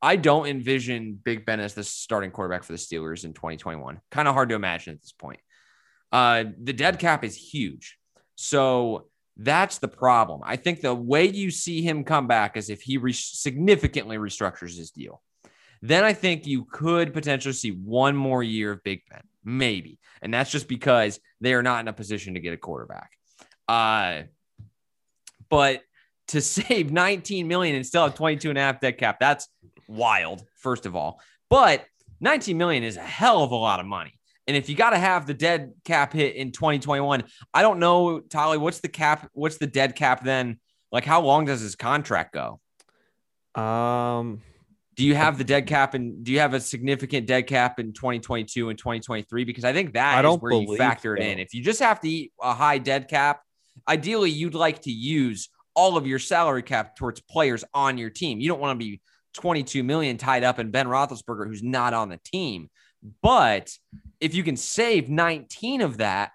I 0.00 0.16
don't 0.16 0.46
envision 0.46 1.18
Big 1.22 1.44
Ben 1.44 1.60
as 1.60 1.74
the 1.74 1.84
starting 1.84 2.30
quarterback 2.30 2.62
for 2.62 2.72
the 2.72 2.78
Steelers 2.78 3.24
in 3.24 3.32
2021. 3.32 4.00
Kind 4.10 4.28
of 4.28 4.34
hard 4.34 4.48
to 4.50 4.54
imagine 4.54 4.94
at 4.94 5.02
this 5.02 5.12
point. 5.12 5.40
Uh, 6.12 6.44
the 6.62 6.72
dead 6.72 6.98
cap 6.98 7.24
is 7.24 7.36
huge. 7.36 7.98
So 8.36 9.08
that's 9.36 9.78
the 9.78 9.88
problem. 9.88 10.40
I 10.44 10.56
think 10.56 10.80
the 10.80 10.94
way 10.94 11.28
you 11.28 11.50
see 11.50 11.82
him 11.82 12.04
come 12.04 12.26
back 12.26 12.56
is 12.56 12.70
if 12.70 12.82
he 12.82 12.96
re- 12.96 13.12
significantly 13.12 14.16
restructures 14.16 14.76
his 14.76 14.90
deal. 14.90 15.22
Then 15.80 16.04
I 16.04 16.12
think 16.12 16.46
you 16.46 16.64
could 16.64 17.12
potentially 17.12 17.52
see 17.52 17.70
one 17.70 18.16
more 18.16 18.42
year 18.42 18.72
of 18.72 18.82
Big 18.82 19.02
Ben, 19.10 19.22
maybe. 19.44 20.00
And 20.22 20.34
that's 20.34 20.50
just 20.50 20.66
because 20.66 21.20
they 21.40 21.54
are 21.54 21.62
not 21.62 21.80
in 21.80 21.88
a 21.88 21.92
position 21.92 22.34
to 22.34 22.40
get 22.40 22.52
a 22.52 22.56
quarterback. 22.56 23.12
Uh, 23.68 24.22
but 25.48 25.82
to 26.28 26.40
save 26.40 26.90
19 26.90 27.46
million 27.46 27.76
and 27.76 27.86
still 27.86 28.04
have 28.04 28.14
22 28.14 28.48
and 28.48 28.58
a 28.58 28.60
half 28.60 28.80
dead 28.80 28.98
cap, 28.98 29.18
that's 29.20 29.48
wild, 29.88 30.44
first 30.56 30.86
of 30.86 30.94
all. 30.94 31.20
But 31.50 31.84
19 32.20 32.56
million 32.56 32.82
is 32.82 32.96
a 32.96 33.02
hell 33.02 33.42
of 33.42 33.50
a 33.50 33.56
lot 33.56 33.80
of 33.80 33.86
money. 33.86 34.12
And 34.46 34.56
if 34.56 34.68
you 34.68 34.76
got 34.76 34.90
to 34.90 34.98
have 34.98 35.26
the 35.26 35.34
dead 35.34 35.72
cap 35.84 36.12
hit 36.12 36.36
in 36.36 36.52
2021, 36.52 37.24
I 37.52 37.62
don't 37.62 37.78
know, 37.78 38.20
Tolly, 38.20 38.56
what's 38.56 38.80
the 38.80 38.88
cap? 38.88 39.28
What's 39.34 39.58
the 39.58 39.66
dead 39.66 39.94
cap 39.94 40.24
then? 40.24 40.58
Like, 40.90 41.04
how 41.04 41.20
long 41.20 41.44
does 41.44 41.60
his 41.60 41.76
contract 41.76 42.34
go? 42.34 42.60
Um, 43.60 44.40
do 44.96 45.04
you 45.04 45.14
have 45.14 45.36
the 45.36 45.44
dead 45.44 45.66
cap 45.66 45.94
and 45.94 46.24
do 46.24 46.32
you 46.32 46.40
have 46.40 46.54
a 46.54 46.60
significant 46.60 47.26
dead 47.26 47.46
cap 47.46 47.78
in 47.78 47.92
2022 47.92 48.70
and 48.70 48.78
2023? 48.78 49.44
Because 49.44 49.64
I 49.64 49.72
think 49.72 49.92
that 49.92 50.16
I 50.16 50.22
don't 50.22 50.42
where 50.42 50.54
you 50.54 50.76
factor 50.76 51.14
it 51.14 51.22
so. 51.22 51.28
in. 51.28 51.38
If 51.38 51.52
you 51.52 51.62
just 51.62 51.80
have 51.80 52.00
to 52.00 52.08
eat 52.08 52.32
a 52.42 52.54
high 52.54 52.78
dead 52.78 53.08
cap, 53.08 53.42
ideally 53.86 54.30
you'd 54.30 54.54
like 54.54 54.82
to 54.82 54.90
use 54.90 55.50
all 55.74 55.96
of 55.96 56.06
your 56.06 56.18
salary 56.18 56.62
cap 56.62 56.96
towards 56.96 57.20
players 57.20 57.64
on 57.74 57.98
your 57.98 58.10
team. 58.10 58.40
You 58.40 58.48
don't 58.48 58.60
want 58.60 58.78
to 58.78 58.84
be 58.84 59.00
22 59.34 59.82
million 59.82 60.16
tied 60.16 60.44
up 60.44 60.58
in 60.58 60.70
Ben 60.70 60.86
Roethlisberger, 60.86 61.46
who's 61.46 61.62
not 61.62 61.94
on 61.94 62.08
the 62.08 62.20
team. 62.24 62.70
But 63.22 63.72
if 64.20 64.34
you 64.34 64.42
can 64.42 64.56
save 64.56 65.08
19 65.08 65.80
of 65.80 65.98
that, 65.98 66.32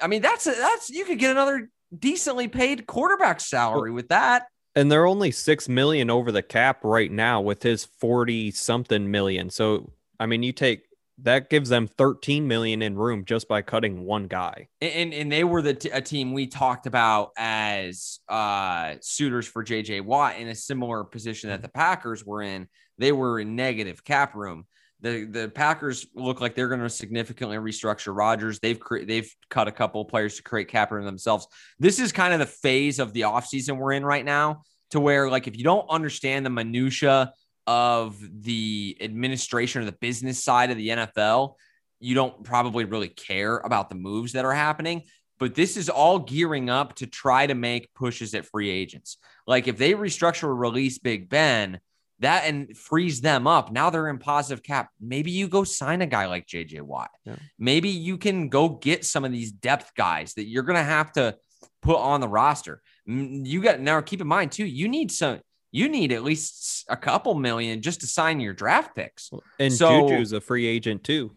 I 0.00 0.06
mean, 0.06 0.22
that's 0.22 0.46
a, 0.46 0.52
that's 0.52 0.90
you 0.90 1.04
could 1.04 1.18
get 1.18 1.30
another 1.30 1.70
decently 1.96 2.48
paid 2.48 2.86
quarterback 2.86 3.40
salary 3.40 3.90
with 3.90 4.08
that. 4.08 4.46
And 4.74 4.92
they're 4.92 5.06
only 5.06 5.30
six 5.30 5.68
million 5.68 6.10
over 6.10 6.30
the 6.30 6.42
cap 6.42 6.84
right 6.84 7.10
now 7.10 7.40
with 7.40 7.62
his 7.62 7.84
40 7.84 8.50
something 8.50 9.10
million. 9.10 9.50
So 9.50 9.92
I 10.18 10.26
mean, 10.26 10.42
you 10.42 10.52
take 10.52 10.85
that 11.22 11.48
gives 11.48 11.70
them 11.70 11.86
13 11.86 12.46
million 12.46 12.82
in 12.82 12.96
room 12.96 13.24
just 13.24 13.48
by 13.48 13.62
cutting 13.62 14.04
one 14.04 14.26
guy. 14.26 14.68
And 14.80 15.14
and 15.14 15.32
they 15.32 15.44
were 15.44 15.62
the 15.62 15.74
t- 15.74 15.90
a 15.90 16.00
team 16.00 16.32
we 16.32 16.46
talked 16.46 16.86
about 16.86 17.30
as 17.38 18.20
uh 18.28 18.94
suitors 19.00 19.46
for 19.46 19.64
JJ 19.64 20.04
Watt 20.04 20.36
in 20.36 20.48
a 20.48 20.54
similar 20.54 21.04
position 21.04 21.50
that 21.50 21.62
the 21.62 21.68
Packers 21.68 22.24
were 22.24 22.42
in. 22.42 22.68
They 22.98 23.12
were 23.12 23.40
in 23.40 23.56
negative 23.56 24.04
cap 24.04 24.34
room. 24.34 24.66
The 25.00 25.24
the 25.24 25.48
Packers 25.48 26.06
look 26.14 26.40
like 26.40 26.54
they're 26.54 26.68
going 26.68 26.80
to 26.80 26.90
significantly 26.90 27.56
restructure 27.56 28.14
Rodgers. 28.14 28.58
They've 28.58 28.78
cre- 28.78 29.04
they've 29.04 29.30
cut 29.48 29.68
a 29.68 29.72
couple 29.72 30.04
players 30.04 30.36
to 30.36 30.42
create 30.42 30.68
cap 30.68 30.90
room 30.90 31.06
themselves. 31.06 31.46
This 31.78 31.98
is 31.98 32.12
kind 32.12 32.34
of 32.34 32.40
the 32.40 32.46
phase 32.46 32.98
of 32.98 33.12
the 33.14 33.22
offseason 33.22 33.78
we're 33.78 33.92
in 33.92 34.04
right 34.04 34.24
now 34.24 34.62
to 34.90 35.00
where 35.00 35.30
like 35.30 35.48
if 35.48 35.56
you 35.56 35.64
don't 35.64 35.88
understand 35.88 36.44
the 36.44 36.50
minutia 36.50 37.32
of 37.66 38.16
the 38.42 38.96
administration 39.00 39.82
or 39.82 39.84
the 39.84 39.92
business 39.92 40.42
side 40.42 40.70
of 40.70 40.76
the 40.76 40.88
NFL, 40.88 41.54
you 42.00 42.14
don't 42.14 42.44
probably 42.44 42.84
really 42.84 43.08
care 43.08 43.58
about 43.58 43.88
the 43.88 43.96
moves 43.96 44.32
that 44.32 44.44
are 44.44 44.52
happening. 44.52 45.02
But 45.38 45.54
this 45.54 45.76
is 45.76 45.88
all 45.88 46.18
gearing 46.18 46.70
up 46.70 46.94
to 46.96 47.06
try 47.06 47.46
to 47.46 47.54
make 47.54 47.92
pushes 47.94 48.34
at 48.34 48.46
free 48.46 48.70
agents. 48.70 49.18
Like 49.46 49.68
if 49.68 49.76
they 49.76 49.92
restructure 49.92 50.44
or 50.44 50.56
release 50.56 50.98
Big 50.98 51.28
Ben, 51.28 51.80
that 52.20 52.44
and 52.44 52.74
frees 52.76 53.20
them 53.20 53.46
up. 53.46 53.70
Now 53.70 53.90
they're 53.90 54.08
in 54.08 54.18
positive 54.18 54.62
cap. 54.62 54.88
Maybe 55.00 55.30
you 55.30 55.48
go 55.48 55.64
sign 55.64 56.00
a 56.00 56.06
guy 56.06 56.26
like 56.26 56.46
JJ 56.46 56.80
Watt. 56.80 57.10
Yeah. 57.24 57.36
Maybe 57.58 57.90
you 57.90 58.16
can 58.16 58.48
go 58.48 58.70
get 58.70 59.04
some 59.04 59.24
of 59.24 59.32
these 59.32 59.52
depth 59.52 59.92
guys 59.94 60.32
that 60.34 60.46
you're 60.46 60.62
going 60.62 60.78
to 60.78 60.82
have 60.82 61.12
to 61.12 61.36
put 61.82 61.96
on 61.96 62.20
the 62.20 62.28
roster. 62.28 62.80
You 63.04 63.60
got 63.60 63.80
now 63.80 64.00
keep 64.00 64.22
in 64.22 64.26
mind 64.26 64.52
too, 64.52 64.64
you 64.64 64.88
need 64.88 65.12
some 65.12 65.40
you 65.76 65.90
need 65.90 66.10
at 66.10 66.24
least 66.24 66.86
a 66.88 66.96
couple 66.96 67.34
million 67.34 67.82
just 67.82 68.00
to 68.00 68.06
sign 68.06 68.40
your 68.40 68.54
draft 68.54 68.96
picks. 68.96 69.30
And 69.58 69.70
so, 69.70 70.08
Juju's 70.08 70.32
a 70.32 70.40
free 70.40 70.66
agent 70.66 71.04
too. 71.04 71.32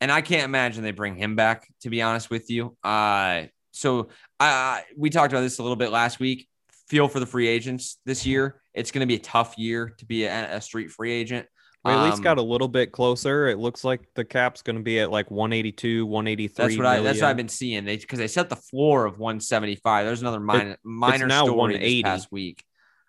And 0.00 0.10
I 0.10 0.22
can't 0.22 0.44
imagine 0.44 0.82
they 0.82 0.92
bring 0.92 1.14
him 1.14 1.36
back, 1.36 1.68
to 1.82 1.90
be 1.90 2.00
honest 2.00 2.30
with 2.30 2.50
you. 2.50 2.74
Uh, 2.82 3.44
so 3.72 4.08
uh, 4.40 4.80
we 4.96 5.10
talked 5.10 5.32
about 5.32 5.42
this 5.42 5.58
a 5.58 5.62
little 5.62 5.76
bit 5.76 5.90
last 5.90 6.18
week. 6.18 6.48
Feel 6.88 7.06
for 7.06 7.20
the 7.20 7.26
free 7.26 7.48
agents 7.48 7.98
this 8.06 8.24
year. 8.24 8.62
It's 8.72 8.90
going 8.90 9.00
to 9.00 9.06
be 9.06 9.16
a 9.16 9.22
tough 9.22 9.58
year 9.58 9.94
to 9.98 10.06
be 10.06 10.24
a, 10.24 10.56
a 10.56 10.60
street 10.62 10.90
free 10.90 11.12
agent. 11.12 11.46
We 11.84 11.92
at 11.92 12.02
least 12.02 12.16
um, 12.16 12.22
got 12.22 12.38
a 12.38 12.42
little 12.42 12.68
bit 12.68 12.92
closer. 12.92 13.46
It 13.46 13.58
looks 13.58 13.84
like 13.84 14.08
the 14.14 14.24
cap's 14.24 14.62
going 14.62 14.76
to 14.76 14.82
be 14.82 15.00
at 15.00 15.10
like 15.10 15.30
182, 15.30 16.04
183. 16.04 16.64
That's 16.64 16.78
what 16.78 16.86
I. 16.86 17.00
That's 17.00 17.20
what 17.20 17.28
I've 17.28 17.36
been 17.36 17.48
seeing. 17.48 17.84
They 17.84 17.96
because 17.96 18.18
they 18.18 18.26
set 18.26 18.48
the 18.48 18.56
floor 18.56 19.04
of 19.04 19.18
175. 19.18 20.04
There's 20.04 20.20
another 20.20 20.40
minor 20.40 20.78
minor 20.82 21.26
now 21.28 21.44
story 21.44 21.56
180. 21.56 22.02
this 22.02 22.02
past 22.02 22.32
week. 22.32 22.64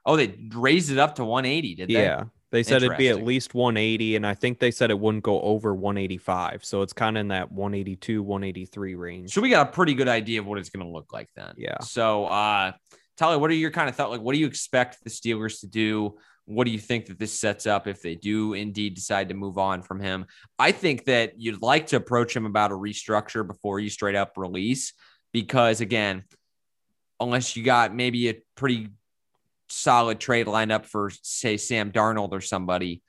Oh, 0.07 0.15
they 0.15 0.35
raised 0.53 0.91
it 0.91 0.97
up 0.97 1.15
to 1.15 1.25
180, 1.25 1.75
did 1.75 1.89
they? 1.89 1.93
Yeah. 1.93 2.23
They 2.49 2.63
said 2.63 2.81
it'd 2.81 2.97
be 2.97 3.09
at 3.09 3.23
least 3.23 3.53
180, 3.53 4.15
and 4.15 4.25
I 4.25 4.33
think 4.33 4.59
they 4.59 4.71
said 4.71 4.89
it 4.89 4.97
wouldn't 4.97 5.23
go 5.23 5.41
over 5.41 5.75
185. 5.75 6.63
So 6.63 6.81
it's 6.81 6.93
kind 6.93 7.17
of 7.17 7.21
in 7.21 7.27
that 7.27 7.51
182, 7.51 8.23
183 8.23 8.95
range. 8.95 9.33
So 9.33 9.41
we 9.41 9.49
got 9.49 9.67
a 9.67 9.71
pretty 9.71 9.93
good 9.93 10.07
idea 10.07 10.39
of 10.39 10.45
what 10.47 10.57
it's 10.57 10.69
going 10.69 10.85
to 10.85 10.91
look 10.91 11.11
like 11.11 11.27
then. 11.35 11.53
Yeah. 11.57 11.79
So, 11.81 12.25
uh, 12.27 12.71
Tally, 13.17 13.37
what 13.37 13.49
are 13.49 13.55
your 13.55 13.71
kind 13.71 13.89
of 13.89 13.95
thought? 13.95 14.11
Like, 14.11 14.21
what 14.21 14.33
do 14.33 14.39
you 14.39 14.45
expect 14.45 15.03
the 15.03 15.09
Steelers 15.09 15.61
to 15.61 15.67
do? 15.67 16.17
What 16.45 16.65
do 16.65 16.71
you 16.71 16.79
think 16.79 17.07
that 17.07 17.19
this 17.19 17.37
sets 17.37 17.65
up 17.65 17.87
if 17.87 18.01
they 18.01 18.15
do 18.15 18.53
indeed 18.53 18.93
decide 18.93 19.29
to 19.29 19.35
move 19.35 19.57
on 19.57 19.81
from 19.81 19.99
him? 19.99 20.27
I 20.57 20.71
think 20.71 21.05
that 21.05 21.39
you'd 21.39 21.61
like 21.61 21.87
to 21.87 21.97
approach 21.97 22.35
him 22.35 22.45
about 22.45 22.71
a 22.71 22.75
restructure 22.75 23.45
before 23.45 23.79
you 23.79 23.89
straight 23.89 24.15
up 24.15 24.33
release, 24.37 24.93
because 25.33 25.81
again, 25.81 26.25
unless 27.19 27.57
you 27.57 27.63
got 27.63 27.93
maybe 27.93 28.29
a 28.29 28.35
pretty 28.55 28.89
solid 29.69 30.19
trade 30.19 30.47
lined 30.47 30.71
up 30.71 30.85
for, 30.85 31.11
say, 31.21 31.57
Sam 31.57 31.91
Darnold 31.91 32.31
or 32.31 32.41
somebody. 32.41 33.01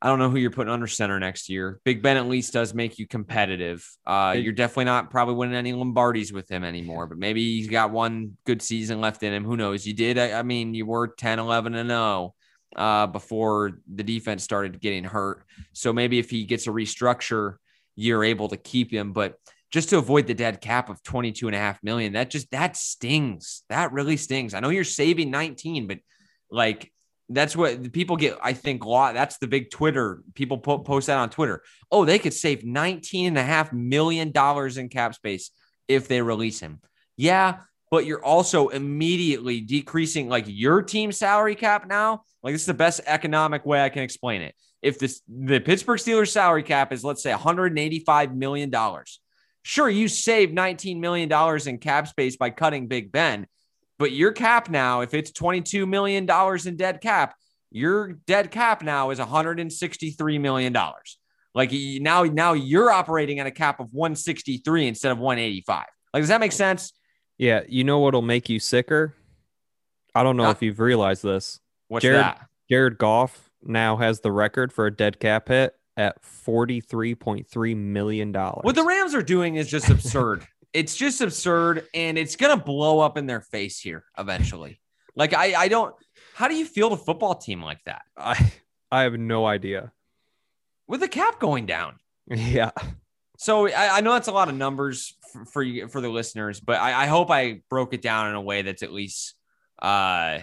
I 0.00 0.08
don't 0.08 0.18
know 0.18 0.30
who 0.30 0.38
you're 0.38 0.50
putting 0.50 0.72
under 0.72 0.88
center 0.88 1.20
next 1.20 1.48
year. 1.48 1.80
Big 1.84 2.02
Ben 2.02 2.16
at 2.16 2.26
least 2.26 2.52
does 2.52 2.74
make 2.74 2.98
you 2.98 3.06
competitive. 3.06 3.88
Uh, 4.04 4.34
you're 4.36 4.52
definitely 4.52 4.86
not 4.86 5.10
probably 5.10 5.34
winning 5.34 5.54
any 5.54 5.72
Lombardies 5.72 6.32
with 6.32 6.50
him 6.50 6.64
anymore, 6.64 7.06
but 7.06 7.18
maybe 7.18 7.40
he's 7.40 7.68
got 7.68 7.92
one 7.92 8.36
good 8.44 8.60
season 8.60 9.00
left 9.00 9.22
in 9.22 9.32
him. 9.32 9.44
Who 9.44 9.56
knows? 9.56 9.86
You 9.86 9.94
did. 9.94 10.18
I, 10.18 10.32
I 10.32 10.42
mean, 10.42 10.74
you 10.74 10.86
were 10.86 11.06
10, 11.06 11.38
11, 11.38 11.76
and 11.76 11.88
0 11.88 12.34
uh, 12.74 13.06
before 13.06 13.78
the 13.92 14.02
defense 14.02 14.42
started 14.42 14.80
getting 14.80 15.04
hurt. 15.04 15.44
So 15.72 15.92
maybe 15.92 16.18
if 16.18 16.30
he 16.30 16.46
gets 16.46 16.66
a 16.66 16.70
restructure, 16.70 17.56
you're 17.94 18.24
able 18.24 18.48
to 18.48 18.56
keep 18.56 18.92
him. 18.92 19.12
But 19.12 19.36
just 19.72 19.88
to 19.88 19.98
avoid 19.98 20.26
the 20.26 20.34
dead 20.34 20.60
cap 20.60 20.90
of 20.90 21.02
22 21.02 21.48
and 21.48 21.56
a 21.56 21.58
half 21.58 21.82
million. 21.82 22.12
That 22.12 22.30
just 22.30 22.50
that 22.50 22.76
stings. 22.76 23.64
That 23.70 23.92
really 23.92 24.18
stings. 24.18 24.54
I 24.54 24.60
know 24.60 24.68
you're 24.68 24.84
saving 24.84 25.30
19, 25.30 25.86
but 25.86 25.98
like 26.50 26.92
that's 27.30 27.56
what 27.56 27.92
people 27.92 28.16
get. 28.16 28.38
I 28.42 28.52
think 28.52 28.84
a 28.84 28.88
lot. 28.88 29.14
That's 29.14 29.38
the 29.38 29.46
big 29.46 29.70
Twitter. 29.70 30.22
People 30.34 30.58
post 30.58 31.06
that 31.06 31.16
on 31.16 31.30
Twitter. 31.30 31.62
Oh, 31.90 32.04
they 32.04 32.18
could 32.18 32.34
save 32.34 32.64
19 32.64 33.28
and 33.28 33.38
a 33.38 33.42
half 33.42 33.72
million 33.72 34.30
dollars 34.30 34.76
in 34.76 34.90
cap 34.90 35.14
space 35.14 35.50
if 35.88 36.06
they 36.06 36.20
release 36.20 36.60
him. 36.60 36.80
Yeah, 37.16 37.60
but 37.90 38.04
you're 38.04 38.24
also 38.24 38.68
immediately 38.68 39.62
decreasing 39.62 40.28
like 40.28 40.44
your 40.46 40.82
team 40.82 41.12
salary 41.12 41.54
cap 41.54 41.86
now. 41.88 42.24
Like 42.42 42.52
this 42.52 42.62
is 42.62 42.66
the 42.66 42.74
best 42.74 43.00
economic 43.06 43.64
way 43.64 43.82
I 43.82 43.88
can 43.88 44.02
explain 44.02 44.42
it. 44.42 44.54
If 44.82 44.98
this 44.98 45.22
the 45.28 45.60
Pittsburgh 45.60 45.98
Steelers 45.98 46.28
salary 46.28 46.62
cap 46.62 46.92
is 46.92 47.02
let's 47.02 47.22
say 47.22 47.30
185 47.30 48.36
million 48.36 48.68
dollars 48.68 49.21
Sure, 49.62 49.88
you 49.88 50.08
saved 50.08 50.56
$19 50.56 50.98
million 50.98 51.30
in 51.66 51.78
cap 51.78 52.08
space 52.08 52.36
by 52.36 52.50
cutting 52.50 52.88
Big 52.88 53.12
Ben, 53.12 53.46
but 53.98 54.12
your 54.12 54.32
cap 54.32 54.68
now, 54.68 55.02
if 55.02 55.14
it's 55.14 55.30
$22 55.30 55.88
million 55.88 56.28
in 56.66 56.76
dead 56.76 57.00
cap, 57.00 57.34
your 57.70 58.14
dead 58.26 58.50
cap 58.50 58.82
now 58.82 59.10
is 59.10 59.18
$163 59.18 60.40
million. 60.40 60.76
Like 61.54 61.70
now, 61.72 62.24
now 62.24 62.52
you're 62.54 62.90
operating 62.90 63.38
at 63.38 63.46
a 63.46 63.50
cap 63.50 63.78
of 63.78 63.88
163 63.92 64.88
instead 64.88 65.12
of 65.12 65.18
185. 65.18 65.84
Like, 66.12 66.22
does 66.22 66.28
that 66.28 66.40
make 66.40 66.52
sense? 66.52 66.92
Yeah. 67.38 67.62
You 67.68 67.84
know 67.84 68.00
what'll 68.00 68.22
make 68.22 68.48
you 68.48 68.58
sicker? 68.58 69.14
I 70.14 70.22
don't 70.22 70.36
know 70.36 70.46
uh, 70.46 70.50
if 70.50 70.62
you've 70.62 70.80
realized 70.80 71.22
this. 71.22 71.60
What's 71.88 72.02
Jared, 72.02 72.20
that? 72.20 72.46
Jared 72.68 72.98
Goff 72.98 73.50
now 73.62 73.96
has 73.96 74.20
the 74.20 74.32
record 74.32 74.72
for 74.72 74.86
a 74.86 74.94
dead 74.94 75.20
cap 75.20 75.48
hit 75.48 75.74
at 75.96 76.22
$43.3 76.22 77.76
million. 77.76 78.32
What 78.32 78.74
the 78.74 78.84
Rams 78.84 79.14
are 79.14 79.22
doing 79.22 79.56
is 79.56 79.68
just 79.68 79.90
absurd. 79.90 80.46
it's 80.72 80.96
just 80.96 81.20
absurd 81.20 81.86
and 81.94 82.16
it's 82.16 82.36
going 82.36 82.56
to 82.56 82.64
blow 82.64 83.00
up 83.00 83.18
in 83.18 83.26
their 83.26 83.40
face 83.40 83.78
here 83.78 84.04
eventually. 84.18 84.80
Like, 85.14 85.34
I, 85.34 85.54
I 85.54 85.68
don't, 85.68 85.94
how 86.34 86.48
do 86.48 86.54
you 86.54 86.64
feel 86.64 86.88
the 86.90 86.96
football 86.96 87.34
team 87.34 87.62
like 87.62 87.80
that? 87.84 88.02
I, 88.16 88.52
I 88.90 89.02
have 89.02 89.14
no 89.14 89.46
idea. 89.46 89.92
With 90.86 91.00
the 91.00 91.08
cap 91.08 91.38
going 91.38 91.66
down. 91.66 91.96
Yeah. 92.28 92.70
So 93.36 93.66
I, 93.66 93.96
I 93.96 94.00
know 94.02 94.12
that's 94.12 94.28
a 94.28 94.32
lot 94.32 94.48
of 94.48 94.54
numbers 94.54 95.16
for, 95.32 95.44
for 95.44 95.62
you, 95.64 95.88
for 95.88 96.00
the 96.00 96.08
listeners, 96.08 96.60
but 96.60 96.78
I, 96.80 97.02
I 97.02 97.06
hope 97.06 97.28
I 97.28 97.62
broke 97.68 97.92
it 97.92 98.00
down 98.00 98.28
in 98.28 98.36
a 98.36 98.40
way 98.40 98.62
that's 98.62 98.84
at 98.84 98.92
least 98.92 99.34
uh 99.80 100.38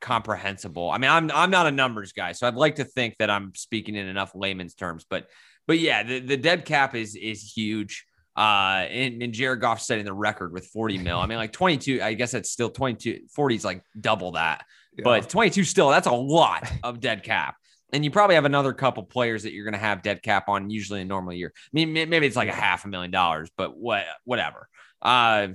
comprehensible. 0.00 0.90
I 0.90 0.98
mean, 0.98 1.10
I'm 1.10 1.30
I'm 1.30 1.50
not 1.50 1.66
a 1.66 1.70
numbers 1.70 2.12
guy, 2.12 2.32
so 2.32 2.46
I'd 2.46 2.54
like 2.54 2.76
to 2.76 2.84
think 2.84 3.16
that 3.18 3.30
I'm 3.30 3.54
speaking 3.54 3.94
in 3.94 4.06
enough 4.06 4.32
layman's 4.34 4.74
terms, 4.74 5.06
but 5.08 5.28
but 5.66 5.78
yeah, 5.78 6.02
the, 6.02 6.20
the 6.20 6.36
dead 6.36 6.64
cap 6.64 6.94
is 6.94 7.14
is 7.14 7.42
huge. 7.42 8.06
Uh, 8.34 8.86
and, 8.88 9.22
and 9.22 9.34
Jared 9.34 9.60
Goff 9.60 9.82
setting 9.82 10.06
the 10.06 10.12
record 10.14 10.54
with 10.54 10.66
40 10.68 10.96
mil. 10.96 11.18
I 11.18 11.26
mean, 11.26 11.36
like 11.36 11.52
22, 11.52 12.00
I 12.02 12.14
guess 12.14 12.30
that's 12.30 12.50
still 12.50 12.70
22, 12.70 13.26
40 13.30 13.54
is 13.56 13.64
like 13.64 13.82
double 14.00 14.32
that, 14.32 14.64
yeah. 14.96 15.02
but 15.04 15.28
22 15.28 15.64
still, 15.64 15.90
that's 15.90 16.06
a 16.06 16.12
lot 16.12 16.70
of 16.82 17.00
dead 17.00 17.24
cap. 17.24 17.56
And 17.92 18.02
you 18.02 18.10
probably 18.10 18.36
have 18.36 18.46
another 18.46 18.72
couple 18.72 19.02
players 19.02 19.42
that 19.42 19.52
you're 19.52 19.66
going 19.66 19.74
to 19.74 19.78
have 19.78 20.00
dead 20.00 20.22
cap 20.22 20.48
on 20.48 20.70
usually 20.70 21.02
in 21.02 21.06
a 21.06 21.08
normal 21.08 21.34
year. 21.34 21.52
I 21.54 21.68
mean, 21.74 21.92
maybe 21.92 22.26
it's 22.26 22.36
like 22.36 22.48
a 22.48 22.54
half 22.54 22.86
a 22.86 22.88
million 22.88 23.10
dollars, 23.10 23.50
but 23.54 23.76
what, 23.76 24.04
whatever. 24.24 24.66
Uh, 25.02 25.48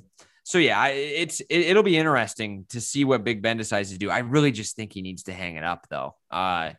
so 0.48 0.60
yeah, 0.60 0.88
it's 0.88 1.42
it, 1.50 1.76
will 1.76 1.84
be 1.84 1.98
interesting 1.98 2.68
to 2.70 2.80
see 2.80 3.04
what 3.04 3.26
Big 3.26 3.42
Ben 3.42 3.58
decides 3.58 3.92
to 3.92 3.98
do. 3.98 4.10
I 4.10 4.20
really 4.20 4.54
just 4.54 4.78
think 4.78 4.94
he 4.94 5.02
needs 5.02 5.24
to 5.24 5.34
hang 5.34 5.58
it 5.58 5.64
up 5.66 5.86
though. 5.90 6.16
Uh, 6.32 6.72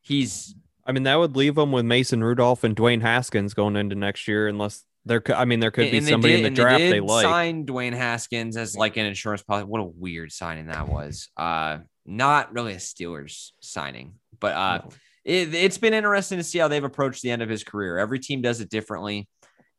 he's. 0.00 0.56
I 0.84 0.90
mean, 0.90 1.04
that 1.04 1.14
would 1.14 1.36
leave 1.36 1.56
him 1.56 1.70
with 1.70 1.84
Mason 1.84 2.24
Rudolph 2.24 2.64
and 2.64 2.74
Dwayne 2.74 3.00
Haskins 3.00 3.54
going 3.54 3.76
into 3.76 3.94
next 3.94 4.26
year, 4.26 4.48
unless 4.48 4.82
there. 5.04 5.22
I 5.36 5.44
mean, 5.44 5.60
there 5.60 5.70
could 5.70 5.92
be 5.92 6.00
somebody 6.00 6.34
did, 6.34 6.46
in 6.46 6.52
the 6.52 6.60
draft 6.60 6.80
they, 6.80 6.90
they 6.90 7.00
like. 7.00 7.22
Signed 7.22 7.68
Dwayne 7.68 7.94
Haskins 7.94 8.56
as 8.56 8.74
like 8.74 8.96
an 8.96 9.06
insurance 9.06 9.44
policy. 9.44 9.66
What 9.66 9.80
a 9.80 9.84
weird 9.84 10.32
signing 10.32 10.66
that 10.66 10.88
was. 10.88 11.28
Uh, 11.36 11.78
not 12.04 12.52
really 12.52 12.72
a 12.72 12.78
Steelers 12.78 13.50
signing, 13.60 14.14
but 14.40 14.56
uh, 14.56 14.80
no. 14.82 14.90
it, 15.24 15.54
it's 15.54 15.78
been 15.78 15.94
interesting 15.94 16.38
to 16.38 16.44
see 16.44 16.58
how 16.58 16.66
they've 16.66 16.82
approached 16.82 17.22
the 17.22 17.30
end 17.30 17.42
of 17.42 17.48
his 17.48 17.62
career. 17.62 17.98
Every 17.98 18.18
team 18.18 18.42
does 18.42 18.60
it 18.60 18.68
differently. 18.68 19.28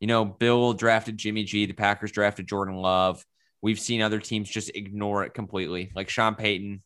You 0.00 0.06
know, 0.06 0.24
Bill 0.24 0.72
drafted 0.72 1.18
Jimmy 1.18 1.44
G. 1.44 1.66
The 1.66 1.74
Packers 1.74 2.10
drafted 2.10 2.48
Jordan 2.48 2.76
Love. 2.76 3.22
We've 3.64 3.80
seen 3.80 4.02
other 4.02 4.20
teams 4.20 4.50
just 4.50 4.70
ignore 4.74 5.24
it 5.24 5.32
completely. 5.32 5.90
Like 5.96 6.10
Sean 6.10 6.34
Payton 6.34 6.82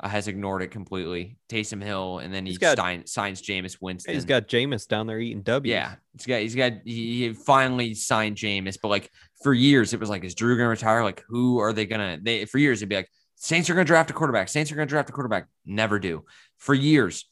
uh, 0.00 0.08
has 0.08 0.28
ignored 0.28 0.62
it 0.62 0.68
completely. 0.68 1.36
Taysom 1.50 1.82
Hill, 1.82 2.20
and 2.20 2.32
then 2.32 2.46
he 2.46 2.56
got, 2.56 2.78
sign, 2.78 3.04
signs 3.04 3.42
Jameis 3.42 3.82
Winston. 3.82 4.14
He's 4.14 4.24
got 4.24 4.48
Jameis 4.48 4.88
down 4.88 5.06
there 5.06 5.18
eating 5.18 5.42
W. 5.42 5.70
Yeah, 5.70 5.96
he's 6.14 6.24
got 6.24 6.40
he's 6.40 6.54
got 6.54 6.72
he 6.86 7.34
finally 7.34 7.92
signed 7.92 8.36
Jameis, 8.36 8.78
but 8.80 8.88
like 8.88 9.10
for 9.42 9.52
years 9.52 9.92
it 9.92 10.00
was 10.00 10.08
like, 10.08 10.24
is 10.24 10.34
Drew 10.34 10.56
gonna 10.56 10.70
retire? 10.70 11.04
Like, 11.04 11.22
who 11.28 11.58
are 11.58 11.74
they 11.74 11.84
gonna? 11.84 12.18
They 12.22 12.46
for 12.46 12.56
years 12.56 12.78
it'd 12.78 12.88
be 12.88 12.96
like 12.96 13.10
Saints 13.34 13.68
are 13.68 13.74
gonna 13.74 13.84
draft 13.84 14.08
a 14.08 14.14
quarterback. 14.14 14.48
Saints 14.48 14.72
are 14.72 14.74
gonna 14.74 14.86
draft 14.86 15.10
a 15.10 15.12
quarterback. 15.12 15.48
Never 15.66 15.98
do. 15.98 16.24
For 16.56 16.72
years, 16.72 17.28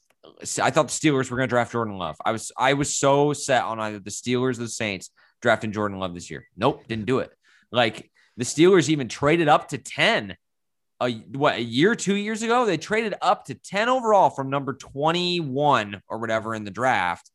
I 0.63 0.71
thought 0.71 0.89
the 0.89 0.93
Steelers 0.93 1.31
were 1.31 1.39
gonna 1.39 1.47
draft 1.47 1.73
Jordan 1.73 1.97
Love. 1.97 2.17
I 2.23 2.33
was 2.33 2.53
I 2.59 2.75
was 2.75 2.95
so 2.95 3.33
set 3.33 3.65
on 3.65 3.81
either 3.81 3.99
the 3.99 4.11
Steelers 4.11 4.59
or 4.59 4.65
the 4.65 4.69
Saints 4.69 5.09
drafting 5.41 5.73
Jordan 5.73 5.99
Love 5.99 6.13
this 6.13 6.31
year. 6.31 6.47
Nope, 6.55 6.87
didn't 6.87 7.07
do 7.07 7.21
it. 7.21 7.33
Like 7.73 8.11
the 8.37 8.45
Steelers 8.45 8.89
even 8.89 9.09
traded 9.09 9.49
up 9.49 9.69
to 9.69 9.79
10 9.79 10.37
a 11.01 11.11
what 11.33 11.57
a 11.57 11.63
year, 11.63 11.95
two 11.95 12.15
years 12.15 12.43
ago. 12.43 12.67
They 12.67 12.77
traded 12.77 13.15
up 13.21 13.47
to 13.47 13.55
10 13.55 13.89
overall 13.89 14.31
from 14.31 14.51
number 14.51 14.75
21 14.75 16.03
or 16.09 16.19
whatever 16.19 16.55
in 16.55 16.65
the 16.65 16.71
draft 16.71 17.31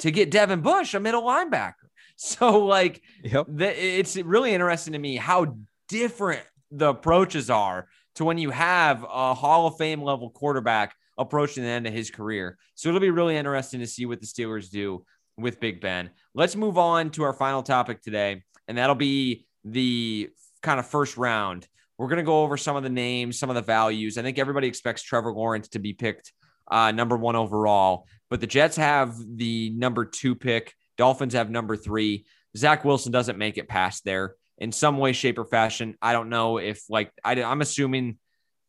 to 0.00 0.10
get 0.10 0.30
Devin 0.30 0.60
Bush, 0.60 0.94
a 0.94 1.00
middle 1.00 1.22
linebacker. 1.22 1.74
So, 2.18 2.64
like, 2.64 3.02
yep. 3.22 3.44
the, 3.46 3.68
it's 3.78 4.16
really 4.16 4.54
interesting 4.54 4.94
to 4.94 4.98
me 4.98 5.16
how 5.16 5.58
different 5.86 6.40
the 6.70 6.88
approaches 6.88 7.50
are 7.50 7.88
to 8.14 8.24
when 8.24 8.38
you 8.38 8.48
have 8.48 9.02
a 9.04 9.34
Hall 9.34 9.66
of 9.66 9.76
Fame 9.76 10.00
level 10.00 10.30
quarterback 10.30 10.94
approaching 11.18 11.62
the 11.62 11.68
end 11.68 11.86
of 11.86 11.92
his 11.92 12.10
career. 12.10 12.56
So, 12.74 12.88
it'll 12.88 13.02
be 13.02 13.10
really 13.10 13.36
interesting 13.36 13.80
to 13.80 13.86
see 13.86 14.06
what 14.06 14.22
the 14.22 14.26
Steelers 14.26 14.70
do 14.70 15.04
with 15.36 15.60
Big 15.60 15.82
Ben. 15.82 16.08
Let's 16.34 16.56
move 16.56 16.78
on 16.78 17.10
to 17.10 17.22
our 17.22 17.34
final 17.34 17.62
topic 17.62 18.00
today, 18.00 18.44
and 18.66 18.78
that'll 18.78 18.94
be 18.94 19.45
the 19.66 20.30
kind 20.62 20.80
of 20.80 20.86
first 20.86 21.16
round. 21.16 21.66
We're 21.98 22.08
going 22.08 22.18
to 22.18 22.22
go 22.24 22.42
over 22.42 22.56
some 22.56 22.76
of 22.76 22.82
the 22.82 22.88
names, 22.90 23.38
some 23.38 23.50
of 23.50 23.56
the 23.56 23.62
values. 23.62 24.16
I 24.16 24.22
think 24.22 24.38
everybody 24.38 24.68
expects 24.68 25.02
Trevor 25.02 25.32
Lawrence 25.32 25.68
to 25.68 25.78
be 25.78 25.92
picked 25.92 26.32
uh, 26.70 26.92
number 26.92 27.16
one 27.16 27.36
overall, 27.36 28.06
but 28.28 28.40
the 28.40 28.46
Jets 28.46 28.76
have 28.76 29.16
the 29.18 29.70
number 29.70 30.04
two 30.04 30.34
pick. 30.34 30.74
Dolphins 30.96 31.34
have 31.34 31.50
number 31.50 31.76
three. 31.76 32.26
Zach 32.56 32.84
Wilson 32.84 33.12
doesn't 33.12 33.38
make 33.38 33.58
it 33.58 33.68
past 33.68 34.04
there 34.04 34.34
in 34.58 34.72
some 34.72 34.98
way, 34.98 35.12
shape, 35.12 35.38
or 35.38 35.44
fashion. 35.44 35.96
I 36.00 36.12
don't 36.12 36.28
know 36.28 36.58
if, 36.58 36.82
like, 36.88 37.10
I, 37.24 37.42
I'm 37.42 37.60
assuming 37.60 38.18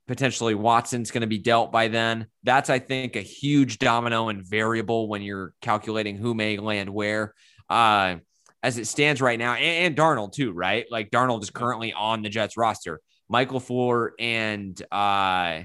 potentially 0.08 0.56
Watson's 0.56 1.12
going 1.12 1.22
to 1.22 1.28
be 1.28 1.38
dealt 1.38 1.72
by 1.72 1.88
then. 1.88 2.28
That's, 2.44 2.70
I 2.70 2.80
think, 2.80 3.16
a 3.16 3.22
huge 3.22 3.80
domino 3.80 4.30
and 4.30 4.46
variable 4.46 5.08
when 5.08 5.22
you're 5.22 5.54
calculating 5.62 6.18
who 6.18 6.34
may 6.34 6.58
land 6.58 6.90
where. 6.90 7.34
Uh, 7.70 8.18
as 8.64 8.78
it 8.78 8.86
stands 8.86 9.22
right 9.22 9.40
now, 9.40 9.54
and, 9.54 9.88
and 9.88 9.96
Darnold 9.96 10.34
too, 10.34 10.52
right? 10.52 10.86
Like 10.90 11.12
Darnold 11.12 11.44
is 11.44 11.50
currently 11.50 11.94
on 11.94 12.22
the 12.22 12.30
Jets 12.30 12.58
roster. 12.58 13.00
Michael 13.30 13.60
Fuller 13.60 14.14
and 14.20 14.82
uh, 14.92 15.64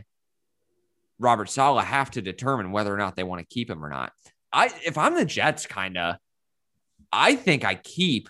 Robert 1.19 1.49
Saleh 1.49 1.85
have 1.85 2.11
to 2.13 2.23
determine 2.23 2.73
whether 2.73 2.93
or 2.93 2.99
not 2.99 3.17
they 3.17 3.23
want 3.23 3.41
to 3.41 3.55
keep 3.55 3.71
him 3.71 3.85
or 3.85 3.89
not. 3.89 4.13
I, 4.53 4.71
if 4.85 4.99
I'm 4.99 5.15
the 5.15 5.25
Jets, 5.25 5.67
kind 5.67 5.97
of, 5.97 6.17
I 7.13 7.37
think 7.37 7.65
I 7.65 7.77
keep 7.77 8.29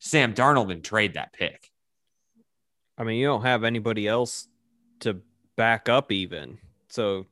Sam 0.00 0.34
Darnold 0.34 0.72
and 0.72 0.82
trade 0.82 1.14
that 1.14 1.32
pick. 1.32 1.70
I 2.98 3.04
mean, 3.04 3.18
you 3.18 3.26
don't 3.26 3.42
have 3.42 3.64
anybody 3.64 4.06
else 4.06 4.48
to 5.00 5.20
back 5.56 5.88
up, 5.88 6.12
even 6.12 6.58
so. 6.88 7.26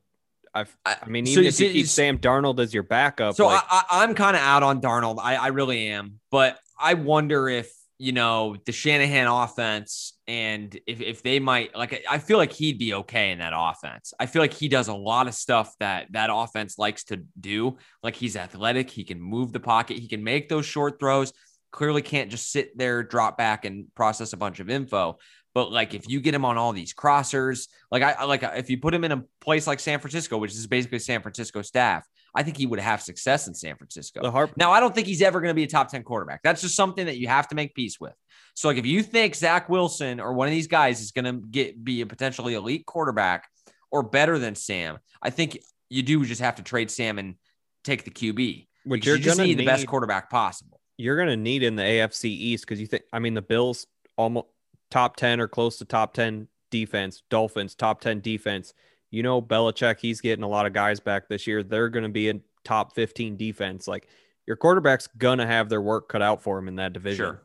I've, 0.53 0.75
I 0.85 0.97
mean, 1.07 1.27
even 1.27 1.43
so, 1.43 1.47
if 1.47 1.59
you 1.59 1.71
keep 1.71 1.87
Sam 1.87 2.19
Darnold 2.19 2.59
as 2.59 2.73
your 2.73 2.83
backup. 2.83 3.35
So 3.35 3.47
like, 3.47 3.63
I, 3.69 4.03
am 4.03 4.13
kind 4.13 4.35
of 4.35 4.41
out 4.43 4.61
on 4.61 4.81
Darnold. 4.81 5.19
I, 5.19 5.35
I 5.35 5.47
really 5.47 5.87
am. 5.87 6.19
But 6.29 6.59
I 6.79 6.93
wonder 6.93 7.49
if, 7.49 7.71
you 7.97 8.11
know, 8.11 8.57
the 8.65 8.71
Shanahan 8.71 9.27
offense 9.27 10.13
and 10.27 10.77
if, 10.85 11.01
if 11.01 11.23
they 11.23 11.39
might, 11.39 11.75
like, 11.75 12.03
I 12.09 12.19
feel 12.19 12.37
like 12.37 12.51
he'd 12.51 12.77
be 12.77 12.93
okay 12.93 13.31
in 13.31 13.39
that 13.39 13.53
offense. 13.55 14.13
I 14.19 14.27
feel 14.27 14.41
like 14.41 14.53
he 14.53 14.67
does 14.67 14.89
a 14.89 14.93
lot 14.93 15.27
of 15.27 15.33
stuff 15.33 15.73
that 15.79 16.07
that 16.11 16.29
offense 16.31 16.77
likes 16.77 17.05
to 17.05 17.23
do. 17.39 17.77
Like, 18.03 18.15
he's 18.15 18.35
athletic, 18.35 18.89
he 18.89 19.03
can 19.03 19.19
move 19.19 19.53
the 19.53 19.59
pocket, 19.59 19.97
he 19.97 20.07
can 20.07 20.23
make 20.23 20.49
those 20.49 20.65
short 20.65 20.99
throws. 20.99 21.33
Clearly 21.71 22.03
can't 22.03 22.29
just 22.29 22.51
sit 22.51 22.77
there, 22.77 23.01
drop 23.01 23.37
back, 23.37 23.65
and 23.65 23.87
process 23.95 24.33
a 24.33 24.37
bunch 24.37 24.59
of 24.59 24.69
info. 24.69 25.17
But 25.53 25.71
like 25.71 25.93
if 25.93 26.09
you 26.09 26.19
get 26.19 26.33
him 26.33 26.45
on 26.45 26.57
all 26.57 26.73
these 26.73 26.93
crossers, 26.93 27.67
like 27.91 28.01
I 28.01 28.23
like 28.23 28.43
if 28.43 28.69
you 28.69 28.79
put 28.79 28.93
him 28.93 29.03
in 29.03 29.11
a 29.11 29.23
place 29.39 29.67
like 29.67 29.79
San 29.79 29.99
Francisco, 29.99 30.37
which 30.37 30.51
is 30.51 30.65
basically 30.65 30.99
San 30.99 31.21
Francisco 31.21 31.61
staff, 31.61 32.07
I 32.33 32.41
think 32.41 32.57
he 32.57 32.65
would 32.65 32.79
have 32.79 33.01
success 33.01 33.47
in 33.47 33.53
San 33.53 33.75
Francisco. 33.75 34.29
Harp- 34.31 34.57
now 34.57 34.71
I 34.71 34.79
don't 34.79 34.95
think 34.95 35.05
he's 35.05 35.21
ever 35.21 35.39
going 35.39 35.51
to 35.51 35.55
be 35.55 35.63
a 35.63 35.67
top 35.67 35.89
10 35.89 36.03
quarterback. 36.03 36.41
That's 36.43 36.61
just 36.61 36.75
something 36.75 37.05
that 37.05 37.17
you 37.17 37.27
have 37.27 37.47
to 37.49 37.55
make 37.55 37.75
peace 37.75 37.99
with. 37.99 38.13
So 38.55 38.67
like 38.67 38.77
if 38.77 38.85
you 38.85 39.03
think 39.03 39.35
Zach 39.35 39.69
Wilson 39.69 40.19
or 40.19 40.33
one 40.33 40.47
of 40.47 40.51
these 40.51 40.67
guys 40.67 41.01
is 41.01 41.11
going 41.11 41.25
to 41.25 41.47
get 41.47 41.83
be 41.83 42.01
a 42.01 42.07
potentially 42.07 42.55
elite 42.55 42.85
quarterback 42.87 43.47
or 43.91 44.01
better 44.01 44.39
than 44.39 44.55
Sam, 44.55 44.97
I 45.21 45.29
think 45.29 45.59
you 45.89 46.01
do 46.01 46.25
just 46.25 46.41
have 46.41 46.55
to 46.55 46.63
trade 46.63 46.89
Sam 46.89 47.19
and 47.19 47.35
take 47.83 48.05
the 48.05 48.11
QB. 48.11 48.67
Which 48.85 49.05
you're 49.05 49.17
you 49.17 49.23
just 49.23 49.39
need, 49.39 49.57
need 49.57 49.59
the 49.59 49.65
best 49.65 49.87
quarterback 49.87 50.29
possible. 50.29 50.79
You're 50.97 51.15
going 51.15 51.29
to 51.29 51.37
need 51.37 51.63
in 51.63 51.75
the 51.75 51.83
AFC 51.83 52.25
East 52.25 52.65
because 52.65 52.81
you 52.81 52.87
think 52.87 53.03
I 53.13 53.19
mean 53.19 53.35
the 53.35 53.41
Bills 53.41 53.85
almost 54.17 54.47
top 54.93 55.15
10 55.15 55.41
or 55.41 55.47
close 55.47 55.77
to 55.79 55.85
top 55.85 56.13
10 56.13 56.47
defense, 56.69 57.23
Dolphins, 57.31 57.73
top 57.73 57.99
10 57.99 58.21
defense. 58.21 58.75
You 59.09 59.23
know, 59.23 59.41
Belichick, 59.41 59.99
he's 59.99 60.21
getting 60.21 60.43
a 60.43 60.47
lot 60.47 60.67
of 60.67 60.73
guys 60.73 60.99
back 60.99 61.27
this 61.27 61.47
year. 61.47 61.63
They're 61.63 61.89
going 61.89 62.03
to 62.03 62.09
be 62.09 62.29
in 62.29 62.41
top 62.63 62.93
15 62.93 63.35
defense. 63.35 63.87
Like 63.87 64.07
your 64.45 64.55
quarterback's 64.55 65.07
going 65.17 65.39
to 65.39 65.47
have 65.47 65.67
their 65.67 65.81
work 65.81 66.09
cut 66.09 66.21
out 66.21 66.43
for 66.43 66.59
him 66.59 66.67
in 66.67 66.75
that 66.75 66.93
division. 66.93 67.25
Sure. 67.25 67.43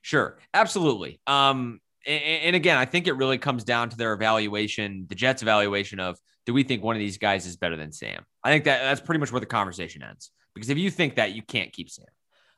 Sure. 0.00 0.38
Absolutely. 0.54 1.20
Um, 1.26 1.80
and, 2.06 2.22
and 2.22 2.56
again, 2.56 2.78
I 2.78 2.86
think 2.86 3.06
it 3.08 3.16
really 3.16 3.38
comes 3.38 3.62
down 3.62 3.90
to 3.90 3.96
their 3.96 4.14
evaluation, 4.14 5.04
the 5.08 5.14
Jets' 5.14 5.42
evaluation 5.42 6.00
of 6.00 6.18
do 6.46 6.54
we 6.54 6.62
think 6.62 6.82
one 6.82 6.96
of 6.96 7.00
these 7.00 7.18
guys 7.18 7.44
is 7.44 7.56
better 7.56 7.76
than 7.76 7.92
Sam? 7.92 8.24
I 8.42 8.50
think 8.50 8.64
that 8.64 8.82
that's 8.82 9.00
pretty 9.02 9.18
much 9.18 9.32
where 9.32 9.40
the 9.40 9.46
conversation 9.46 10.02
ends. 10.02 10.30
Because 10.54 10.70
if 10.70 10.78
you 10.78 10.90
think 10.90 11.16
that, 11.16 11.32
you 11.32 11.42
can't 11.42 11.72
keep 11.72 11.90
Sam. 11.90 12.06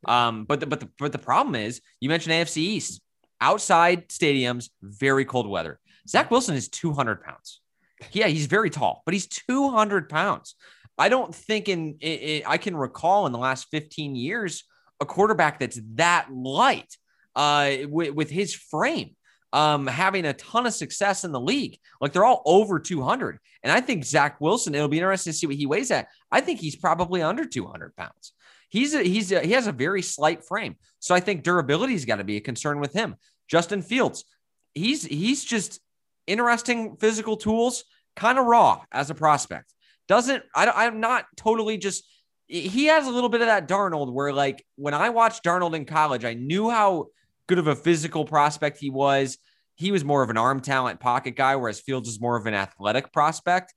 Um, 0.04 0.44
but 0.44 0.60
the, 0.60 0.66
but 0.66 0.78
the 0.78 0.88
but 0.96 1.10
the 1.10 1.18
problem 1.18 1.56
is 1.56 1.80
you 1.98 2.08
mentioned 2.08 2.32
AFC 2.32 2.58
East 2.58 3.00
outside 3.40 4.08
stadiums, 4.08 4.70
very 4.82 5.24
cold 5.24 5.48
weather. 5.48 5.80
Zach 6.08 6.30
Wilson 6.30 6.56
is 6.56 6.68
200 6.68 7.22
pounds. 7.22 7.60
Yeah, 8.12 8.28
he's 8.28 8.46
very 8.46 8.70
tall, 8.70 9.02
but 9.04 9.14
he's 9.14 9.26
200 9.26 10.08
pounds. 10.08 10.54
I 10.96 11.08
don't 11.08 11.34
think 11.34 11.68
in 11.68 11.96
it, 12.00 12.06
it, 12.06 12.42
I 12.46 12.56
can 12.58 12.76
recall 12.76 13.26
in 13.26 13.32
the 13.32 13.38
last 13.38 13.68
15 13.70 14.16
years 14.16 14.64
a 15.00 15.06
quarterback 15.06 15.60
that's 15.60 15.80
that 15.94 16.28
light 16.32 16.96
uh, 17.36 17.70
with, 17.88 18.14
with 18.14 18.30
his 18.30 18.54
frame 18.54 19.14
um, 19.52 19.86
having 19.86 20.24
a 20.24 20.32
ton 20.34 20.66
of 20.66 20.74
success 20.74 21.24
in 21.24 21.32
the 21.32 21.40
league. 21.40 21.78
Like 22.00 22.12
they're 22.12 22.24
all 22.24 22.42
over 22.44 22.78
200. 22.78 23.38
And 23.62 23.72
I 23.72 23.80
think 23.80 24.04
Zach 24.04 24.40
Wilson, 24.40 24.74
it'll 24.74 24.88
be 24.88 24.98
interesting 24.98 25.32
to 25.32 25.38
see 25.38 25.46
what 25.46 25.56
he 25.56 25.66
weighs 25.66 25.90
at. 25.90 26.08
I 26.30 26.40
think 26.40 26.60
he's 26.60 26.76
probably 26.76 27.22
under 27.22 27.44
200 27.44 27.96
pounds. 27.96 28.32
He's 28.68 28.94
a, 28.94 29.02
he's 29.02 29.32
a, 29.32 29.40
he 29.40 29.52
has 29.52 29.66
a 29.66 29.72
very 29.72 30.02
slight 30.02 30.44
frame, 30.44 30.76
so 30.98 31.14
I 31.14 31.20
think 31.20 31.42
durability's 31.42 32.04
got 32.04 32.16
to 32.16 32.24
be 32.24 32.36
a 32.36 32.40
concern 32.40 32.80
with 32.80 32.92
him. 32.92 33.16
Justin 33.48 33.82
Fields, 33.82 34.24
he's 34.74 35.04
he's 35.04 35.44
just 35.44 35.80
interesting 36.26 36.96
physical 36.96 37.36
tools, 37.36 37.84
kind 38.14 38.38
of 38.38 38.44
raw 38.44 38.82
as 38.92 39.10
a 39.10 39.14
prospect. 39.14 39.72
Doesn't 40.06 40.42
I? 40.54 40.66
I'm 40.66 41.00
not 41.00 41.24
totally 41.36 41.78
just. 41.78 42.04
He 42.46 42.86
has 42.86 43.06
a 43.06 43.10
little 43.10 43.28
bit 43.28 43.42
of 43.42 43.46
that 43.46 43.68
Darnold, 43.68 44.12
where 44.12 44.32
like 44.32 44.64
when 44.76 44.94
I 44.94 45.10
watched 45.10 45.44
Darnold 45.44 45.74
in 45.74 45.84
college, 45.84 46.24
I 46.24 46.34
knew 46.34 46.70
how 46.70 47.08
good 47.46 47.58
of 47.58 47.66
a 47.66 47.76
physical 47.76 48.24
prospect 48.24 48.78
he 48.78 48.90
was. 48.90 49.38
He 49.74 49.92
was 49.92 50.04
more 50.04 50.22
of 50.22 50.30
an 50.30 50.36
arm 50.36 50.60
talent 50.60 50.98
pocket 50.98 51.36
guy, 51.36 51.56
whereas 51.56 51.80
Fields 51.80 52.08
is 52.08 52.20
more 52.20 52.36
of 52.36 52.46
an 52.46 52.54
athletic 52.54 53.12
prospect 53.12 53.74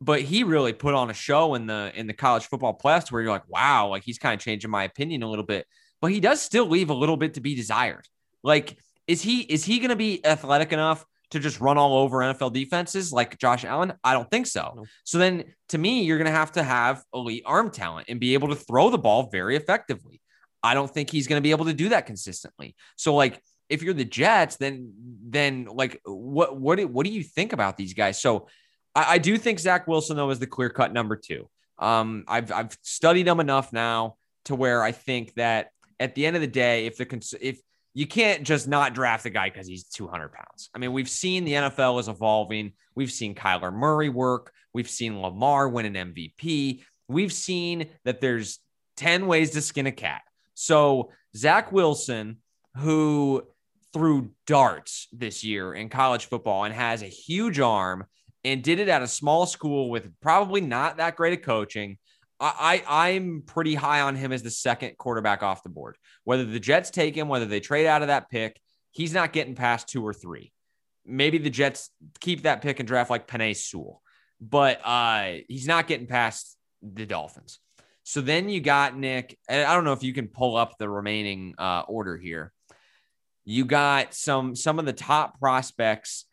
but 0.00 0.22
he 0.22 0.44
really 0.44 0.72
put 0.72 0.94
on 0.94 1.10
a 1.10 1.14
show 1.14 1.54
in 1.54 1.66
the 1.66 1.92
in 1.94 2.06
the 2.06 2.12
college 2.12 2.46
football 2.46 2.76
playoffs 2.78 3.10
where 3.10 3.22
you're 3.22 3.30
like, 3.32 3.48
wow, 3.48 3.88
like 3.88 4.04
he's 4.04 4.18
kind 4.18 4.34
of 4.34 4.40
changing 4.40 4.70
my 4.70 4.84
opinion 4.84 5.22
a 5.22 5.28
little 5.28 5.44
bit. 5.44 5.66
but 6.00 6.12
he 6.12 6.20
does 6.20 6.40
still 6.40 6.66
leave 6.66 6.90
a 6.90 6.94
little 6.94 7.16
bit 7.16 7.34
to 7.34 7.40
be 7.40 7.54
desired. 7.54 8.06
Like, 8.42 8.78
is 9.06 9.22
he 9.22 9.40
is 9.40 9.64
he 9.64 9.78
going 9.78 9.90
to 9.90 9.96
be 9.96 10.24
athletic 10.24 10.72
enough 10.72 11.04
to 11.30 11.38
just 11.38 11.60
run 11.60 11.76
all 11.76 11.98
over 11.98 12.18
NFL 12.18 12.52
defenses 12.52 13.12
like 13.12 13.38
Josh 13.38 13.64
Allen? 13.64 13.92
I 14.04 14.12
don't 14.12 14.30
think 14.30 14.46
so. 14.46 14.72
No. 14.76 14.84
So 15.04 15.18
then 15.18 15.44
to 15.70 15.78
me, 15.78 16.02
you're 16.04 16.18
going 16.18 16.26
to 16.26 16.38
have 16.38 16.52
to 16.52 16.62
have 16.62 17.02
elite 17.12 17.42
arm 17.44 17.70
talent 17.70 18.06
and 18.08 18.20
be 18.20 18.34
able 18.34 18.48
to 18.48 18.56
throw 18.56 18.90
the 18.90 18.98
ball 18.98 19.28
very 19.30 19.56
effectively. 19.56 20.20
I 20.62 20.74
don't 20.74 20.92
think 20.92 21.10
he's 21.10 21.26
going 21.26 21.38
to 21.38 21.42
be 21.42 21.50
able 21.50 21.66
to 21.66 21.74
do 21.74 21.90
that 21.90 22.06
consistently. 22.06 22.74
So 22.96 23.14
like 23.14 23.40
if 23.68 23.82
you're 23.82 23.94
the 23.94 24.04
Jets, 24.04 24.56
then 24.56 24.92
then 25.22 25.68
like 25.70 26.00
what 26.04 26.56
what 26.56 26.78
do, 26.78 26.86
what 26.86 27.04
do 27.04 27.12
you 27.12 27.22
think 27.22 27.52
about 27.52 27.76
these 27.76 27.94
guys? 27.94 28.20
So 28.20 28.48
I, 28.94 29.14
I 29.14 29.18
do 29.18 29.36
think 29.38 29.58
Zach 29.58 29.86
Wilson 29.86 30.16
though 30.16 30.30
is 30.30 30.38
the 30.38 30.46
clear 30.46 30.70
cut 30.70 30.92
number 30.92 31.16
two. 31.16 31.48
Um, 31.78 32.24
I've 32.26 32.50
I've 32.52 32.76
studied 32.82 33.28
him 33.28 33.40
enough 33.40 33.72
now 33.72 34.16
to 34.46 34.54
where 34.54 34.82
I 34.82 34.92
think 34.92 35.34
that 35.34 35.70
at 36.00 36.14
the 36.14 36.26
end 36.26 36.36
of 36.36 36.42
the 36.42 36.48
day, 36.48 36.86
if 36.86 36.96
the 36.96 37.06
cons- 37.06 37.34
if 37.40 37.60
you 37.94 38.06
can't 38.06 38.44
just 38.44 38.68
not 38.68 38.94
draft 38.94 39.24
the 39.24 39.30
guy 39.30 39.50
because 39.50 39.66
he's 39.66 39.84
200 39.84 40.32
pounds. 40.32 40.70
I 40.74 40.78
mean, 40.78 40.92
we've 40.92 41.08
seen 41.08 41.44
the 41.44 41.54
NFL 41.54 41.98
is 41.98 42.08
evolving. 42.08 42.72
We've 42.94 43.10
seen 43.10 43.34
Kyler 43.34 43.72
Murray 43.72 44.08
work. 44.08 44.52
We've 44.72 44.88
seen 44.88 45.20
Lamar 45.20 45.68
win 45.68 45.96
an 45.96 46.12
MVP. 46.14 46.82
We've 47.08 47.32
seen 47.32 47.88
that 48.04 48.20
there's 48.20 48.60
10 48.98 49.26
ways 49.26 49.50
to 49.50 49.62
skin 49.62 49.86
a 49.86 49.92
cat. 49.92 50.22
So 50.54 51.10
Zach 51.36 51.72
Wilson, 51.72 52.38
who 52.76 53.42
threw 53.92 54.30
darts 54.46 55.08
this 55.12 55.42
year 55.42 55.74
in 55.74 55.88
college 55.88 56.26
football 56.26 56.64
and 56.64 56.74
has 56.74 57.02
a 57.02 57.06
huge 57.06 57.58
arm 57.58 58.04
and 58.44 58.62
did 58.62 58.78
it 58.78 58.88
at 58.88 59.02
a 59.02 59.08
small 59.08 59.46
school 59.46 59.90
with 59.90 60.08
probably 60.20 60.60
not 60.60 60.98
that 60.98 61.16
great 61.16 61.38
of 61.38 61.44
coaching. 61.44 61.98
I, 62.40 62.84
I 62.86 63.08
am 63.10 63.42
pretty 63.44 63.74
high 63.74 64.00
on 64.00 64.14
him 64.14 64.32
as 64.32 64.44
the 64.44 64.50
second 64.50 64.96
quarterback 64.96 65.42
off 65.42 65.64
the 65.64 65.68
board. 65.68 65.96
Whether 66.22 66.44
the 66.44 66.60
Jets 66.60 66.90
take 66.90 67.16
him, 67.16 67.26
whether 67.26 67.46
they 67.46 67.58
trade 67.58 67.86
out 67.86 68.02
of 68.02 68.08
that 68.08 68.30
pick, 68.30 68.60
he's 68.92 69.12
not 69.12 69.32
getting 69.32 69.56
past 69.56 69.88
two 69.88 70.06
or 70.06 70.14
three. 70.14 70.52
Maybe 71.04 71.38
the 71.38 71.50
Jets 71.50 71.90
keep 72.20 72.42
that 72.42 72.62
pick 72.62 72.78
and 72.78 72.86
draft 72.86 73.10
like 73.10 73.26
Penei 73.26 73.56
Sewell, 73.56 74.02
but 74.40 74.80
uh, 74.84 75.38
he's 75.48 75.66
not 75.66 75.88
getting 75.88 76.06
past 76.06 76.56
the 76.80 77.06
Dolphins. 77.06 77.58
So 78.04 78.20
then 78.20 78.48
you 78.48 78.60
got 78.60 78.96
Nick. 78.96 79.36
I 79.48 79.74
don't 79.74 79.84
know 79.84 79.92
if 79.92 80.04
you 80.04 80.14
can 80.14 80.28
pull 80.28 80.56
up 80.56 80.78
the 80.78 80.88
remaining 80.88 81.54
uh, 81.58 81.82
order 81.88 82.16
here. 82.16 82.52
You 83.44 83.64
got 83.64 84.14
some 84.14 84.54
some 84.54 84.78
of 84.78 84.84
the 84.84 84.92
top 84.92 85.40
prospects 85.40 86.26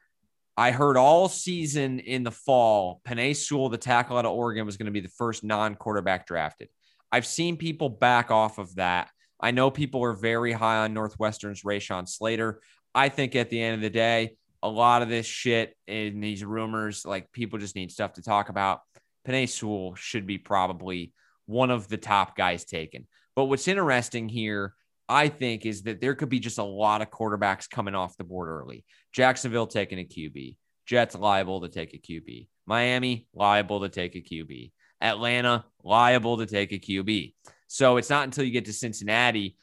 I 0.58 0.72
heard 0.72 0.96
all 0.96 1.28
season 1.28 2.00
in 2.00 2.24
the 2.24 2.32
fall, 2.32 3.02
Penei 3.06 3.36
Sewell, 3.36 3.70
the 3.70 3.78
tackle 3.78 4.18
out 4.18 4.26
of 4.26 4.32
Oregon, 4.32 4.66
was 4.66 4.78
going 4.78 4.86
to 4.86 4.92
be 4.92 5.02
the 5.02 5.10
first 5.10 5.44
non 5.44 5.76
quarterback 5.76 6.26
drafted. 6.28 6.70
I've 7.12 7.26
seen 7.26 7.58
people 7.58 7.90
back 7.90 8.32
off 8.32 8.58
of 8.58 8.74
that. 8.76 9.10
I 9.40 9.52
know 9.52 9.70
people 9.70 10.04
are 10.04 10.14
very 10.14 10.54
high 10.54 10.78
on 10.78 10.94
Northwestern's 10.94 11.64
Rashawn 11.64 12.08
Slater. 12.08 12.62
I 12.94 13.10
think 13.10 13.36
at 13.36 13.50
the 13.50 13.62
end 13.62 13.76
of 13.76 13.82
the 13.82 13.90
day, 13.90 14.38
a 14.64 14.70
lot 14.70 15.02
of 15.02 15.10
this 15.10 15.26
shit 15.26 15.76
in 15.88 16.22
these 16.22 16.44
rumors, 16.44 17.06
like 17.06 17.32
people 17.34 17.60
just 17.60 17.76
need 17.76 17.92
stuff 17.92 18.14
to 18.14 18.22
talk 18.22 18.50
about. 18.50 18.80
Penei 19.28 19.50
Sewell 19.50 19.96
should 19.96 20.26
be 20.26 20.38
probably 20.38 21.14
one 21.46 21.70
of 21.70 21.90
the 21.90 21.98
top 21.98 22.36
guys 22.36 22.64
taken. 22.64 23.08
But 23.36 23.46
what's 23.46 23.68
interesting 23.68 24.30
here 24.30 24.74
I 25.08 25.30
think 25.30 25.66
is 25.66 25.84
that 25.84 26.02
there 26.02 26.16
could 26.16 26.30
be 26.30 26.40
just 26.40 26.58
a 26.58 26.64
lot 26.64 27.02
of 27.02 27.12
quarterbacks 27.12 27.70
coming 27.70 27.96
off 27.96 28.18
the 28.18 28.24
board 28.24 28.50
early. 28.50 28.84
Jacksonville 29.14 29.68
taking 29.68 30.00
a 30.00 30.04
QB, 30.04 30.58
Jets 30.86 31.16
liable 31.16 31.62
to 31.62 31.70
take 31.70 31.94
a 31.94 31.98
QB, 31.98 32.48
Miami 32.66 33.28
liable 33.34 33.82
to 33.82 33.90
take 33.90 34.16
a 34.16 34.22
QB, 34.22 34.72
Atlanta 35.02 35.66
liable 35.84 36.38
to 36.38 36.46
take 36.46 36.72
a 36.72 36.80
QB. 36.80 37.34
So 37.68 37.98
it's 37.98 38.10
not 38.10 38.24
until 38.24 38.46
you 38.46 38.52
get 38.52 38.66
to 38.66 38.74
Cincinnati 38.74 39.58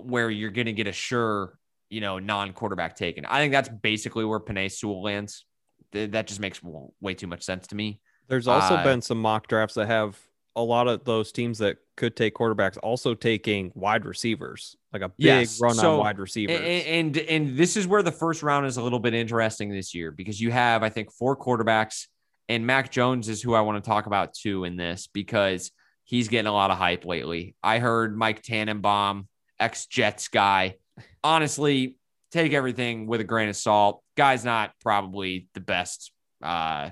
where 0.00 0.30
you're 0.30 0.50
going 0.50 0.66
to 0.66 0.72
get 0.72 0.86
a 0.86 0.92
sure, 0.92 1.58
you 1.88 2.00
know, 2.00 2.18
non-quarterback 2.18 2.96
taken. 2.96 3.24
I 3.24 3.38
think 3.38 3.52
that's 3.52 3.68
basically 3.68 4.24
where 4.24 4.40
Penei 4.40 4.70
Sewell 4.70 5.02
lands. 5.02 5.46
That 5.92 6.26
just 6.26 6.40
makes 6.40 6.60
way 7.00 7.14
too 7.14 7.28
much 7.28 7.44
sense 7.44 7.68
to 7.68 7.76
me. 7.76 8.00
There's 8.28 8.48
also 8.48 8.74
uh, 8.74 8.82
been 8.82 9.00
some 9.00 9.20
mock 9.20 9.46
drafts 9.46 9.76
that 9.76 9.86
have 9.86 10.18
a 10.56 10.62
lot 10.62 10.88
of 10.88 11.04
those 11.04 11.30
teams 11.30 11.58
that 11.58 11.76
could 11.96 12.16
take 12.16 12.34
quarterbacks 12.34 12.76
also 12.82 13.14
taking 13.14 13.70
wide 13.74 14.04
receivers, 14.04 14.76
like 14.92 15.02
a 15.02 15.08
big 15.08 15.14
yes. 15.18 15.60
run 15.60 15.74
so, 15.74 15.94
on 15.94 15.98
wide 16.00 16.18
receivers. 16.18 16.58
And, 16.58 17.16
and 17.16 17.18
and 17.18 17.56
this 17.56 17.76
is 17.76 17.86
where 17.86 18.02
the 18.02 18.12
first 18.12 18.42
round 18.42 18.66
is 18.66 18.76
a 18.76 18.82
little 18.82 18.98
bit 18.98 19.14
interesting 19.14 19.70
this 19.70 19.94
year 19.94 20.10
because 20.10 20.40
you 20.40 20.50
have, 20.50 20.82
I 20.82 20.88
think, 20.88 21.12
four 21.12 21.36
quarterbacks, 21.36 22.06
and 22.48 22.66
Mac 22.66 22.90
Jones 22.90 23.28
is 23.28 23.42
who 23.42 23.54
I 23.54 23.60
want 23.62 23.82
to 23.82 23.88
talk 23.88 24.06
about 24.06 24.34
too 24.34 24.64
in 24.64 24.76
this 24.76 25.08
because 25.12 25.70
he's 26.04 26.28
getting 26.28 26.48
a 26.48 26.52
lot 26.52 26.70
of 26.70 26.78
hype 26.78 27.04
lately. 27.04 27.54
I 27.62 27.78
heard 27.78 28.16
Mike 28.16 28.42
Tannenbaum, 28.42 29.28
ex 29.58 29.86
Jets 29.86 30.28
guy. 30.28 30.76
Honestly, 31.22 31.96
take 32.32 32.52
everything 32.52 33.06
with 33.06 33.20
a 33.20 33.24
grain 33.24 33.48
of 33.48 33.56
salt. 33.56 34.02
Guy's 34.16 34.44
not 34.44 34.72
probably 34.80 35.48
the 35.54 35.60
best 35.60 36.12
uh 36.42 36.90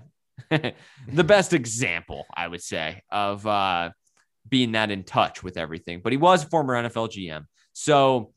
the 0.51 1.25
best 1.25 1.53
example, 1.53 2.27
I 2.35 2.49
would 2.49 2.63
say, 2.63 3.03
of 3.11 3.47
uh, 3.47 3.91
being 4.53 4.73
that 4.73 4.91
in 4.91 5.03
touch 5.03 5.43
with 5.43 5.57
everything. 5.57 6.03
But 6.05 6.13
he 6.13 6.19
was 6.19 6.45
a 6.45 6.47
former 6.47 6.75
NFL 6.75 7.09
GM. 7.09 7.47
So 7.73 8.35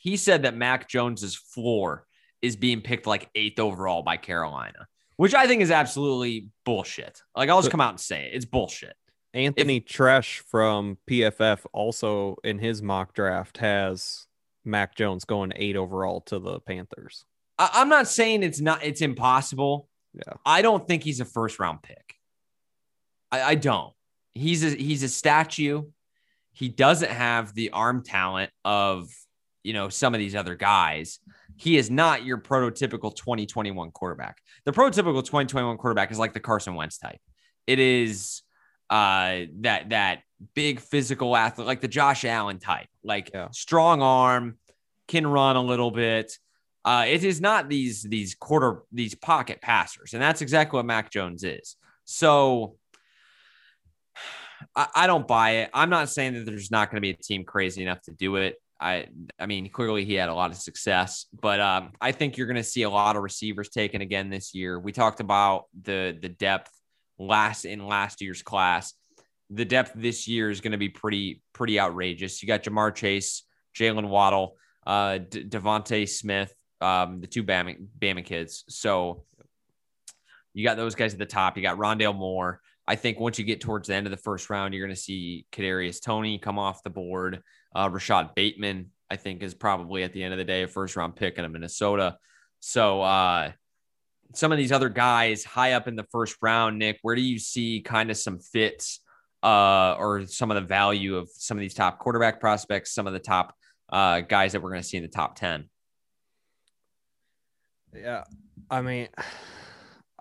he 0.00 0.16
said 0.16 0.42
that 0.42 0.56
Mac 0.56 0.88
Jones's 0.88 1.36
floor 1.36 2.04
is 2.42 2.56
being 2.56 2.80
picked 2.80 3.06
like 3.06 3.30
eighth 3.36 3.60
overall 3.60 4.02
by 4.02 4.16
Carolina, 4.16 4.88
which 5.16 5.32
I 5.32 5.46
think 5.46 5.62
is 5.62 5.70
absolutely 5.70 6.48
bullshit. 6.64 7.22
Like, 7.36 7.48
I'll 7.48 7.60
just 7.60 7.70
come 7.70 7.80
out 7.80 7.90
and 7.90 8.00
say 8.00 8.26
it. 8.26 8.34
It's 8.34 8.44
bullshit. 8.44 8.94
Anthony 9.32 9.76
if, 9.76 9.86
Treash 9.86 10.40
from 10.40 10.98
PFF 11.08 11.60
also 11.72 12.34
in 12.42 12.58
his 12.58 12.82
mock 12.82 13.14
draft 13.14 13.58
has 13.58 14.26
Mac 14.64 14.96
Jones 14.96 15.24
going 15.24 15.52
eight 15.54 15.76
overall 15.76 16.20
to 16.22 16.40
the 16.40 16.58
Panthers. 16.58 17.24
I, 17.60 17.70
I'm 17.74 17.88
not 17.88 18.08
saying 18.08 18.42
it's 18.42 18.60
not, 18.60 18.82
it's 18.82 19.00
impossible. 19.00 19.88
Yeah. 20.14 20.34
I 20.44 20.62
don't 20.62 20.86
think 20.88 21.04
he's 21.04 21.20
a 21.20 21.24
first 21.24 21.60
round 21.60 21.80
pick. 21.80 22.16
I, 23.30 23.42
I 23.42 23.54
don't. 23.54 23.94
He's 24.34 24.64
a 24.64 24.70
he's 24.70 25.02
a 25.02 25.08
statue. 25.08 25.84
He 26.52 26.68
doesn't 26.68 27.10
have 27.10 27.54
the 27.54 27.70
arm 27.70 28.02
talent 28.02 28.50
of 28.64 29.08
you 29.62 29.72
know 29.72 29.88
some 29.88 30.14
of 30.14 30.18
these 30.18 30.34
other 30.34 30.54
guys. 30.54 31.18
He 31.56 31.76
is 31.76 31.90
not 31.90 32.24
your 32.24 32.38
prototypical 32.38 33.14
2021 33.14 33.90
quarterback. 33.90 34.38
The 34.64 34.72
prototypical 34.72 35.24
2021 35.24 35.76
quarterback 35.76 36.10
is 36.10 36.18
like 36.18 36.32
the 36.32 36.40
Carson 36.40 36.74
Wentz 36.74 36.98
type. 36.98 37.20
It 37.66 37.78
is 37.78 38.42
uh 38.90 39.42
that 39.60 39.90
that 39.90 40.20
big 40.54 40.80
physical 40.80 41.36
athlete, 41.36 41.66
like 41.66 41.80
the 41.80 41.88
Josh 41.88 42.24
Allen 42.24 42.58
type, 42.58 42.88
like 43.04 43.30
yeah. 43.32 43.48
strong 43.52 44.02
arm, 44.02 44.58
can 45.08 45.26
run 45.26 45.56
a 45.56 45.62
little 45.62 45.90
bit. 45.90 46.38
Uh, 46.84 47.04
it 47.06 47.22
is 47.22 47.40
not 47.40 47.68
these 47.68 48.02
these 48.02 48.34
quarter 48.34 48.82
these 48.90 49.14
pocket 49.14 49.60
passers, 49.60 50.14
and 50.14 50.22
that's 50.22 50.42
exactly 50.42 50.78
what 50.78 50.86
Mac 50.86 51.10
Jones 51.10 51.44
is. 51.44 51.76
So 52.04 52.76
I, 54.76 54.88
I 54.94 55.06
don't 55.06 55.26
buy 55.26 55.50
it. 55.50 55.70
I'm 55.74 55.90
not 55.90 56.08
saying 56.08 56.34
that 56.34 56.46
there's 56.46 56.70
not 56.70 56.90
going 56.90 56.96
to 56.96 57.00
be 57.00 57.10
a 57.10 57.14
team 57.14 57.44
crazy 57.44 57.82
enough 57.82 58.00
to 58.02 58.12
do 58.12 58.36
it. 58.36 58.56
I 58.80 59.06
I 59.38 59.46
mean, 59.46 59.68
clearly 59.70 60.04
he 60.04 60.14
had 60.14 60.28
a 60.28 60.34
lot 60.34 60.50
of 60.50 60.56
success, 60.56 61.26
but 61.40 61.60
um, 61.60 61.92
I 62.00 62.12
think 62.12 62.36
you're 62.36 62.48
going 62.48 62.56
to 62.56 62.64
see 62.64 62.82
a 62.82 62.90
lot 62.90 63.16
of 63.16 63.22
receivers 63.22 63.68
taken 63.68 64.00
again 64.00 64.28
this 64.28 64.54
year. 64.54 64.78
We 64.78 64.92
talked 64.92 65.20
about 65.20 65.66
the 65.82 66.18
the 66.20 66.28
depth 66.28 66.72
last 67.18 67.64
in 67.64 67.86
last 67.86 68.20
year's 68.20 68.42
class. 68.42 68.94
The 69.50 69.64
depth 69.64 69.92
this 69.94 70.26
year 70.26 70.50
is 70.50 70.60
going 70.60 70.72
to 70.72 70.78
be 70.78 70.88
pretty 70.88 71.42
pretty 71.52 71.78
outrageous. 71.78 72.42
You 72.42 72.48
got 72.48 72.64
Ja'Marr 72.64 72.94
Chase, 72.94 73.44
Jaylen 73.78 74.08
Waddle, 74.08 74.56
uh, 74.86 75.18
De- 75.18 75.44
DeVonta 75.44 76.08
Smith, 76.08 76.52
um, 76.80 77.20
the 77.20 77.26
two 77.26 77.44
Bama, 77.44 77.76
Bama 77.98 78.24
kids. 78.24 78.64
So 78.68 79.24
you 80.54 80.64
got 80.64 80.76
those 80.76 80.94
guys 80.94 81.12
at 81.12 81.18
the 81.18 81.26
top. 81.26 81.56
You 81.56 81.62
got 81.62 81.78
Rondale 81.78 82.16
Moore. 82.16 82.60
I 82.86 82.96
think 82.96 83.20
once 83.20 83.38
you 83.38 83.44
get 83.44 83.60
towards 83.60 83.88
the 83.88 83.94
end 83.94 84.06
of 84.06 84.10
the 84.10 84.16
first 84.16 84.50
round, 84.50 84.74
you're 84.74 84.86
going 84.86 84.94
to 84.94 85.00
see 85.00 85.46
Kadarius 85.52 86.02
Toney 86.02 86.38
come 86.38 86.58
off 86.58 86.82
the 86.82 86.90
board. 86.90 87.42
Uh, 87.74 87.88
Rashod 87.92 88.34
Bateman, 88.34 88.90
I 89.10 89.16
think, 89.16 89.42
is 89.42 89.54
probably 89.54 90.02
at 90.02 90.12
the 90.12 90.22
end 90.22 90.34
of 90.34 90.38
the 90.38 90.44
day 90.44 90.62
a 90.62 90.68
first 90.68 90.96
round 90.96 91.16
pick 91.16 91.38
in 91.38 91.52
Minnesota. 91.52 92.16
So 92.60 93.02
uh, 93.02 93.52
some 94.34 94.52
of 94.52 94.58
these 94.58 94.72
other 94.72 94.88
guys 94.88 95.44
high 95.44 95.72
up 95.72 95.86
in 95.86 95.96
the 95.96 96.06
first 96.10 96.36
round, 96.42 96.78
Nick, 96.78 96.98
where 97.02 97.14
do 97.14 97.22
you 97.22 97.38
see 97.38 97.80
kind 97.80 98.10
of 98.10 98.16
some 98.16 98.40
fits 98.40 99.00
uh, 99.42 99.94
or 99.98 100.26
some 100.26 100.50
of 100.50 100.56
the 100.56 100.66
value 100.66 101.16
of 101.16 101.28
some 101.32 101.56
of 101.56 101.60
these 101.60 101.74
top 101.74 101.98
quarterback 101.98 102.40
prospects, 102.40 102.92
some 102.94 103.06
of 103.06 103.12
the 103.12 103.18
top 103.18 103.54
uh, 103.92 104.20
guys 104.20 104.52
that 104.52 104.62
we're 104.62 104.70
going 104.70 104.82
to 104.82 104.88
see 104.88 104.96
in 104.96 105.02
the 105.02 105.08
top 105.08 105.36
10? 105.36 105.68
Yeah. 107.94 108.24
I 108.70 108.80
mean, 108.80 109.08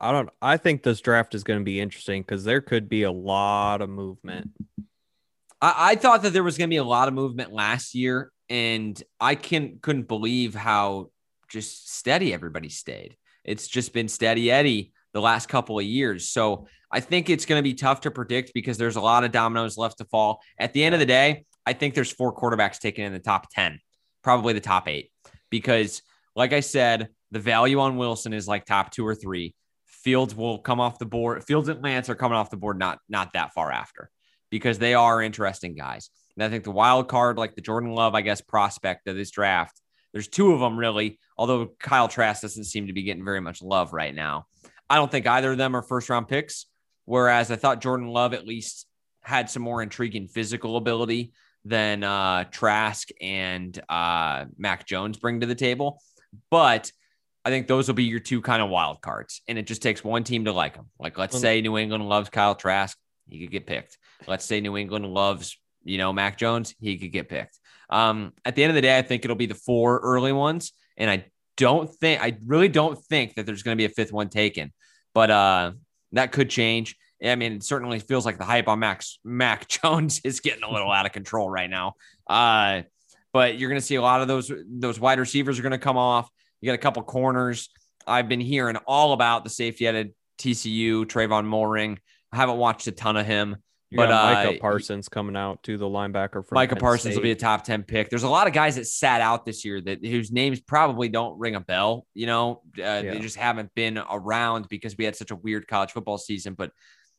I 0.02 0.12
don't 0.12 0.30
I 0.42 0.58
think 0.58 0.82
this 0.82 1.00
draft 1.00 1.36
is 1.36 1.44
going 1.44 1.60
to 1.60 1.64
be 1.64 1.80
interesting 1.80 2.24
because 2.24 2.44
there 2.44 2.60
could 2.60 2.90
be 2.90 3.04
a 3.04 3.12
lot 3.12 3.82
of 3.82 3.90
movement. 3.90 4.50
I, 5.62 5.92
I 5.92 5.96
thought 5.96 6.24
that 6.24 6.34
there 6.34 6.44
was 6.44 6.58
going 6.58 6.70
to 6.70 6.74
be 6.74 6.78
a 6.78 6.84
lot 6.84 7.08
of 7.08 7.14
movement 7.14 7.54
last 7.54 7.94
year, 7.94 8.32
and 8.50 9.02
I 9.20 9.36
can 9.36 9.78
couldn't 9.80 10.08
believe 10.08 10.56
how 10.56 11.12
just 11.50 11.96
steady 11.96 12.34
everybody 12.34 12.70
stayed. 12.70 13.16
It's 13.44 13.68
just 13.68 13.94
been 13.94 14.08
steady 14.08 14.50
Eddie 14.50 14.92
the 15.14 15.22
last 15.22 15.50
couple 15.50 15.78
of 15.78 15.86
years. 15.86 16.30
So 16.30 16.68
I 16.92 17.00
think 17.00 17.30
it's 17.30 17.46
going 17.46 17.60
to 17.60 17.64
be 17.64 17.74
tough 17.74 18.02
to 18.02 18.12
predict 18.12 18.54
because 18.54 18.78
there's 18.78 18.96
a 18.96 19.02
lot 19.02 19.24
of 19.24 19.32
dominoes 19.32 19.78
left 19.78 20.00
to 20.00 20.06
fall. 20.06 20.42
At 20.58 20.74
the 20.74 20.84
end 20.84 20.96
of 20.96 21.00
the 21.00 21.06
day, 21.06 21.46
I 21.66 21.74
think 21.74 21.94
there's 21.94 22.12
four 22.12 22.36
quarterbacks 22.36 22.80
taken 22.80 23.06
in 23.06 23.14
the 23.14 23.20
top 23.20 23.48
10, 23.52 23.80
probably 24.24 24.54
the 24.54 24.62
top 24.62 24.88
eight, 24.88 25.12
because 25.50 26.02
like 26.36 26.54
I 26.54 26.62
said, 26.62 27.10
the 27.32 27.40
value 27.40 27.80
on 27.80 27.98
Wilson 27.98 28.34
is 28.34 28.48
like 28.48 28.66
top 28.66 28.92
two 28.92 29.06
or 29.06 29.16
three. 29.16 29.54
Fields 30.04 30.36
will 30.36 30.60
come 30.60 30.80
off 30.80 31.00
the 31.00 31.06
board. 31.06 31.44
Fields 31.44 31.70
and 31.70 31.84
Lance 31.84 32.10
are 32.10 32.16
coming 32.16 32.38
off 32.38 32.50
the 32.50 32.58
board 32.58 32.78
not 32.78 33.00
not 33.10 33.34
that 33.34 33.54
far 33.54 33.72
after 33.72 34.10
because 34.50 34.80
they 34.80 34.94
are 34.94 35.22
interesting 35.22 35.76
guys. 35.76 36.10
And 36.36 36.44
I 36.44 36.50
think 36.50 36.64
the 36.64 36.72
wild 36.72 37.08
card, 37.08 37.38
like 37.38 37.56
the 37.56 37.62
Jordan 37.62 37.92
Love, 37.92 38.16
I 38.16 38.22
guess, 38.22 38.42
prospect 38.42 39.08
of 39.08 39.16
this 39.16 39.32
draft, 39.32 39.80
there's 40.14 40.28
two 40.28 40.54
of 40.54 40.60
them 40.60 40.78
really, 40.78 41.20
although 41.38 41.68
Kyle 41.80 42.08
Trask 42.08 42.42
doesn't 42.42 42.66
seem 42.66 42.88
to 42.88 42.94
be 42.94 43.04
getting 43.04 43.26
very 43.26 43.42
much 43.42 43.62
love 43.62 43.94
right 43.94 44.14
now. 44.14 44.46
I 44.90 44.96
don't 44.96 45.12
think 45.12 45.28
either 45.28 45.52
of 45.52 45.58
them 45.58 45.76
are 45.76 45.82
first 45.82 46.10
round 46.10 46.28
picks. 46.28 46.66
Whereas 47.06 47.52
I 47.52 47.56
thought 47.56 47.82
Jordan 47.82 48.08
Love 48.08 48.34
at 48.34 48.48
least 48.48 48.88
had 49.22 49.50
some 49.50 49.64
more 49.64 49.82
intriguing 49.82 50.28
physical 50.28 50.78
ability 50.78 51.34
than 51.66 52.04
uh, 52.04 52.46
Trask 52.46 53.10
and 53.20 53.78
uh, 53.90 54.46
Mac 54.58 54.86
Jones 54.88 55.18
bring 55.18 55.42
to 55.42 55.46
the 55.46 55.56
table. 55.56 56.02
But 56.50 56.92
I 57.44 57.50
think 57.50 57.68
those 57.68 57.88
will 57.88 57.96
be 57.96 58.04
your 58.04 58.20
two 58.20 58.42
kind 58.42 58.62
of 58.62 58.70
wild 58.70 59.02
cards. 59.02 59.42
And 59.48 59.58
it 59.58 59.66
just 59.68 59.82
takes 59.82 60.04
one 60.04 60.24
team 60.24 60.46
to 60.46 60.54
like 60.54 60.76
them. 60.76 60.90
Like, 61.00 61.18
let's 61.18 61.40
say 61.40 61.62
New 61.62 61.78
England 61.78 62.08
loves 62.08 62.30
Kyle 62.30 62.56
Trask, 62.56 62.98
he 63.28 63.40
could 63.40 63.52
get 63.52 63.66
picked. 63.66 63.98
Let's 64.28 64.46
say 64.46 64.62
New 64.62 64.78
England 64.78 65.08
loves, 65.08 65.58
you 65.84 65.98
know, 65.98 66.14
Mac 66.14 66.38
Jones, 66.38 66.76
he 66.80 66.98
could 66.98 67.12
get 67.12 67.30
picked. 67.30 67.58
Um, 67.90 68.34
at 68.46 68.56
the 68.56 68.64
end 68.64 68.70
of 68.70 68.76
the 68.76 68.82
day, 68.82 68.98
I 68.98 69.02
think 69.02 69.26
it'll 69.26 69.36
be 69.36 69.48
the 69.48 69.56
four 69.56 70.00
early 70.00 70.32
ones. 70.32 70.74
And 70.98 71.10
I 71.10 71.26
don't 71.58 71.90
think, 71.90 72.22
I 72.22 72.38
really 72.46 72.70
don't 72.70 72.98
think 73.06 73.36
that 73.36 73.46
there's 73.46 73.64
going 73.64 73.76
to 73.76 73.82
be 73.82 73.86
a 73.86 73.90
fifth 73.90 74.14
one 74.14 74.30
taken, 74.30 74.72
but 75.14 75.32
uh, 75.32 75.72
that 76.12 76.32
could 76.32 76.50
change. 76.50 76.96
I 77.24 77.36
mean, 77.36 77.54
it 77.54 77.64
certainly 77.64 78.00
feels 78.00 78.26
like 78.26 78.38
the 78.38 78.46
hype 78.46 78.68
on 78.68 78.80
Max 78.80 79.20
Mac 79.24 79.68
Jones 79.84 80.22
is 80.24 80.40
getting 80.40 80.64
a 80.64 80.72
little 80.72 80.92
out 80.92 81.06
of 81.06 81.12
control 81.12 81.50
right 81.50 81.70
now. 81.70 81.94
Uh, 82.28 82.84
but 83.34 83.58
you're 83.58 83.70
going 83.70 83.80
to 83.80 83.86
see 83.86 83.96
a 83.96 84.02
lot 84.02 84.22
of 84.22 84.28
those 84.28 84.52
those 84.68 85.00
wide 85.00 85.20
receivers 85.20 85.58
are 85.58 85.62
going 85.62 85.72
to 85.72 85.78
come 85.78 85.98
off. 85.98 86.30
You 86.62 86.68
got 86.68 86.76
a 86.76 86.78
couple 86.78 87.04
corners. 87.04 87.70
I've 88.08 88.30
been 88.30 88.40
hearing 88.40 88.78
all 88.88 89.14
about 89.14 89.44
the 89.44 89.50
safety 89.50 89.88
at 89.88 90.08
TCU, 90.38 91.06
Trevon 91.06 91.46
Moehrig. 91.46 91.98
I 92.32 92.38
haven't 92.38 92.58
watched 92.58 92.88
a 92.88 92.92
ton 92.92 93.18
of 93.18 93.26
him. 93.26 93.58
You 93.90 93.98
but 93.98 94.08
got 94.08 94.34
Micah 94.34 94.58
uh, 94.58 94.62
Parsons 94.62 95.10
coming 95.10 95.36
out 95.36 95.62
to 95.64 95.78
the 95.78 95.86
linebacker 95.86 96.48
from 96.48 96.56
Micah 96.56 96.76
Penn 96.76 96.82
Parsons 96.82 97.16
will 97.16 97.24
be 97.24 97.32
a 97.32 97.36
top 97.36 97.66
10 97.66 97.84
pick. 97.84 98.10
There's 98.10 98.24
a 98.24 98.30
lot 98.30 98.48
of 98.48 98.54
guys 98.54 98.78
that 98.78 98.88
sat 98.88 99.20
out 99.20 99.46
this 99.46 99.66
year 99.66 99.82
that 99.82 100.06
whose 100.06 100.32
names 100.32 100.62
probably 100.62 101.10
don't 101.10 101.38
ring 101.38 101.56
a 101.56 101.60
bell. 101.60 102.06
You 102.14 102.26
know, 102.26 102.62
uh, 102.82 103.02
they 103.02 103.20
just 103.20 103.36
haven't 103.36 103.74
been 103.76 103.98
around 103.98 104.70
because 104.70 104.96
we 104.98 105.04
had 105.04 105.18
such 105.18 105.32
a 105.32 105.36
weird 105.36 105.68
college 105.68 105.92
football 105.92 106.18
season. 106.18 106.54
But 106.54 106.72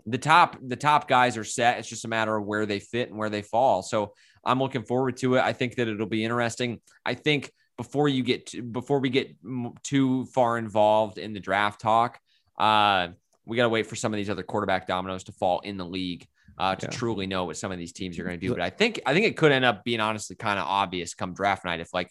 the 0.06 0.16
top 0.16 0.56
the 0.66 0.76
top 0.76 1.08
guys 1.08 1.36
are 1.36 1.44
set. 1.44 1.78
It's 1.78 1.88
just 1.88 2.06
a 2.06 2.08
matter 2.08 2.34
of 2.34 2.46
where 2.46 2.64
they 2.64 2.80
fit 2.80 3.10
and 3.10 3.18
where 3.18 3.30
they 3.30 3.42
fall. 3.42 3.82
So 3.82 4.14
I'm 4.42 4.58
looking 4.58 4.84
forward 4.84 5.18
to 5.18 5.34
it. 5.34 5.42
I 5.42 5.52
think 5.52 5.76
that 5.76 5.88
it'll 5.88 6.06
be 6.06 6.24
interesting. 6.24 6.80
I 7.04 7.12
think 7.14 7.52
before 7.82 8.08
you 8.08 8.22
get 8.22 8.46
to, 8.46 8.62
before 8.62 9.00
we 9.00 9.10
get 9.10 9.34
too 9.82 10.24
far 10.26 10.56
involved 10.56 11.18
in 11.18 11.32
the 11.32 11.40
draft 11.40 11.80
talk, 11.80 12.18
uh, 12.58 13.08
we 13.44 13.56
got 13.56 13.64
to 13.64 13.68
wait 13.68 13.86
for 13.88 13.96
some 13.96 14.12
of 14.12 14.16
these 14.18 14.30
other 14.30 14.44
quarterback 14.44 14.86
dominoes 14.86 15.24
to 15.24 15.32
fall 15.32 15.58
in 15.60 15.76
the 15.76 15.84
league 15.84 16.24
uh, 16.58 16.76
to 16.76 16.86
Yeah. 16.86 16.90
truly 16.92 17.26
know 17.26 17.44
what 17.44 17.56
some 17.56 17.72
of 17.72 17.78
these 17.78 17.92
teams 17.92 18.18
are 18.18 18.24
going 18.24 18.38
to 18.38 18.46
do. 18.46 18.52
But 18.52 18.62
I 18.62 18.70
think 18.70 19.00
I 19.04 19.12
think 19.14 19.26
it 19.26 19.36
could 19.36 19.50
end 19.50 19.64
up 19.64 19.82
being 19.82 19.98
honestly 20.00 20.36
kind 20.36 20.60
of 20.60 20.66
obvious 20.66 21.14
come 21.14 21.34
draft 21.34 21.64
night 21.64 21.80
if 21.80 21.92
like 21.92 22.08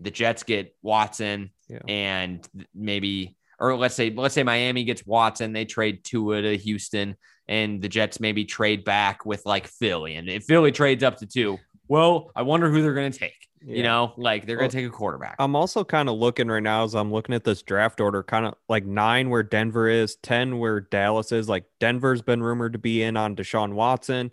the 0.00 0.10
Jets 0.10 0.42
get 0.42 0.74
Watson 0.82 1.50
Yeah. 1.68 1.78
and 1.86 2.46
maybe 2.74 3.36
or 3.60 3.76
let's 3.76 3.94
say 3.94 4.10
let's 4.10 4.34
say 4.34 4.42
Miami 4.42 4.82
gets 4.84 5.06
Watson, 5.06 5.52
they 5.52 5.64
trade 5.66 6.02
Tua 6.02 6.42
to 6.42 6.56
Houston, 6.56 7.14
and 7.46 7.80
the 7.80 7.88
Jets 7.88 8.18
maybe 8.18 8.44
trade 8.44 8.84
back 8.84 9.24
with 9.24 9.42
like 9.46 9.68
Philly, 9.68 10.16
and 10.16 10.28
if 10.28 10.44
Philly 10.44 10.72
trades 10.72 11.04
up 11.04 11.16
to 11.18 11.26
two, 11.26 11.58
well, 11.86 12.32
I 12.34 12.42
wonder 12.42 12.68
who 12.70 12.82
they're 12.82 12.92
going 12.92 13.12
to 13.12 13.18
take. 13.18 13.45
You 13.68 13.82
know, 13.82 14.12
like 14.16 14.46
they're 14.46 14.56
going 14.56 14.70
to 14.70 14.76
take 14.76 14.86
a 14.86 14.90
quarterback. 14.90 15.34
I'm 15.40 15.56
also 15.56 15.82
kind 15.82 16.08
of 16.08 16.16
looking 16.16 16.46
right 16.46 16.62
now 16.62 16.84
as 16.84 16.94
I'm 16.94 17.10
looking 17.10 17.34
at 17.34 17.42
this 17.42 17.62
draft 17.62 18.00
order, 18.00 18.22
kind 18.22 18.46
of 18.46 18.54
like 18.68 18.86
nine 18.86 19.28
where 19.28 19.42
Denver 19.42 19.88
is, 19.88 20.14
10 20.22 20.58
where 20.58 20.80
Dallas 20.80 21.32
is. 21.32 21.48
Like 21.48 21.64
Denver's 21.80 22.22
been 22.22 22.44
rumored 22.44 22.74
to 22.74 22.78
be 22.78 23.02
in 23.02 23.16
on 23.16 23.34
Deshaun 23.34 23.72
Watson. 23.72 24.30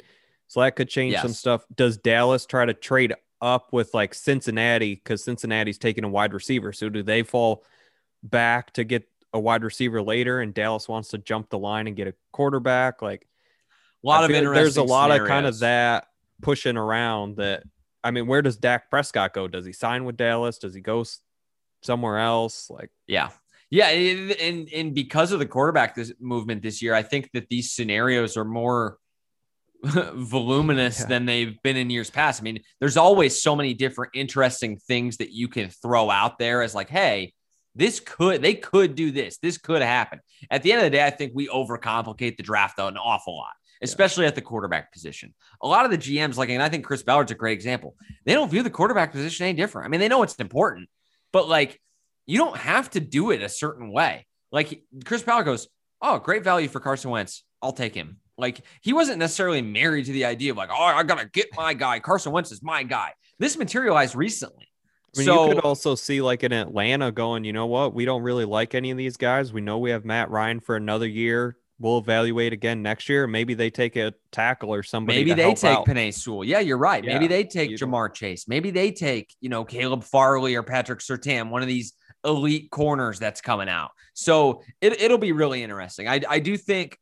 So 0.48 0.60
that 0.60 0.76
could 0.76 0.88
change 0.88 1.18
some 1.18 1.34
stuff. 1.34 1.66
Does 1.74 1.98
Dallas 1.98 2.46
try 2.46 2.66
to 2.66 2.76
trade 2.76 3.16
up 3.42 3.74
with 3.74 3.96
like 3.96 4.14
Cincinnati? 4.14 4.94
Because 4.94 5.24
Cincinnati's 5.24 5.80
taking 5.80 6.04
a 6.04 6.10
wide 6.10 6.34
receiver. 6.34 6.72
So 6.72 6.90
do 6.90 7.02
they 7.02 7.24
fall 7.24 7.64
back 8.22 8.72
to 8.74 8.84
get 8.84 9.10
a 9.34 9.40
wide 9.40 9.64
receiver 9.64 10.04
later 10.04 10.42
and 10.42 10.54
Dallas 10.54 10.88
wants 10.88 11.10
to 11.10 11.18
jump 11.18 11.50
the 11.50 11.58
line 11.58 11.88
and 11.88 11.96
get 11.96 12.08
a 12.08 12.14
quarterback? 12.34 13.02
Like 13.02 13.28
a 14.04 14.08
lot 14.08 14.26
of 14.26 14.28
feel 14.28 14.36
like 14.36 14.44
interesting. 14.44 14.64
There's 14.64 14.78
a 14.78 14.84
lot 14.84 15.10
of 15.10 15.28
kind 15.28 15.48
of 15.48 15.58
that 15.60 16.06
pushing 16.44 16.78
around 16.78 17.38
that. 17.38 17.64
I 18.04 18.12
mean, 18.12 18.28
where 18.28 18.42
does 18.42 18.58
Dak 18.58 18.90
Prescott 18.90 19.34
go? 19.34 19.48
Does 19.48 19.66
he 19.66 19.74
sign 19.74 20.04
with 20.06 20.18
Dallas? 20.18 20.58
Does 20.58 20.74
he 20.74 20.82
go 20.82 21.04
somewhere 21.82 22.20
else? 22.20 22.70
Like, 22.70 22.90
Yeah. 23.08 23.30
Yeah. 23.70 23.88
And, 23.88 24.70
and 24.72 24.94
because 24.94 25.32
of 25.32 25.40
the 25.40 25.46
quarterback 25.46 25.96
this 25.96 26.14
movement 26.20 26.62
this 26.62 26.82
year, 26.82 26.94
I 26.94 27.02
think 27.04 27.30
that 27.34 27.50
these 27.50 27.72
scenarios 27.72 28.38
are 28.38 28.46
more 28.46 28.98
voluminous 29.84 31.00
Yeah. 31.02 31.06
than 31.08 31.26
they've 31.26 31.62
been 31.64 31.78
in 31.78 31.90
years 31.90 32.10
past. 32.10 32.42
I 32.42 32.44
mean, 32.44 32.62
there's 32.80 32.98
always 32.98 33.42
so 33.42 33.56
many 33.56 33.74
different 33.74 34.12
interesting 34.16 34.78
things 34.78 35.18
that 35.18 35.32
you 35.32 35.48
can 35.48 35.70
throw 35.70 36.10
out 36.10 36.40
there 36.40 36.62
as 36.62 36.76
like, 36.76 36.90
hey, 36.90 37.34
this 37.76 38.00
could, 38.00 38.42
they 38.42 38.54
could 38.54 38.96
do 38.96 39.12
this. 39.12 39.38
This 39.40 39.58
could 39.58 39.82
happen. 39.82 40.20
At 40.52 40.62
the 40.64 40.72
end 40.72 40.80
of 40.82 40.86
the 40.86 40.92
day, 40.98 41.06
I 41.06 41.10
think 41.10 41.32
we 41.34 41.48
overcomplicate 41.48 42.38
the 42.38 42.44
draft 42.44 42.78
though 42.78 42.88
an 42.88 42.98
awful 42.98 43.36
lot, 43.38 43.54
especially 43.84 44.26
at 44.26 44.36
the 44.36 44.42
quarterback 44.42 44.92
position. 44.92 45.34
A 45.62 45.68
lot 45.68 45.86
of 45.86 45.92
the 45.92 45.98
GMs, 45.98 46.38
like, 46.38 46.50
and 46.50 46.64
I 46.64 46.70
think 46.70 46.86
Chris 46.86 47.04
Ballard's 47.04 47.32
a 47.32 47.36
great 47.36 47.54
example, 47.54 47.96
they 48.26 48.34
don't 48.34 48.50
view 48.50 48.64
the 48.64 48.70
quarterback 48.70 49.12
position 49.12 49.46
any 49.46 49.54
different. 49.56 49.86
I 49.86 49.90
mean, 49.90 50.00
they 50.00 50.08
know 50.08 50.24
it's 50.24 50.36
important, 50.36 50.90
but 51.32 51.48
like, 51.48 51.80
you 52.26 52.38
don't 52.38 52.58
have 52.58 52.90
to 52.92 53.00
do 53.00 53.32
it 53.32 53.42
a 53.42 53.50
certain 53.50 53.92
way. 53.92 54.26
Like 54.52 54.84
Chris 55.06 55.24
Ballard 55.24 55.46
goes, 55.46 55.68
Oh, 56.06 56.20
great 56.20 56.44
value 56.44 56.68
for 56.68 56.82
Carson 56.82 57.12
Wentz. 57.12 57.44
I'll 57.62 57.72
take 57.72 57.96
him. 57.96 58.18
Like 58.38 58.62
he 58.82 58.92
wasn't 58.92 59.20
necessarily 59.20 59.62
married 59.62 60.06
to 60.06 60.12
the 60.12 60.26
idea 60.26 60.52
of 60.52 60.58
like, 60.58 60.70
oh, 60.70 60.84
I 60.84 61.02
gotta 61.04 61.30
get 61.30 61.48
my 61.56 61.74
guy. 61.74 62.00
Carson 62.02 62.34
Wentz 62.34 62.52
is 62.52 62.62
my 62.62 62.84
guy. 62.84 63.14
This 63.40 63.58
materialized 63.58 64.14
recently. 64.14 64.68
I 65.16 65.20
mean, 65.20 65.26
so 65.26 65.48
you 65.48 65.56
could 65.56 65.64
also 65.64 65.96
see 65.96 66.22
like 66.22 66.44
in 66.44 66.52
Atlanta 66.52 67.12
going, 67.12 67.46
you 67.46 67.54
know 67.54 67.68
what? 67.68 67.94
We 67.94 68.04
don't 68.04 68.22
really 68.22 68.44
like 68.44 68.76
any 68.76 68.92
of 68.92 68.98
these 68.98 69.16
guys. 69.16 69.54
We 69.54 69.62
know 69.62 69.78
we 69.78 69.92
have 69.92 70.04
Matt 70.04 70.30
Ryan 70.30 70.60
for 70.60 70.76
another 70.76 71.08
year. 71.08 71.56
We'll 71.84 71.98
evaluate 71.98 72.54
again 72.54 72.82
next 72.82 73.10
year. 73.10 73.28
Maybe 73.28 73.56
they 73.56 73.70
take 73.70 73.98
a 73.98 74.14
tackle 74.32 74.74
or 74.74 74.84
somebody. 74.84 75.18
maybe 75.20 75.34
they 75.34 75.54
take 75.54 75.70
out. 75.70 75.86
Penei 75.86 76.14
Sewell. 76.14 76.46
Yeah, 76.46 76.60
you're 76.60 76.78
right. 76.78 77.04
Maybe 77.04 77.28
they 77.28 77.44
take 77.44 77.78
don't- 77.78 77.92
Ja'Marr 77.92 78.14
Chase. 78.14 78.48
Maybe 78.48 78.72
they 78.72 78.90
take, 78.90 79.36
you 79.42 79.50
know, 79.50 79.66
Caleb 79.66 80.06
Farley 80.06 80.56
or 80.56 80.64
Patrick 80.64 81.00
Surtain, 81.00 81.50
one 81.50 81.62
of 81.62 81.68
these 81.68 81.92
elite 82.24 82.72
corners 82.72 83.20
that's 83.20 83.42
coming 83.42 83.68
out. 83.68 83.92
So 84.14 84.62
it, 84.80 85.02
it'll 85.02 85.18
be 85.18 85.34
really 85.34 85.62
interesting. 85.62 86.08
I, 86.08 86.22
I 86.30 86.40
do 86.40 86.56
think 86.56 86.98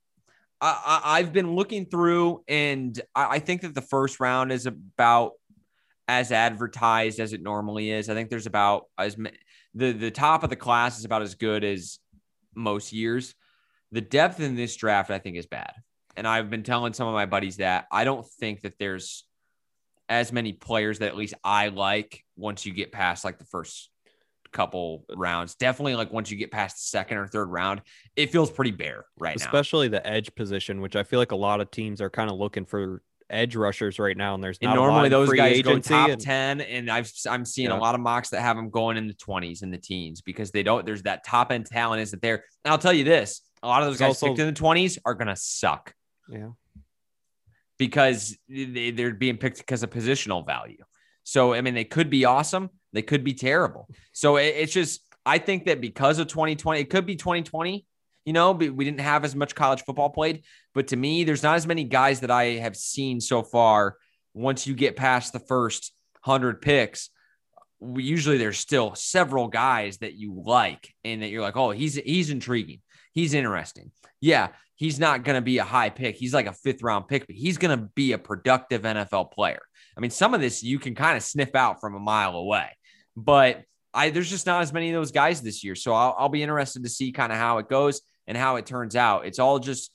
I, 0.59 1.01
I, 1.05 1.19
I've 1.19 1.31
been 1.31 1.53
looking 1.53 1.85
through, 1.85 2.43
and 2.47 2.99
I, 3.13 3.35
I 3.35 3.39
think 3.39 3.61
that 3.61 3.75
the 3.75 3.83
first 3.83 4.19
round 4.19 4.51
is 4.51 4.65
about 4.65 5.33
as 6.07 6.31
advertised 6.31 7.19
as 7.19 7.33
it 7.33 7.43
normally 7.43 7.91
is. 7.91 8.09
I 8.09 8.15
think 8.15 8.31
there's 8.31 8.47
about 8.47 8.85
as 8.97 9.15
the 9.75 9.91
the 9.91 10.09
top 10.09 10.43
of 10.43 10.49
the 10.49 10.55
class 10.55 10.97
is 10.97 11.05
about 11.05 11.21
as 11.21 11.35
good 11.35 11.63
as 11.63 11.99
most 12.55 12.91
years. 12.91 13.35
The 13.91 14.01
depth 14.01 14.39
in 14.39 14.55
this 14.55 14.75
draft, 14.75 15.09
I 15.11 15.19
think, 15.19 15.37
is 15.37 15.45
bad. 15.45 15.73
And 16.15 16.27
I've 16.27 16.49
been 16.49 16.63
telling 16.63 16.93
some 16.93 17.07
of 17.07 17.13
my 17.13 17.25
buddies 17.25 17.57
that 17.57 17.87
I 17.91 18.03
don't 18.03 18.25
think 18.39 18.61
that 18.61 18.73
there's 18.79 19.25
as 20.09 20.31
many 20.33 20.51
players 20.53 20.99
that 20.99 21.07
at 21.07 21.15
least 21.15 21.33
I 21.43 21.69
like 21.69 22.23
once 22.35 22.65
you 22.65 22.73
get 22.73 22.91
past 22.91 23.23
like 23.23 23.37
the 23.39 23.45
first 23.45 23.89
couple 24.51 25.05
rounds. 25.15 25.55
Definitely 25.55 25.95
like 25.95 26.11
once 26.11 26.29
you 26.29 26.37
get 26.37 26.51
past 26.51 26.75
the 26.77 26.81
second 26.81 27.17
or 27.17 27.27
third 27.27 27.45
round, 27.49 27.81
it 28.17 28.31
feels 28.31 28.51
pretty 28.51 28.71
bare 28.71 29.05
right 29.17 29.39
now. 29.39 29.45
especially 29.45 29.87
the 29.87 30.05
edge 30.05 30.33
position, 30.35 30.81
which 30.81 30.97
I 30.97 31.03
feel 31.03 31.19
like 31.19 31.31
a 31.31 31.35
lot 31.37 31.61
of 31.61 31.71
teams 31.71 32.01
are 32.01 32.09
kind 32.09 32.29
of 32.29 32.37
looking 32.37 32.65
for 32.65 33.01
edge 33.29 33.55
rushers 33.55 33.97
right 33.97 34.17
now. 34.17 34.35
And 34.35 34.43
there's 34.43 34.57
And 34.61 34.67
not 34.69 34.77
a 34.77 34.81
lot 34.81 34.87
normally 34.87 35.07
those 35.09 35.31
guys 35.31 35.61
go 35.61 35.79
top 35.79 36.09
and- 36.09 36.19
10 36.19 36.59
and 36.59 36.91
I've 36.91 37.09
I'm 37.29 37.45
seeing 37.45 37.69
Yeah. 37.69 37.77
a 37.77 37.79
lot 37.79 37.95
of 37.95 38.01
mocks 38.01 38.29
that 38.31 38.41
have 38.41 38.57
them 38.57 38.69
going 38.69 38.97
in 38.97 39.07
the 39.07 39.13
20s 39.13 39.61
and 39.61 39.73
the 39.73 39.77
teens 39.77 40.19
because 40.19 40.51
they 40.51 40.63
don't 40.63 40.85
there's 40.85 41.03
that 41.03 41.25
top 41.25 41.53
end 41.53 41.67
talent 41.67 42.01
isn't 42.01 42.21
there. 42.21 42.43
And 42.65 42.71
I'll 42.73 42.77
tell 42.77 42.91
you 42.91 43.05
this, 43.05 43.41
a 43.63 43.67
lot 43.67 43.81
of 43.81 43.87
those 43.89 43.97
guys 43.99 44.07
also- 44.09 44.27
picked 44.27 44.39
in 44.39 44.47
the 44.53 44.59
20s 44.59 44.97
are 45.05 45.13
going 45.13 45.27
to 45.27 45.35
suck 45.35 45.93
Yeah. 46.29 46.49
because 47.77 48.37
they, 48.47 48.91
they're 48.91 49.13
being 49.13 49.37
picked 49.37 49.57
because 49.57 49.83
of 49.83 49.89
positional 49.89 50.45
value. 50.45 50.83
So, 51.23 51.53
I 51.53 51.61
mean, 51.61 51.73
they 51.73 51.83
could 51.83 52.09
be 52.09 52.25
awesome. 52.25 52.69
They 52.93 53.01
could 53.01 53.23
be 53.23 53.33
terrible. 53.33 53.87
So 54.11 54.37
it, 54.37 54.55
it's 54.57 54.73
just, 54.73 55.01
I 55.25 55.37
think 55.37 55.65
that 55.65 55.81
because 55.81 56.19
of 56.19 56.27
2020, 56.27 56.79
it 56.81 56.89
could 56.89 57.05
be 57.05 57.15
2020, 57.15 57.85
you 58.25 58.33
know, 58.33 58.53
but 58.53 58.71
we 58.73 58.85
didn't 58.85 59.01
have 59.01 59.23
as 59.23 59.35
much 59.35 59.53
college 59.55 59.83
football 59.83 60.09
played. 60.09 60.43
But 60.73 60.87
to 60.87 60.95
me, 60.95 61.23
there's 61.23 61.43
not 61.43 61.55
as 61.55 61.67
many 61.67 61.83
guys 61.83 62.21
that 62.21 62.31
I 62.31 62.45
have 62.55 62.75
seen 62.75 63.21
so 63.21 63.43
far. 63.43 63.97
Once 64.33 64.65
you 64.65 64.73
get 64.73 64.95
past 64.95 65.33
the 65.33 65.39
first 65.39 65.93
100 66.23 66.61
picks, 66.61 67.09
we, 67.79 68.03
usually 68.03 68.37
there's 68.37 68.59
still 68.59 68.95
several 68.95 69.47
guys 69.47 69.97
that 69.99 70.13
you 70.13 70.41
like 70.45 70.93
and 71.03 71.21
that 71.21 71.29
you're 71.29 71.41
like, 71.41 71.57
oh, 71.57 71.71
he's 71.71 71.95
he's 71.95 72.29
intriguing. 72.29 72.81
He's 73.13 73.33
interesting. 73.33 73.91
Yeah, 74.19 74.49
he's 74.75 74.99
not 74.99 75.23
going 75.23 75.35
to 75.35 75.41
be 75.41 75.57
a 75.57 75.63
high 75.63 75.89
pick. 75.89 76.15
He's 76.15 76.33
like 76.33 76.47
a 76.47 76.53
fifth 76.53 76.81
round 76.83 77.07
pick, 77.07 77.27
but 77.27 77.35
he's 77.35 77.57
going 77.57 77.77
to 77.77 77.89
be 77.95 78.13
a 78.13 78.17
productive 78.17 78.81
NFL 78.81 79.31
player. 79.31 79.61
I 79.97 79.99
mean, 79.99 80.11
some 80.11 80.33
of 80.33 80.41
this 80.41 80.63
you 80.63 80.79
can 80.79 80.95
kind 80.95 81.17
of 81.17 81.23
sniff 81.23 81.55
out 81.55 81.81
from 81.81 81.95
a 81.95 81.99
mile 81.99 82.35
away, 82.35 82.69
but 83.15 83.63
I 83.93 84.09
there's 84.09 84.29
just 84.29 84.45
not 84.45 84.61
as 84.61 84.71
many 84.71 84.89
of 84.89 84.93
those 84.93 85.11
guys 85.11 85.41
this 85.41 85.63
year. 85.63 85.75
So 85.75 85.93
I'll, 85.93 86.15
I'll 86.17 86.29
be 86.29 86.43
interested 86.43 86.83
to 86.83 86.89
see 86.89 87.11
kind 87.11 87.31
of 87.31 87.37
how 87.37 87.57
it 87.57 87.69
goes 87.69 88.01
and 88.27 88.37
how 88.37 88.55
it 88.55 88.65
turns 88.65 88.95
out. 88.95 89.25
It's 89.25 89.39
all 89.39 89.59
just 89.59 89.91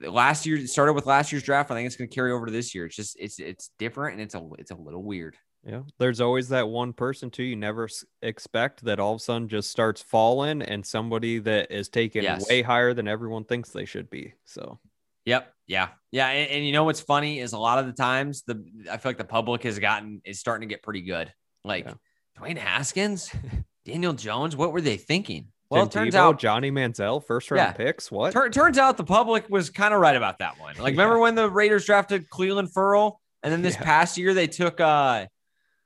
last 0.00 0.46
year 0.46 0.66
started 0.66 0.94
with 0.94 1.06
last 1.06 1.32
year's 1.32 1.42
draft. 1.42 1.70
I 1.70 1.74
think 1.74 1.86
it's 1.86 1.96
going 1.96 2.08
to 2.08 2.14
carry 2.14 2.32
over 2.32 2.46
to 2.46 2.52
this 2.52 2.74
year. 2.74 2.86
It's 2.86 2.96
just 2.96 3.16
it's 3.20 3.38
it's 3.38 3.70
different 3.78 4.14
and 4.14 4.22
it's 4.22 4.34
a 4.34 4.48
it's 4.58 4.70
a 4.70 4.76
little 4.76 5.02
weird. 5.02 5.36
Yeah, 5.64 5.82
there's 5.98 6.22
always 6.22 6.48
that 6.48 6.68
one 6.68 6.94
person 6.94 7.28
too 7.30 7.42
you 7.42 7.56
never 7.56 7.88
expect 8.22 8.84
that 8.84 8.98
all 8.98 9.12
of 9.12 9.20
a 9.20 9.22
sudden 9.22 9.48
just 9.48 9.70
starts 9.70 10.00
falling, 10.00 10.62
and 10.62 10.84
somebody 10.84 11.38
that 11.40 11.70
is 11.70 11.88
taken 11.88 12.22
yes. 12.22 12.48
way 12.48 12.62
higher 12.62 12.94
than 12.94 13.06
everyone 13.06 13.44
thinks 13.44 13.70
they 13.70 13.84
should 13.84 14.08
be. 14.08 14.32
So, 14.46 14.78
yep, 15.26 15.52
yeah, 15.66 15.88
yeah, 16.12 16.28
and, 16.28 16.50
and, 16.50 16.66
you 16.66 16.72
know 16.72 16.84
what's 16.84 17.00
funny 17.02 17.40
is 17.40 17.52
a 17.52 17.58
lot 17.58 17.78
of 17.78 17.86
the 17.86 17.92
times 17.92 18.42
the 18.46 18.64
I 18.90 18.96
feel 18.96 19.10
like 19.10 19.18
the 19.18 19.24
public 19.24 19.62
has 19.64 19.78
gotten 19.78 20.22
is 20.24 20.40
starting 20.40 20.66
to 20.66 20.72
get 20.72 20.82
pretty 20.82 21.02
good. 21.02 21.30
Like 21.62 21.84
yeah. 21.84 21.94
Dwayne 22.38 22.56
Haskins, 22.56 23.30
Daniel 23.84 24.14
Jones, 24.14 24.56
what 24.56 24.72
were 24.72 24.80
they 24.80 24.96
thinking? 24.96 25.48
Well, 25.70 25.86
Tim 25.86 25.88
it 25.88 25.92
turns 25.92 26.14
Tebow, 26.14 26.18
out 26.18 26.38
Johnny 26.40 26.70
Manziel, 26.70 27.22
first 27.22 27.50
round 27.50 27.60
yeah. 27.60 27.72
picks. 27.72 28.10
What? 28.10 28.32
Tur- 28.32 28.48
turns 28.48 28.78
out 28.78 28.96
the 28.96 29.04
public 29.04 29.48
was 29.50 29.68
kind 29.68 29.92
of 29.92 30.00
right 30.00 30.16
about 30.16 30.38
that 30.38 30.58
one. 30.58 30.74
Like, 30.78 30.78
yeah. 30.94 31.02
remember 31.02 31.18
when 31.18 31.34
the 31.34 31.50
Raiders 31.50 31.84
drafted 31.84 32.30
Cleveland 32.30 32.72
Ferrell, 32.72 33.20
and 33.42 33.52
then 33.52 33.60
this 33.60 33.74
yeah. 33.74 33.84
past 33.84 34.16
year 34.16 34.32
they 34.32 34.46
took 34.46 34.80
uh 34.80 35.26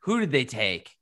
who 0.05 0.21
did 0.21 0.31
they 0.31 0.45
take? 0.45 0.95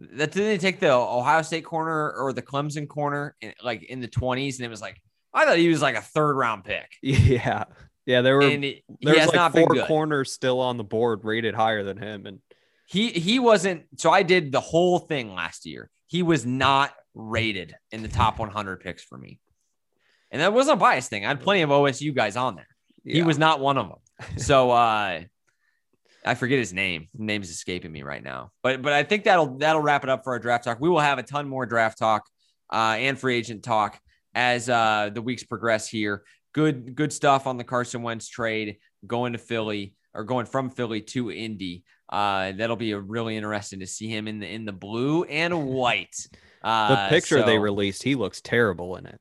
That 0.00 0.30
did 0.30 0.44
they 0.44 0.58
take 0.58 0.80
the 0.80 0.92
Ohio 0.92 1.42
State 1.42 1.64
corner 1.64 2.12
or 2.12 2.32
the 2.32 2.42
Clemson 2.42 2.88
corner 2.88 3.36
in, 3.40 3.52
like 3.62 3.82
in 3.82 4.00
the 4.00 4.08
20s? 4.08 4.56
And 4.56 4.64
it 4.64 4.70
was 4.70 4.80
like, 4.80 5.00
I 5.34 5.44
thought 5.44 5.58
he 5.58 5.68
was 5.68 5.82
like 5.82 5.96
a 5.96 6.00
third 6.00 6.34
round 6.34 6.64
pick. 6.64 6.88
Yeah. 7.02 7.64
Yeah. 8.06 8.22
There 8.22 8.36
were 8.36 8.42
it, 8.42 8.84
there's 9.02 9.32
like 9.32 9.52
four 9.52 9.86
corners 9.86 10.32
still 10.32 10.60
on 10.60 10.78
the 10.78 10.84
board 10.84 11.20
rated 11.24 11.54
higher 11.54 11.84
than 11.84 11.98
him. 11.98 12.24
And 12.26 12.38
he 12.86 13.10
he 13.10 13.38
wasn't 13.38 13.84
so 13.96 14.10
I 14.10 14.22
did 14.22 14.50
the 14.50 14.60
whole 14.60 14.98
thing 14.98 15.34
last 15.34 15.66
year. 15.66 15.90
He 16.06 16.22
was 16.22 16.46
not 16.46 16.94
rated 17.14 17.76
in 17.92 18.00
the 18.00 18.08
top 18.08 18.38
100 18.38 18.80
picks 18.80 19.04
for 19.04 19.18
me. 19.18 19.40
And 20.30 20.40
that 20.40 20.54
wasn't 20.54 20.78
a 20.78 20.80
bias 20.80 21.08
thing. 21.08 21.26
I 21.26 21.28
had 21.28 21.40
plenty 21.40 21.60
of 21.60 21.70
OSU 21.70 22.14
guys 22.14 22.36
on 22.36 22.56
there. 22.56 22.68
Yeah. 23.04 23.16
He 23.16 23.22
was 23.22 23.36
not 23.36 23.60
one 23.60 23.76
of 23.76 23.88
them. 23.88 24.38
So 24.38 24.70
uh 24.70 25.20
I 26.28 26.34
forget 26.34 26.58
his 26.58 26.74
name. 26.74 27.08
His 27.12 27.20
name's 27.20 27.48
escaping 27.48 27.90
me 27.90 28.02
right 28.02 28.22
now. 28.22 28.52
But 28.62 28.82
but 28.82 28.92
I 28.92 29.02
think 29.02 29.24
that'll 29.24 29.56
that'll 29.56 29.80
wrap 29.80 30.04
it 30.04 30.10
up 30.10 30.24
for 30.24 30.34
our 30.34 30.38
draft 30.38 30.64
talk. 30.64 30.78
We 30.78 30.90
will 30.90 31.00
have 31.00 31.18
a 31.18 31.22
ton 31.22 31.48
more 31.48 31.64
draft 31.64 31.98
talk 31.98 32.26
uh, 32.70 32.96
and 32.98 33.18
free 33.18 33.36
agent 33.36 33.62
talk 33.62 33.98
as 34.34 34.68
uh, 34.68 35.10
the 35.12 35.22
weeks 35.22 35.42
progress 35.42 35.88
here. 35.88 36.24
Good 36.52 36.94
good 36.94 37.14
stuff 37.14 37.46
on 37.46 37.56
the 37.56 37.64
Carson 37.64 38.02
Wentz 38.02 38.28
trade 38.28 38.76
going 39.06 39.32
to 39.32 39.38
Philly 39.38 39.94
or 40.12 40.24
going 40.24 40.44
from 40.44 40.68
Philly 40.68 41.00
to 41.00 41.32
Indy. 41.32 41.84
Uh, 42.10 42.52
that'll 42.52 42.76
be 42.76 42.92
a 42.92 43.00
really 43.00 43.36
interesting 43.36 43.80
to 43.80 43.86
see 43.86 44.08
him 44.08 44.28
in 44.28 44.38
the 44.40 44.46
in 44.46 44.66
the 44.66 44.72
blue 44.72 45.24
and 45.24 45.66
white. 45.66 46.14
Uh, 46.60 47.04
the 47.04 47.10
picture 47.10 47.38
so, 47.38 47.46
they 47.46 47.56
released, 47.56 48.02
he 48.02 48.16
looks 48.16 48.40
terrible 48.40 48.96
in 48.96 49.06
it. 49.06 49.20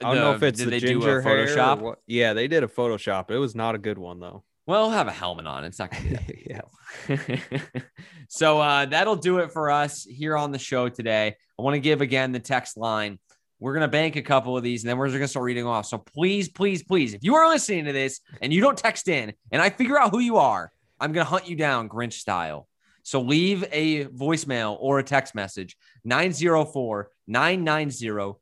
I 0.00 0.04
don't 0.06 0.14
the, 0.14 0.20
know 0.22 0.32
if 0.32 0.42
it's 0.42 0.64
the 0.64 0.80
ginger 0.80 1.20
hair. 1.20 1.46
Photoshop? 1.46 1.96
Yeah, 2.06 2.32
they 2.32 2.48
did 2.48 2.64
a 2.64 2.66
Photoshop. 2.66 3.30
It 3.30 3.36
was 3.36 3.54
not 3.54 3.74
a 3.74 3.78
good 3.78 3.98
one 3.98 4.18
though. 4.18 4.42
Well, 4.66 4.90
have 4.90 5.08
a 5.08 5.12
helmet 5.12 5.46
on. 5.46 5.64
It's 5.64 5.78
not 5.78 5.90
gonna 5.90 6.20
be 6.26 6.46
yeah. 6.50 6.60
so 8.28 8.60
uh, 8.60 8.86
that'll 8.86 9.16
do 9.16 9.38
it 9.38 9.52
for 9.52 9.70
us 9.70 10.04
here 10.04 10.36
on 10.36 10.52
the 10.52 10.58
show 10.58 10.88
today. 10.88 11.34
I 11.58 11.62
want 11.62 11.74
to 11.74 11.80
give 11.80 12.00
again 12.00 12.32
the 12.32 12.40
text 12.40 12.76
line. 12.76 13.18
We're 13.58 13.74
gonna 13.74 13.88
bank 13.88 14.16
a 14.16 14.22
couple 14.22 14.56
of 14.56 14.62
these, 14.62 14.82
and 14.82 14.90
then 14.90 14.98
we're 14.98 15.08
just 15.08 15.18
gonna 15.18 15.28
start 15.28 15.44
reading 15.44 15.66
off. 15.66 15.86
So 15.86 15.98
please, 15.98 16.48
please, 16.48 16.82
please, 16.84 17.14
if 17.14 17.24
you 17.24 17.34
are 17.34 17.48
listening 17.48 17.86
to 17.86 17.92
this 17.92 18.20
and 18.40 18.52
you 18.52 18.60
don't 18.60 18.78
text 18.78 19.08
in, 19.08 19.32
and 19.50 19.60
I 19.60 19.70
figure 19.70 19.98
out 19.98 20.10
who 20.10 20.20
you 20.20 20.36
are, 20.36 20.70
I'm 21.00 21.12
gonna 21.12 21.24
hunt 21.24 21.48
you 21.48 21.56
down, 21.56 21.88
Grinch 21.88 22.14
style. 22.14 22.68
So 23.02 23.20
leave 23.20 23.64
a 23.72 24.04
voicemail 24.06 24.76
or 24.78 25.00
a 25.00 25.02
text 25.02 25.34
message 25.34 25.76
904 26.04 27.10
990 27.26 28.38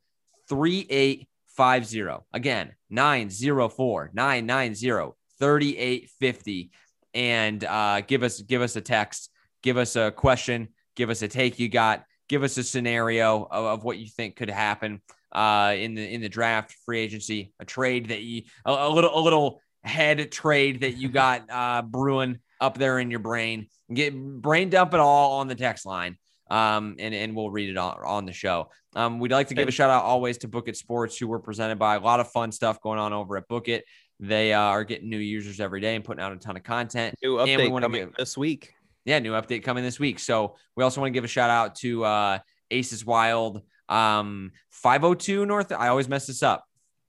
3850. 0.48 2.24
Again, 2.34 2.74
904 2.90 4.10
990 4.12 5.12
3850 5.40 6.70
and 7.14 7.64
uh, 7.64 8.02
give 8.02 8.22
us 8.22 8.40
give 8.40 8.62
us 8.62 8.76
a 8.76 8.80
text, 8.80 9.30
give 9.62 9.76
us 9.76 9.96
a 9.96 10.10
question, 10.10 10.68
give 10.94 11.10
us 11.10 11.22
a 11.22 11.28
take 11.28 11.58
you 11.58 11.68
got, 11.68 12.04
give 12.28 12.42
us 12.42 12.56
a 12.56 12.62
scenario 12.62 13.48
of, 13.50 13.64
of 13.64 13.84
what 13.84 13.98
you 13.98 14.06
think 14.06 14.36
could 14.36 14.50
happen 14.50 15.00
uh, 15.32 15.74
in 15.76 15.94
the 15.94 16.06
in 16.06 16.20
the 16.20 16.28
draft, 16.28 16.74
free 16.84 17.00
agency, 17.00 17.52
a 17.58 17.64
trade 17.64 18.08
that 18.08 18.22
you 18.22 18.42
a, 18.64 18.70
a 18.70 18.90
little 18.90 19.18
a 19.18 19.20
little 19.20 19.60
head 19.82 20.30
trade 20.30 20.82
that 20.82 20.96
you 20.96 21.08
got 21.08 21.44
uh, 21.50 21.82
brewing 21.82 22.38
up 22.60 22.78
there 22.78 22.98
in 22.98 23.10
your 23.10 23.20
brain. 23.20 23.66
Get 23.92 24.14
brain 24.16 24.70
dump 24.70 24.94
it 24.94 25.00
all 25.00 25.40
on 25.40 25.48
the 25.48 25.54
text 25.54 25.86
line. 25.86 26.16
Um, 26.50 26.96
and, 26.98 27.14
and 27.14 27.36
we'll 27.36 27.50
read 27.52 27.70
it 27.70 27.76
on, 27.76 27.98
on 28.04 28.26
the 28.26 28.32
show. 28.32 28.70
Um, 28.96 29.20
we'd 29.20 29.30
like 29.30 29.46
to 29.48 29.54
give 29.54 29.68
a 29.68 29.70
shout 29.70 29.88
out 29.88 30.02
always 30.02 30.38
to 30.38 30.48
Book 30.48 30.66
It 30.66 30.76
Sports, 30.76 31.16
who 31.16 31.28
were 31.28 31.38
presented 31.38 31.78
by 31.78 31.94
a 31.94 32.00
lot 32.00 32.18
of 32.18 32.32
fun 32.32 32.50
stuff 32.50 32.80
going 32.80 32.98
on 32.98 33.12
over 33.12 33.36
at 33.36 33.46
Book 33.46 33.68
It. 33.68 33.84
They 34.20 34.52
uh, 34.52 34.60
are 34.60 34.84
getting 34.84 35.08
new 35.08 35.18
users 35.18 35.60
every 35.60 35.80
day 35.80 35.96
and 35.96 36.04
putting 36.04 36.22
out 36.22 36.32
a 36.32 36.36
ton 36.36 36.56
of 36.56 36.62
content. 36.62 37.14
New 37.22 37.38
update 37.38 37.64
and 37.64 37.74
we 37.74 37.80
coming 37.80 38.00
give, 38.02 38.14
this 38.16 38.36
week. 38.36 38.74
Yeah, 39.06 39.18
new 39.18 39.32
update 39.32 39.64
coming 39.64 39.82
this 39.82 39.98
week. 39.98 40.18
So 40.18 40.56
we 40.76 40.84
also 40.84 41.00
want 41.00 41.12
to 41.12 41.14
give 41.14 41.24
a 41.24 41.28
shout 41.28 41.48
out 41.48 41.74
to 41.76 42.04
uh, 42.04 42.38
Aces 42.70 43.04
Wild, 43.04 43.62
um, 43.88 44.52
502 44.68 45.46
North. 45.46 45.72
I 45.72 45.88
always 45.88 46.06
mess 46.06 46.26
this 46.26 46.42
up. 46.42 46.66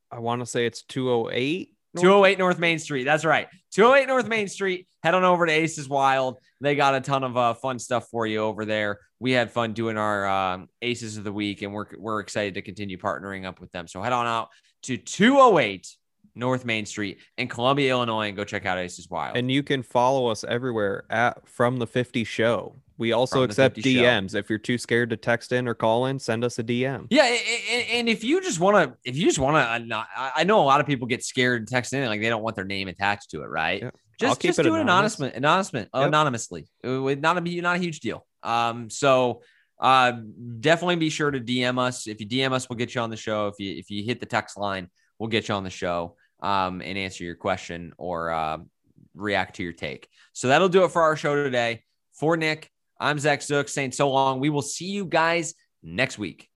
I 0.10 0.20
want 0.20 0.42
to 0.42 0.46
say 0.46 0.66
it's 0.66 0.84
208. 0.84 1.74
North? 1.96 2.04
208 2.04 2.40
North 2.40 2.60
Main 2.60 2.80
Street. 2.80 3.04
That's 3.04 3.26
right. 3.26 3.50
208 3.72 4.08
North 4.08 4.28
Main 4.30 4.48
Street. 4.48 4.88
Head 5.04 5.14
on 5.14 5.26
over 5.26 5.46
to 5.46 5.52
Aces 5.52 5.90
Wild. 5.90 6.38
They 6.62 6.76
got 6.76 6.96
a 6.96 7.02
ton 7.02 7.26
of 7.26 7.36
uh, 7.36 7.54
fun 7.56 7.78
stuff 7.78 8.08
for 8.10 8.26
you 8.26 8.40
over 8.40 8.64
there. 8.64 9.00
We 9.20 9.32
had 9.32 9.52
fun 9.52 9.74
doing 9.74 9.98
our 9.98 10.26
uh, 10.26 10.66
Aces 10.82 11.18
of 11.18 11.26
the 11.26 11.34
Week, 11.34 11.62
and 11.62 11.74
we're, 11.74 11.88
we're 11.98 12.22
excited 12.22 12.54
to 12.54 12.62
continue 12.62 12.98
partnering 12.98 13.46
up 13.46 13.60
with 13.60 13.72
them. 13.74 13.88
So 13.88 14.02
head 14.02 14.14
on 14.14 14.28
out 14.28 14.48
to 14.84 14.96
208 14.96 15.94
North 16.36 16.66
Main 16.66 16.86
Street 16.86 17.20
in 17.38 17.48
Columbia, 17.48 17.92
Illinois, 17.92 18.28
and 18.28 18.38
go 18.38 18.44
check 18.44 18.66
out 18.66 18.78
Aces 18.78 19.10
Wild. 19.10 19.38
And 19.38 19.52
you 19.52 19.64
can 19.64 19.84
follow 19.84 20.28
us 20.28 20.44
everywhere 20.44 21.04
at 21.10 21.48
From 21.48 21.78
the 21.78 21.88
50 21.88 22.24
Show. 22.24 22.76
We 22.98 23.14
also 23.14 23.42
accept 23.42 23.78
DMs. 23.78 24.34
Show. 24.34 24.38
If 24.38 24.48
you're 24.48 24.60
too 24.60 24.78
scared 24.78 25.10
to 25.10 25.18
text 25.18 25.52
in 25.54 25.68
or 25.68 25.74
call 25.74 26.06
in, 26.06 26.20
send 26.20 26.44
us 26.44 26.60
a 26.60 26.64
DM. 26.64 27.08
Yeah, 27.10 27.24
and 27.94 28.08
if 28.08 28.24
you 28.24 28.42
just 28.42 28.60
want 28.60 28.78
to, 28.78 28.96
if 29.04 29.18
you 29.18 29.26
just 29.26 29.40
want 29.40 29.56
to, 29.56 29.96
uh, 29.98 30.04
I 30.36 30.44
know 30.44 30.62
a 30.62 30.64
lot 30.64 30.82
of 30.82 30.86
people 30.86 31.08
get 31.08 31.24
scared 31.24 31.66
to 31.66 31.74
text 31.74 31.94
in, 31.94 32.06
like 32.06 32.22
they 32.22 32.30
don't 32.30 32.44
want 32.44 32.56
their 32.56 32.66
name 32.66 32.88
attached 32.88 33.32
to 33.32 33.42
it, 33.42 33.48
right? 33.48 33.82
Yeah. 33.82 33.90
Just, 34.20 34.42
just 34.42 34.60
it 34.60 34.64
do 34.64 34.76
it 34.76 34.82
anonymous, 34.82 35.20
anonymous, 35.20 35.74
yep. 35.74 35.90
anonymously. 35.94 36.68
It 36.84 36.90
would 36.90 37.24
not 37.24 37.44
be 37.44 37.60
not 37.60 37.78
a 37.78 37.80
huge 37.80 38.02
deal. 38.02 38.24
Um, 38.44 38.92
so 38.92 39.42
uh, 39.80 40.12
definitely 40.60 40.98
be 40.98 41.10
sure 41.10 41.32
to 41.32 41.40
DM 41.40 41.80
us. 41.80 42.06
If 42.06 42.22
you 42.22 42.28
DM 42.28 42.52
us, 42.52 42.70
we'll 42.70 42.78
get 42.78 42.94
you 42.94 43.02
on 43.02 43.10
the 43.10 43.18
show. 43.18 43.48
If 43.48 43.56
you 43.58 43.76
if 43.78 43.90
you 43.90 44.04
hit 44.04 44.20
the 44.20 44.28
text 44.28 44.60
line, 44.60 44.92
we'll 45.18 45.30
get 45.30 45.48
you 45.48 45.56
on 45.56 45.64
the 45.64 45.72
show 45.72 46.18
um, 46.42 46.82
and 46.82 46.98
answer 46.98 47.24
your 47.24 47.36
question 47.36 47.94
or 47.98 48.32
uh, 48.32 48.58
react 49.16 49.56
to 49.56 49.64
your 49.64 49.74
take. 49.74 50.08
So 50.34 50.48
that'll 50.48 50.70
do 50.70 50.84
it 50.84 50.92
for 50.92 51.02
our 51.02 51.16
show 51.16 51.36
today. 51.36 51.84
For 52.14 52.38
Nick, 52.38 52.70
I'm 53.00 53.20
Zach 53.20 53.42
Zook 53.42 53.68
saying 53.68 53.94
so 53.94 54.12
long. 54.12 54.40
We 54.40 54.50
will 54.50 54.62
see 54.62 54.86
you 54.86 55.06
guys 55.06 55.56
next 55.82 56.18
week. 56.18 56.51